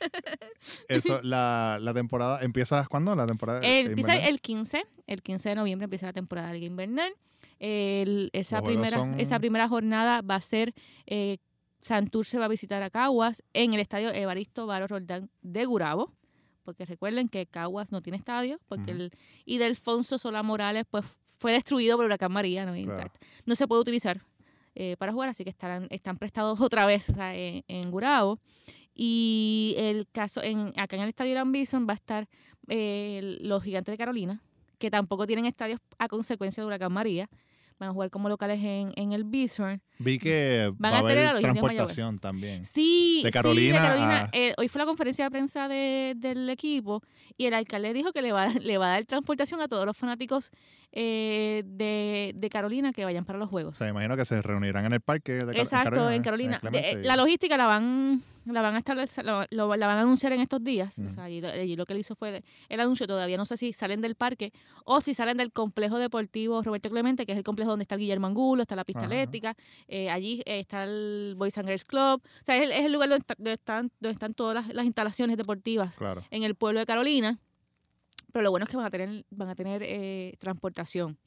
Eso, 0.88 1.20
la, 1.22 1.78
la 1.80 1.94
temporada, 1.94 2.40
¿empieza 2.42 2.84
cuándo? 2.86 3.14
La 3.16 3.26
temporada 3.26 3.60
El- 3.60 3.88
empieza 3.88 4.16
el 4.16 4.40
15, 4.40 4.82
el 5.06 5.22
15 5.22 5.48
de 5.50 5.54
noviembre 5.54 5.84
empieza 5.84 6.06
la 6.06 6.12
temporada 6.12 6.48
de 6.48 6.54
Liga 6.54 6.66
Invernal. 6.66 7.12
El- 7.58 8.30
esa, 8.32 8.62
primera, 8.62 8.98
son- 8.98 9.18
esa 9.20 9.38
primera 9.38 9.68
jornada 9.68 10.22
va 10.22 10.36
a 10.36 10.40
ser, 10.40 10.74
eh, 11.06 11.38
Santurce 11.80 12.38
va 12.38 12.46
a 12.46 12.48
visitar 12.48 12.82
a 12.82 12.90
Caguas 12.90 13.42
en 13.52 13.72
el 13.74 13.80
estadio 13.80 14.12
Evaristo 14.12 14.66
Varo 14.66 14.86
Roldán 14.86 15.30
de 15.42 15.64
Gurabo, 15.64 16.12
porque 16.64 16.84
recuerden 16.84 17.28
que 17.28 17.46
Caguas 17.46 17.92
no 17.92 18.02
tiene 18.02 18.16
estadio, 18.16 18.60
porque 18.68 18.90
el, 18.90 19.12
y 19.44 19.58
de 19.58 19.66
Alfonso 19.66 20.18
Solá 20.18 20.42
Morales 20.42 20.84
pues 20.90 21.04
fue 21.38 21.52
destruido 21.52 21.96
por 21.96 22.04
el 22.04 22.08
huracán 22.08 22.32
María, 22.32 22.66
¿no? 22.66 22.72
Claro. 22.72 23.10
no 23.46 23.54
se 23.54 23.66
puede 23.68 23.80
utilizar 23.80 24.20
eh, 24.74 24.96
para 24.98 25.12
jugar, 25.12 25.28
así 25.30 25.44
que 25.44 25.50
estarán, 25.50 25.86
están 25.90 26.18
prestados 26.18 26.60
otra 26.60 26.84
vez 26.86 27.10
o 27.10 27.14
sea, 27.14 27.34
en, 27.36 27.64
en 27.68 27.90
Gurabo. 27.90 28.38
Y 29.00 29.76
el 29.78 30.08
caso, 30.10 30.42
en, 30.42 30.72
acá 30.76 30.96
en 30.96 31.02
el 31.02 31.08
estadio 31.08 31.30
Irán 31.30 31.52
Bison 31.52 31.86
va 31.88 31.92
a 31.92 31.94
estar 31.94 32.26
eh, 32.66 33.38
los 33.40 33.62
gigantes 33.62 33.92
de 33.92 33.96
Carolina, 33.96 34.42
que 34.78 34.90
tampoco 34.90 35.24
tienen 35.24 35.46
estadios 35.46 35.78
a 36.00 36.08
consecuencia 36.08 36.60
de 36.62 36.66
Huracán 36.66 36.92
María. 36.92 37.30
Van 37.78 37.90
a 37.90 37.92
jugar 37.92 38.10
como 38.10 38.28
locales 38.28 38.58
en, 38.64 38.90
en 38.96 39.12
el 39.12 39.22
Bison. 39.22 39.80
Vi 40.00 40.18
que 40.18 40.72
Van 40.78 40.94
va 40.94 40.98
a 40.98 41.06
tener 41.06 41.26
a 41.26 41.30
haber 41.30 41.42
transportación 41.42 42.18
también. 42.18 42.64
Sí, 42.64 43.20
De 43.22 43.28
sí, 43.28 43.32
Carolina 43.32 43.78
Carolina. 43.78 44.24
a- 44.24 44.30
Eh, 44.32 44.52
hoy 44.58 44.66
fue 44.66 44.80
la 44.80 44.86
conferencia 44.86 45.24
de 45.26 45.30
prensa 45.30 45.68
de- 45.68 46.14
del 46.16 46.50
equipo 46.50 47.04
y 47.36 47.46
el 47.46 47.54
alcalde 47.54 47.92
dijo 47.92 48.12
que 48.12 48.20
le 48.20 48.32
va, 48.32 48.48
le 48.64 48.78
va 48.78 48.86
a 48.86 48.90
dar 48.90 49.04
transportación 49.04 49.60
a 49.60 49.68
todos 49.68 49.86
los 49.86 49.96
fanáticos 49.96 50.50
eh, 50.90 51.62
de, 51.66 52.32
de 52.34 52.50
Carolina 52.50 52.92
que 52.92 53.04
vayan 53.04 53.24
para 53.24 53.38
los 53.38 53.46
O 53.46 53.50
juegos. 53.50 53.78
sea, 53.78 53.86
imagino 53.88 54.16
que 54.16 54.24
se 54.24 54.42
reunirán 54.42 54.84
en 54.84 54.94
el 54.94 55.00
parque 55.00 55.34
de 55.34 55.46
Car- 55.46 55.56
Exacto, 55.58 56.10
en. 56.10 56.20
Carolina. 56.24 56.60
De- 56.72 56.98
la 57.04 57.14
logística 57.14 57.56
la 57.56 57.66
van 57.66 58.24
la 58.52 58.62
van 58.62 58.74
a 58.74 58.78
establecer, 58.78 59.24
lo- 59.24 59.44
lo- 59.50 59.76
la 59.76 59.86
van 59.86 59.98
a 59.98 60.00
anunciar 60.02 60.32
en 60.32 60.40
estos 60.40 60.62
días. 60.62 60.98
O 60.98 61.08
sea, 61.08 61.28
lo, 61.28 61.56
y 61.62 61.76
lo 61.76 61.86
que 61.86 61.92
él 61.92 61.98
hizo 62.00 62.14
fue 62.16 62.42
el 62.68 62.80
anuncio. 62.80 63.06
Todavía 63.06 63.36
no 63.36 63.44
sé 63.46 63.56
si 63.56 63.72
salen 63.72 64.00
del 64.00 64.14
parque 64.14 64.52
o 64.84 65.00
si 65.00 65.14
salen 65.14 65.36
del 65.36 65.52
complejo 65.52 65.98
deportivo 65.98 66.62
Roberto 66.62 66.90
Clemente, 66.90 67.26
que 67.26 67.32
es 67.32 67.38
el 67.38 67.44
complejo 67.44 67.70
donde 67.70 67.82
está 67.82 67.94
el 67.96 68.00
Guillermo 68.00 68.26
Angulo, 68.26 68.62
está 68.62 68.76
la 68.76 68.84
pista 68.84 69.00
Ajá. 69.00 69.06
atlética. 69.08 69.54
eh, 69.88 70.10
allí 70.10 70.42
eh, 70.46 70.60
está 70.60 70.84
el 70.84 71.34
Boys 71.36 71.56
and 71.58 71.68
Girls 71.68 71.84
Club. 71.84 72.22
O 72.24 72.44
sea, 72.44 72.56
es 72.56 72.62
el, 72.64 72.72
es 72.72 72.84
el 72.84 72.92
lugar 72.92 73.08
donde, 73.08 73.20
está- 73.20 73.34
donde 73.36 73.52
están, 73.52 73.90
donde 74.00 74.12
están 74.14 74.34
todas 74.34 74.54
las, 74.54 74.74
las 74.74 74.84
instalaciones 74.86 75.36
deportivas 75.36 75.96
Claro. 75.96 76.22
en 76.30 76.42
el 76.42 76.54
pueblo 76.54 76.80
de 76.80 76.86
Carolina. 76.86 77.38
Pero 78.32 78.42
lo 78.42 78.50
bueno 78.50 78.64
es 78.64 78.70
que 78.70 78.76
van 78.76 78.86
a 78.86 78.90
tener, 78.90 79.24
van 79.30 79.48
a 79.48 79.54
tener 79.54 79.82
eh, 79.84 80.34
transportación. 80.38 81.18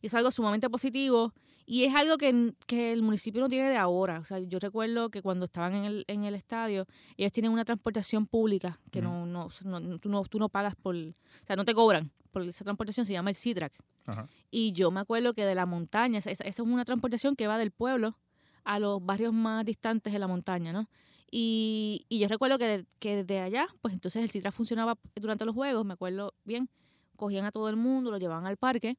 Y 0.00 0.06
es 0.06 0.14
algo 0.14 0.30
sumamente 0.30 0.68
positivo. 0.70 1.32
Y 1.66 1.84
es 1.84 1.94
algo 1.94 2.18
que, 2.18 2.52
que 2.66 2.92
el 2.92 3.02
municipio 3.02 3.40
no 3.40 3.48
tiene 3.48 3.70
de 3.70 3.76
ahora. 3.76 4.18
O 4.20 4.24
sea, 4.24 4.38
yo 4.38 4.58
recuerdo 4.58 5.08
que 5.10 5.22
cuando 5.22 5.46
estaban 5.46 5.74
en 5.74 5.84
el, 5.84 6.04
en 6.08 6.24
el 6.24 6.34
estadio, 6.34 6.86
ellos 7.16 7.32
tienen 7.32 7.50
una 7.52 7.64
transportación 7.64 8.26
pública 8.26 8.78
que 8.90 9.00
no, 9.00 9.24
no, 9.26 9.48
no- 9.64 9.98
tú, 9.98 10.08
no, 10.10 10.24
tú 10.24 10.38
no 10.38 10.48
pagas 10.50 10.76
por... 10.76 10.94
O 10.94 11.12
sea, 11.46 11.56
no 11.56 11.64
te 11.64 11.72
cobran 11.74 12.10
por 12.32 12.42
esa 12.42 12.64
transportación. 12.64 13.06
Se 13.06 13.12
llama 13.14 13.30
el 13.30 13.36
CITRAC. 13.36 13.72
Ajá. 14.06 14.28
Y 14.50 14.72
yo 14.72 14.90
me 14.90 15.00
acuerdo 15.00 15.32
que 15.32 15.46
de 15.46 15.54
la 15.54 15.64
montaña, 15.64 16.18
esa, 16.18 16.30
esa 16.30 16.44
es 16.44 16.58
una 16.60 16.84
transportación 16.84 17.34
que 17.36 17.46
va 17.46 17.56
del 17.56 17.70
pueblo 17.70 18.18
a 18.64 18.78
los 18.78 19.04
barrios 19.04 19.32
más 19.32 19.64
distantes 19.64 20.12
de 20.12 20.18
la 20.18 20.26
montaña, 20.26 20.72
¿no? 20.72 20.88
Y, 21.30 22.04
y 22.08 22.18
yo 22.18 22.28
recuerdo 22.28 22.58
que, 22.58 22.66
de- 22.66 22.86
que 22.98 23.16
desde 23.24 23.40
allá, 23.40 23.66
pues 23.80 23.94
entonces 23.94 24.22
el 24.22 24.28
Citra 24.30 24.52
funcionaba 24.52 24.98
durante 25.16 25.44
los 25.44 25.54
juegos, 25.54 25.84
me 25.84 25.94
acuerdo 25.94 26.34
bien, 26.44 26.68
cogían 27.16 27.44
a 27.46 27.50
todo 27.52 27.68
el 27.70 27.76
mundo, 27.76 28.10
lo 28.10 28.18
llevaban 28.18 28.46
al 28.46 28.56
parque 28.56 28.96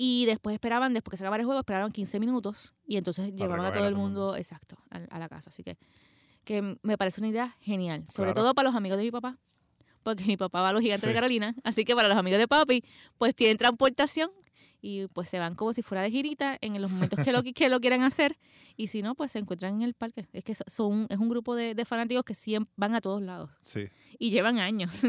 y 0.00 0.26
después 0.26 0.54
esperaban, 0.54 0.94
después 0.94 1.10
que 1.10 1.16
se 1.16 1.24
acabara 1.24 1.40
el 1.40 1.46
juego, 1.46 1.58
esperaban 1.60 1.90
15 1.90 2.20
minutos 2.20 2.72
y 2.86 2.96
entonces 2.98 3.34
llevaban 3.34 3.66
a 3.66 3.72
todo 3.72 3.88
el 3.88 3.96
mundo, 3.96 4.36
exacto, 4.36 4.76
a, 4.90 4.98
a 5.10 5.18
la 5.18 5.28
casa. 5.28 5.50
Así 5.50 5.64
que, 5.64 5.76
que 6.44 6.78
me 6.82 6.96
parece 6.96 7.20
una 7.20 7.28
idea 7.28 7.56
genial, 7.60 8.04
sobre 8.08 8.28
Claro. 8.32 8.42
todo 8.42 8.54
para 8.54 8.68
los 8.68 8.76
amigos 8.76 8.96
de 8.98 9.04
mi 9.04 9.10
papá, 9.10 9.36
porque 10.04 10.24
mi 10.24 10.36
papá 10.36 10.62
va 10.62 10.68
a 10.68 10.72
los 10.72 10.82
gigantes 10.82 11.08
de. 11.08 11.12
Carolina, 11.14 11.56
así 11.64 11.84
que 11.84 11.96
para 11.96 12.06
los 12.08 12.16
amigos 12.16 12.38
de 12.38 12.46
papi, 12.46 12.84
pues 13.18 13.34
tienen 13.34 13.56
transportación 13.56 14.30
y 14.80 15.08
pues 15.08 15.28
se 15.28 15.40
van 15.40 15.56
como 15.56 15.72
si 15.72 15.82
fuera 15.82 16.02
de 16.02 16.10
girita 16.12 16.56
en 16.60 16.80
los 16.80 16.92
momentos 16.92 17.18
que 17.24 17.32
lo, 17.32 17.42
que 17.54 17.68
lo 17.68 17.80
quieran 17.80 18.02
hacer 18.02 18.38
y 18.76 18.86
si 18.86 19.02
no, 19.02 19.16
pues 19.16 19.32
se 19.32 19.40
encuentran 19.40 19.74
en 19.74 19.82
el 19.82 19.94
parque. 19.94 20.28
Es 20.32 20.44
que 20.44 20.54
so- 20.54 20.62
son, 20.68 21.08
es 21.10 21.18
un 21.18 21.28
grupo 21.28 21.56
de, 21.56 21.74
de 21.74 21.84
fanáticos 21.84 22.22
que 22.22 22.36
siempre 22.36 22.72
van 22.76 22.94
a 22.94 23.00
todos 23.00 23.20
lados 23.20 23.50
Sí. 23.62 23.88
y 24.20 24.30
llevan 24.30 24.60
años. 24.60 24.92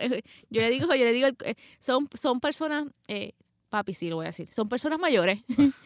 Eh, 0.00 0.22
yo 0.50 0.60
le 0.60 0.70
digo, 0.70 0.86
yo 0.94 1.04
le 1.04 1.12
digo, 1.12 1.26
eh, 1.44 1.56
son, 1.80 2.08
son 2.14 2.38
personas, 2.38 2.84
eh, 3.08 3.32
papi 3.68 3.94
sí 3.94 4.08
lo 4.08 4.16
voy 4.16 4.24
a 4.24 4.28
decir, 4.28 4.48
son 4.52 4.68
personas 4.68 4.98
mayores, 4.98 5.42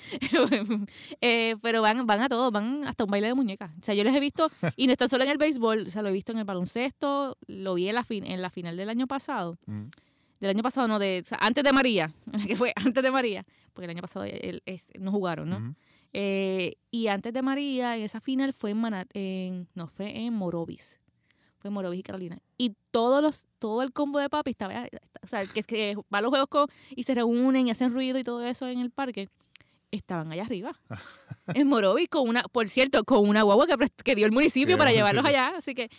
Eh, 1.20 1.56
pero 1.62 1.82
van, 1.82 2.06
van 2.06 2.20
a 2.22 2.28
todos, 2.28 2.52
van 2.52 2.86
hasta 2.86 3.04
un 3.04 3.10
baile 3.10 3.28
de 3.28 3.34
muñecas. 3.34 3.70
O 3.80 3.82
sea, 3.82 3.94
yo 3.94 4.04
les 4.04 4.14
he 4.14 4.20
visto, 4.20 4.50
y 4.76 4.86
no 4.86 4.92
está 4.92 5.08
solo 5.08 5.24
en 5.24 5.30
el 5.30 5.38
béisbol, 5.38 5.84
o 5.86 5.90
sea, 5.90 6.02
lo 6.02 6.08
he 6.08 6.12
visto 6.12 6.32
en 6.32 6.38
el 6.38 6.44
baloncesto, 6.44 7.36
lo 7.46 7.74
vi 7.74 7.88
en 7.88 7.94
la, 7.94 8.04
fin, 8.04 8.24
en 8.26 8.42
la 8.42 8.50
final 8.50 8.76
del 8.76 8.88
año 8.90 9.06
pasado, 9.06 9.56
Mm. 9.66 9.84
del 10.40 10.50
año 10.50 10.62
pasado, 10.62 10.88
no, 10.88 10.98
de, 10.98 11.20
o 11.24 11.28
sea, 11.28 11.38
antes 11.40 11.62
de 11.64 11.72
María, 11.72 12.12
que 12.46 12.56
fue 12.56 12.72
antes 12.76 13.02
de 13.02 13.10
María, 13.10 13.44
porque 13.72 13.84
el 13.86 13.90
año 13.90 14.02
pasado 14.02 14.24
el- 14.24 14.62
no 14.98 15.10
jugaron, 15.12 15.50
¿no? 15.50 15.74
Eh, 16.12 16.74
y 16.90 17.06
antes 17.06 17.32
de 17.32 17.40
María, 17.42 17.96
en 17.96 18.02
esa 18.02 18.20
final 18.20 18.52
fue 18.52 18.70
en, 18.72 18.78
Mana- 18.78 19.06
en 19.14 19.68
no 19.74 19.86
fue 19.86 20.18
en 20.18 20.34
Morovis. 20.34 20.99
Fue 21.60 21.68
en 21.68 21.74
Morovis 21.74 22.00
y 22.00 22.02
Carolina. 22.02 22.38
Y 22.58 22.74
todos 22.90 23.22
los, 23.22 23.46
todo 23.58 23.82
el 23.82 23.92
combo 23.92 24.18
de 24.18 24.28
papi 24.28 24.50
estaba, 24.50 24.86
o 25.22 25.28
sea, 25.28 25.44
que, 25.46 25.62
que 25.62 25.96
va 26.12 26.18
a 26.18 26.20
los 26.22 26.30
juegos 26.30 26.48
con, 26.48 26.66
y 26.90 27.04
se 27.04 27.14
reúnen 27.14 27.68
y 27.68 27.70
hacen 27.70 27.92
ruido 27.92 28.18
y 28.18 28.24
todo 28.24 28.44
eso 28.44 28.66
en 28.66 28.80
el 28.80 28.90
parque, 28.90 29.28
estaban 29.90 30.32
allá 30.32 30.44
arriba. 30.44 30.78
en 31.54 31.66
Morovis 31.66 32.08
con 32.08 32.28
una, 32.28 32.42
por 32.44 32.68
cierto, 32.68 33.04
con 33.04 33.28
una 33.28 33.42
guagua 33.42 33.66
que, 34.04 34.14
dio 34.14 34.26
el 34.26 34.32
municipio 34.32 34.78
para 34.78 34.92
llevarlos 34.92 35.24
allá. 35.24 35.52
Así 35.56 35.74
que, 35.74 35.90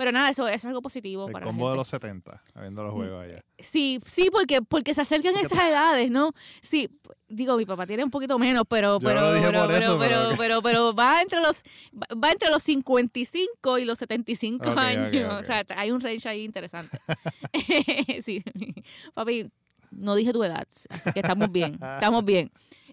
pero 0.00 0.12
nada, 0.12 0.30
eso, 0.30 0.48
eso 0.48 0.54
es 0.56 0.64
algo 0.64 0.80
positivo 0.80 1.26
El 1.26 1.32
para 1.34 1.44
la 1.44 1.50
combo 1.50 1.68
de 1.70 1.76
los 1.76 1.86
70, 1.88 2.40
viendo 2.58 2.82
los 2.82 2.94
juegos 2.94 3.22
allá. 3.22 3.44
Sí, 3.58 4.00
sí, 4.06 4.30
porque, 4.32 4.62
porque 4.62 4.94
se 4.94 5.02
acercan 5.02 5.36
esas 5.36 5.58
edades, 5.58 6.10
¿no? 6.10 6.32
Sí, 6.62 6.88
digo, 7.28 7.54
mi 7.58 7.66
papá 7.66 7.86
tiene 7.86 8.02
un 8.02 8.10
poquito 8.10 8.38
menos, 8.38 8.62
pero, 8.66 8.98
pero, 8.98 9.20
pero, 9.34 9.66
pero, 9.66 9.76
eso, 9.76 9.98
pero, 9.98 9.98
pero- 9.98 10.36
pero, 10.38 10.62
pero 10.62 10.94
va 10.94 11.20
entre 11.20 11.42
los, 11.42 11.62
va- 12.16 12.32
entre 12.32 12.48
los 12.48 12.62
55 12.62 13.76
y 13.78 13.84
los 13.84 13.98
75 13.98 14.64
Ok, 14.64 14.72
ok, 14.72 14.78
años. 14.78 15.12
O 15.38 15.44
sea, 15.44 15.64
hay 15.76 15.90
un 15.90 16.00
range 16.00 16.26
ahí 16.30 16.44
interesante. 16.44 16.98
sí, 18.22 18.42
papi, 19.12 19.50
no 19.90 20.14
dije 20.14 20.32
tu 20.32 20.42
edad, 20.42 20.66
así 20.88 21.12
que 21.12 21.20
estamos 21.20 21.52
bien, 21.52 21.74
estamos 21.94 22.24
bien. 22.24 22.50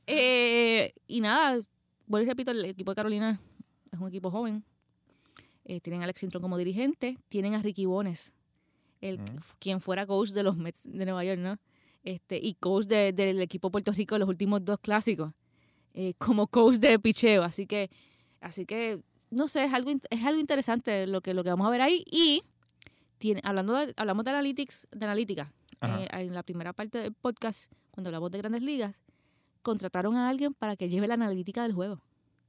Eh, 0.08 0.94
y 1.08 1.22
nada, 1.22 1.62
vuelvo 2.06 2.26
y 2.26 2.30
repito, 2.30 2.52
el 2.52 2.66
equipo 2.66 2.92
de 2.92 2.96
Carolina 2.96 3.40
es 3.94 3.98
un 3.98 4.10
equipo 4.10 4.30
joven. 4.30 4.66
Eh, 5.70 5.82
tienen 5.82 6.02
a 6.02 6.06
Alex 6.06 6.24
Intron 6.24 6.42
como 6.42 6.58
dirigente, 6.58 7.18
tienen 7.28 7.54
a 7.54 7.62
Ricky 7.62 7.86
Bones, 7.86 8.34
el, 9.02 9.20
Mm. 9.20 9.26
quien 9.60 9.82
fuera 9.82 10.08
coach 10.08 10.30
de 10.30 10.42
los 10.44 10.56
Mets 10.56 10.82
de 10.86 11.04
Nueva 11.06 11.24
York, 11.26 11.40
¿no? 11.40 11.58
Este, 12.04 12.38
y 12.42 12.54
coach 12.54 12.86
de- 12.86 13.12
del 13.12 13.42
equipo 13.42 13.68
de 13.68 13.72
Puerto 13.74 13.92
Rico 13.92 14.16
en 14.16 14.22
los 14.22 14.30
últimos 14.30 14.64
dos 14.64 14.80
clásicos, 14.80 15.34
eh, 15.94 16.14
como 16.18 16.48
coach 16.48 16.78
de 16.78 16.98
picheo. 17.00 17.44
Así 17.44 17.68
que, 17.68 17.90
así 18.40 18.66
que 18.66 19.02
no 19.30 19.50
sé, 19.50 19.66
es 19.66 19.74
algo, 19.74 19.92
es 20.10 20.24
algo 20.26 20.40
interesante 20.40 21.06
lo 21.06 21.20
que, 21.20 21.34
lo 21.34 21.44
que 21.44 21.50
vamos 21.50 21.68
a 21.68 21.70
ver 21.70 21.82
ahí. 21.82 22.06
Y 22.10 22.44
tiene, 23.18 23.42
hablando 23.44 23.74
de, 23.74 23.94
hablamos 23.98 24.24
de 24.24 24.32
analytics, 24.32 24.88
de 24.92 25.06
analítica, 25.06 25.52
eh, 25.82 26.08
en 26.14 26.34
la 26.34 26.44
primera 26.44 26.72
parte 26.72 26.98
del 27.00 27.14
podcast, 27.14 27.70
cuando 27.92 28.08
hablamos 28.08 28.32
de 28.32 28.38
grandes 28.38 28.62
ligas, 28.62 29.02
contrataron 29.64 30.16
a 30.16 30.30
alguien 30.30 30.54
para 30.54 30.78
que 30.78 30.88
lleve 30.88 31.08
la 31.08 31.16
analítica 31.16 31.64
del 31.64 31.74
juego. 31.74 32.00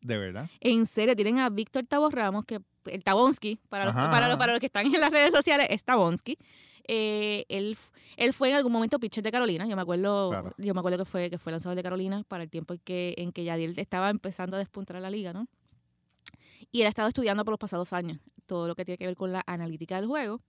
De 0.02 0.16
verdad. 0.16 0.48
En 0.60 0.86
serio, 0.86 1.16
tienen 1.16 1.40
a 1.40 1.50
Víctor 1.50 1.84
Tabo 1.84 2.08
Ramos, 2.10 2.44
que 2.44 2.60
el 2.90 3.04
Tabonsky, 3.04 3.58
para 3.68 3.84
los, 3.86 3.94
Ajá, 3.94 4.10
para, 4.10 4.28
los, 4.28 4.36
para 4.36 4.52
los 4.52 4.60
que 4.60 4.66
están 4.66 4.86
en 4.86 5.00
las 5.00 5.10
redes 5.10 5.32
sociales, 5.32 5.66
es 5.70 5.84
Tabonsky. 5.84 6.36
Eh, 6.90 7.44
él, 7.48 7.76
él 8.16 8.32
fue 8.32 8.48
en 8.50 8.56
algún 8.56 8.72
momento 8.72 8.98
pitcher 8.98 9.22
de 9.22 9.30
Carolina. 9.30 9.66
Yo 9.66 9.76
me 9.76 9.82
acuerdo, 9.82 10.30
Claro. 10.30 10.54
yo 10.56 10.72
me 10.74 10.80
acuerdo 10.80 10.98
que 10.98 11.04
fue, 11.04 11.28
que 11.30 11.36
fue 11.38 11.52
lanzador 11.52 11.76
de 11.76 11.82
Carolina 11.82 12.24
para 12.28 12.42
el 12.44 12.50
tiempo 12.50 12.72
en 12.74 12.80
que, 12.82 13.14
en 13.18 13.30
que 13.32 13.44
Yadiel 13.44 13.78
estaba 13.78 14.08
empezando 14.10 14.56
a 14.56 14.58
despuntar 14.58 14.96
a 14.96 15.00
la 15.00 15.10
liga, 15.10 15.32
¿no? 15.32 15.46
Y 16.72 16.80
él 16.80 16.86
ha 16.86 16.90
estado 16.90 17.08
estudiando 17.08 17.44
por 17.44 17.52
los 17.52 17.58
pasados 17.58 17.92
años 17.92 18.18
todo 18.46 18.66
lo 18.66 18.74
que 18.74 18.84
tiene 18.84 18.96
que 18.98 19.06
ver 19.06 19.16
con 19.16 19.32
la 19.32 19.42
analítica 19.46 19.96
del 19.96 20.06
juego. 20.06 20.40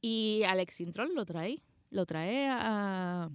Y 0.00 0.42
Alex 0.46 0.76
Sintrol 0.76 1.12
lo 1.14 1.24
trae, 1.24 1.60
lo 1.90 2.06
trae 2.06 2.48
a, 2.48 3.28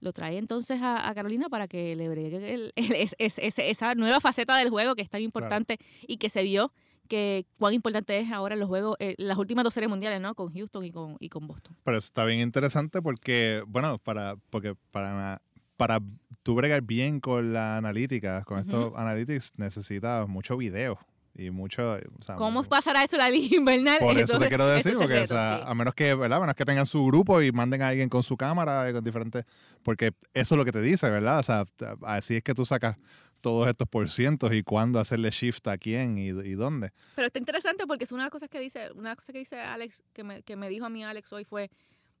lo 0.00 0.12
trae 0.12 0.38
entonces 0.38 0.80
a, 0.82 1.12
Carolina 1.14 1.48
para 1.50 1.68
que 1.68 1.94
le 1.96 2.08
bregue 2.08 2.54
el- 2.54 2.72
el- 2.76 3.08
esa 3.18 3.94
nueva 3.94 4.20
faceta 4.20 4.56
del 4.56 4.70
juego 4.70 4.94
que 4.94 5.02
es 5.02 5.10
tan 5.10 5.20
importante 5.22 5.78
y 6.06 6.16
que 6.16 6.30
se 6.30 6.42
vio 6.42 6.72
que 7.12 7.44
cuán 7.58 7.74
importante 7.74 8.18
es 8.18 8.32
ahora 8.32 8.56
los 8.56 8.68
juegos, 8.68 8.96
eh, 8.98 9.14
las 9.18 9.36
últimas 9.36 9.64
dos 9.64 9.74
series 9.74 9.90
mundiales, 9.90 10.18
¿no? 10.18 10.34
Con 10.34 10.50
Houston 10.50 10.82
y 10.82 10.90
con, 10.90 11.18
y 11.20 11.28
con 11.28 11.46
Boston. 11.46 11.76
Pero 11.84 11.98
eso 11.98 12.06
está 12.06 12.24
bien 12.24 12.40
interesante 12.40 13.02
porque, 13.02 13.62
bueno, 13.66 13.98
para, 13.98 14.36
porque 14.48 14.74
para, 14.90 15.42
para 15.76 16.00
tú 16.42 16.54
bregar 16.54 16.80
bien 16.80 17.20
con 17.20 17.52
la 17.52 17.76
analítica, 17.76 18.44
con 18.44 18.60
Ujú. 18.60 18.66
estos 18.66 18.96
analytics, 18.96 19.58
necesitas 19.58 20.26
mucho 20.26 20.56
video 20.56 20.98
y 21.34 21.50
mucho... 21.50 21.98
o 22.18 22.24
sea, 22.24 22.36
¿Cómo 22.36 22.64
pasará 22.64 23.04
eso 23.04 23.18
la 23.18 23.28
liga 23.28 23.56
invernal? 23.58 23.98
Por 23.98 24.18
eso 24.18 24.38
te 24.38 24.48
quiero 24.48 24.66
decir, 24.66 24.94
porque 24.94 25.12
o 25.12 25.20
reto, 25.20 25.34
sea, 25.34 25.58
sí. 25.58 25.64
a 25.66 25.74
menos 25.74 25.92
que, 25.92 26.14
¿verdad? 26.14 26.38
A 26.38 26.40
menos 26.40 26.54
que 26.54 26.64
tengan 26.64 26.86
su 26.86 27.04
grupo 27.04 27.42
y 27.42 27.52
manden 27.52 27.82
a 27.82 27.88
alguien 27.88 28.08
con 28.08 28.22
su 28.22 28.38
cámara 28.38 28.88
y 28.88 28.94
con 28.94 29.04
diferentes, 29.04 29.44
porque 29.82 30.14
eso 30.32 30.54
es 30.54 30.58
lo 30.58 30.64
que 30.64 30.72
te 30.72 30.80
dice, 30.80 31.10
¿verdad? 31.10 31.40
O 31.40 31.42
sea, 31.42 31.66
así 32.06 32.36
es 32.36 32.42
que 32.42 32.54
tú 32.54 32.64
sacas 32.64 32.96
todos 33.42 33.68
estos 33.68 33.86
porcientos 33.88 34.52
y 34.54 34.62
cuándo 34.62 34.98
hacerle 34.98 35.28
shift 35.30 35.66
a 35.68 35.76
quién 35.76 36.16
y, 36.16 36.28
y 36.28 36.54
dónde. 36.54 36.92
Pero 37.14 37.26
está 37.26 37.38
interesante 37.38 37.86
porque 37.86 38.04
es 38.04 38.12
una 38.12 38.22
de 38.22 38.26
las 38.26 38.30
cosas 38.32 38.48
que 38.48 38.58
dice, 38.60 38.90
una 38.92 39.02
de 39.02 39.08
las 39.10 39.16
cosas 39.16 39.32
que 39.34 39.38
dice 39.40 39.60
Alex, 39.60 40.02
que 40.14 40.24
me, 40.24 40.42
que 40.42 40.56
me 40.56 40.68
dijo 40.70 40.86
a 40.86 40.88
mí 40.88 41.04
Alex 41.04 41.32
hoy 41.34 41.44
fue, 41.44 41.70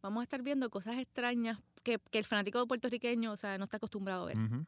vamos 0.02 0.20
a 0.20 0.24
estar 0.24 0.42
viendo 0.42 0.68
cosas 0.68 0.98
extrañas 0.98 1.58
que, 1.82 1.98
que 2.10 2.18
el 2.18 2.24
fanático 2.24 2.66
puertorriqueño, 2.66 3.32
o 3.32 3.36
sea, 3.36 3.56
no 3.56 3.64
está 3.64 3.78
acostumbrado 3.78 4.24
a 4.24 4.26
ver. 4.26 4.36
Ujú. 4.36 4.66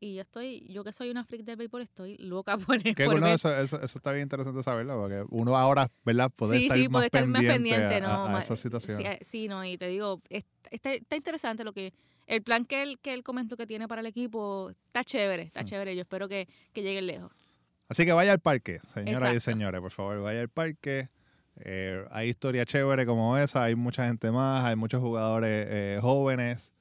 Y 0.00 0.14
yo 0.14 0.22
estoy, 0.22 0.60
yo 0.68 0.84
que 0.84 0.92
soy 0.92 1.10
una 1.10 1.24
freak 1.24 1.42
del 1.44 1.56
béisbol, 1.56 1.82
estoy 1.82 2.16
loca 2.18 2.56
por, 2.58 2.80
Que 2.82 3.04
por 3.04 3.18
no, 3.20 3.26
ver. 3.26 3.34
eso, 3.34 3.52
eso, 3.56 3.80
eso 3.80 3.98
está 3.98 4.12
bien 4.12 4.24
interesante 4.24 4.62
saberlo, 4.62 4.96
porque 5.00 5.24
uno 5.30 5.56
ahora, 5.56 5.90
¿verdad? 6.04 6.30
Puede 6.34 6.56
sí, 6.58 6.62
estar, 6.64 6.78
sí, 6.78 6.88
más, 6.88 7.04
estar 7.06 7.22
pendiente 7.22 7.48
más 7.48 7.56
pendiente, 7.56 7.94
a, 7.96 8.00
¿no? 8.00 8.36
a- 8.36 8.38
esa 8.38 8.56
situación. 8.56 9.00
Sí, 9.02 9.08
sí, 9.22 9.48
no, 9.48 9.64
y 9.64 9.76
te 9.76 9.88
digo, 9.88 10.20
es- 10.28 10.44
está, 10.70 10.92
está 10.92 11.16
interesante 11.16 11.64
lo 11.64 11.72
que, 11.72 11.92
el 12.28 12.42
plan 12.42 12.64
que 12.64 12.82
él, 12.82 12.98
que 13.00 13.12
él 13.14 13.22
comentó 13.24 13.56
que 13.56 13.66
tiene 13.66 13.88
para 13.88 14.00
el 14.02 14.06
equipo, 14.06 14.70
está 14.86 15.02
chévere, 15.02 15.42
está 15.42 15.62
Mm. 15.62 15.66
chévere, 15.66 15.96
yo 15.96 16.02
espero 16.02 16.28
que, 16.28 16.46
que 16.72 16.82
lleguen 16.82 17.06
lejos. 17.06 17.32
Así 17.88 18.04
que 18.04 18.12
vaya 18.12 18.32
al 18.32 18.38
parque, 18.40 18.80
señoras 18.92 19.34
y 19.34 19.40
señores, 19.40 19.80
por 19.80 19.90
favor, 19.90 20.20
vaya 20.22 20.40
al 20.42 20.48
parque. 20.48 21.08
Eh, 21.56 22.04
hay 22.12 22.28
historia 22.28 22.64
chévere 22.64 23.04
como 23.06 23.36
esa, 23.36 23.64
hay 23.64 23.74
mucha 23.74 24.06
gente 24.06 24.30
más, 24.30 24.64
hay 24.64 24.76
muchos 24.76 25.00
jugadores 25.00 25.66
eh, 25.68 25.98
jóvenes 26.00 26.72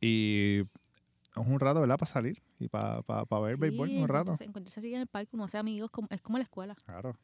y 0.00 0.60
es 0.60 1.46
un 1.46 1.58
rato, 1.60 1.80
¿verdad? 1.80 1.96
Para 1.98 2.10
salir 2.10 2.42
y 2.58 2.68
para 2.68 3.00
ver 3.40 3.54
Sí, 3.54 3.60
béisbol 3.60 3.88
un 3.90 4.08
rato. 4.08 4.36
encuentra 4.40 4.72
así 4.76 4.92
en 4.94 5.00
el 5.02 5.06
parque, 5.06 5.30
uno 5.32 5.44
hace 5.44 5.56
amigos, 5.58 5.90
es 6.10 6.20
como 6.20 6.38
la 6.38 6.44
escuela. 6.44 6.74
Claro. 6.84 7.16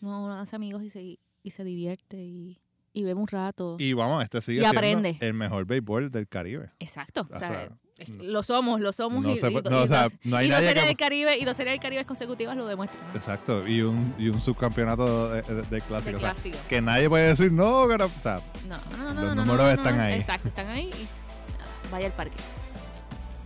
Uno, 0.00 0.24
uno 0.24 0.34
hace 0.34 0.56
amigos 0.56 0.82
y 0.82 0.90
se, 0.90 1.18
y 1.42 1.50
se 1.50 1.62
divierte 1.64 2.16
y, 2.16 2.58
y 2.92 3.02
bebe 3.04 3.20
un 3.20 3.28
rato. 3.28 3.76
Y 3.78 3.92
vamos, 3.92 4.22
este 4.24 4.40
sigue 4.42 4.58
Y 4.58 4.60
siendo 4.60 4.78
aprende. 4.78 5.16
el 5.20 5.34
mejor 5.34 5.64
béisbol 5.66 6.10
del 6.10 6.26
Caribe. 6.28 6.70
Exacto. 6.78 7.26
O 7.30 7.36
o 7.36 7.38
sea, 7.38 7.68
no- 7.68 7.76
lo 8.22 8.42
somos, 8.42 8.80
lo 8.80 8.92
somos. 8.92 9.22
No 9.22 9.30
y, 9.30 9.36
se 9.36 9.48
y 9.48 9.52
puede- 9.52 9.62
do- 9.62 9.70
no, 9.70 9.80
y 9.80 9.84
o 9.84 9.86
sea, 9.88 10.04
dos, 10.04 10.12
no 10.24 10.36
hay 10.38 10.46
y 10.46 10.50
dos 10.50 10.58
series 10.60 10.74
que- 10.82 10.86
del 10.88 10.96
Caribe 10.96 11.38
y 11.38 11.44
dos 11.44 11.56
series 11.56 11.72
del 11.74 11.80
Caribe 11.80 12.04
consecutivas 12.06 12.56
lo 12.56 12.66
demuestran. 12.66 13.02
Exacto, 13.14 13.68
y 13.68 13.82
un, 13.82 14.14
y 14.18 14.28
un 14.28 14.40
subcampeonato 14.40 15.28
de, 15.30 15.42
de- 15.42 15.54
de 15.54 15.62
De 15.62 15.80
clásico. 15.82 16.16
o 16.16 16.20
sea, 16.20 16.30
clásico. 16.32 16.56
que 16.68 16.80
nadie 16.80 17.08
puede 17.10 17.28
decir, 17.28 17.52
no, 17.52 17.84
pero, 17.88 18.06
o 18.06 18.22
sea, 18.22 18.40
No, 18.66 19.12
no, 19.12 19.34
Los 19.34 19.36
números 19.36 19.72
están 19.76 20.00
ahí. 20.00 20.14
Exacto, 20.14 20.48
están 20.48 20.68
ahí 20.68 20.86
y 20.88 21.52
nada, 21.58 21.70
vaya 21.92 22.06
al 22.06 22.12
parque. 22.14 22.36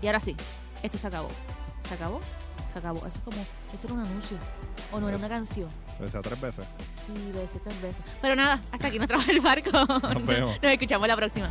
Y 0.01 0.07
ahora 0.07 0.21
sí, 0.21 0.37
esto 0.83 0.99
se 0.99 1.07
acabó. 1.09 1.31
¿Se 1.89 1.95
acabó? 1.95 2.21
Se 2.73 2.79
acabó. 2.79 2.99
Eso 3.07 3.19
es 3.19 3.25
como, 3.25 3.37
eso 3.75 3.87
era 3.87 3.95
un 3.95 4.01
anuncio. 4.01 4.37
O 4.93 5.01
no 5.01 5.09
era 5.09 5.19
una 5.19 5.29
canción. 5.29 5.69
Lo 5.99 6.07
decía 6.07 6.21
tres 6.23 6.41
veces. 6.41 6.65
Sí, 7.07 7.33
lo 7.33 7.41
decía 7.41 7.61
tres 7.63 7.83
veces. 7.83 8.03
Pero 8.21 8.37
nada, 8.37 8.61
hasta 8.73 8.89
aquí 8.89 8.99
nos 8.99 9.09
trabaja 9.09 9.31
el 9.31 9.41
barco. 9.41 9.71
Nos 9.73 10.27
vemos. 10.27 10.57
Nos 10.63 10.73
escuchamos 10.73 11.09
la 11.09 11.17
próxima. 11.17 11.49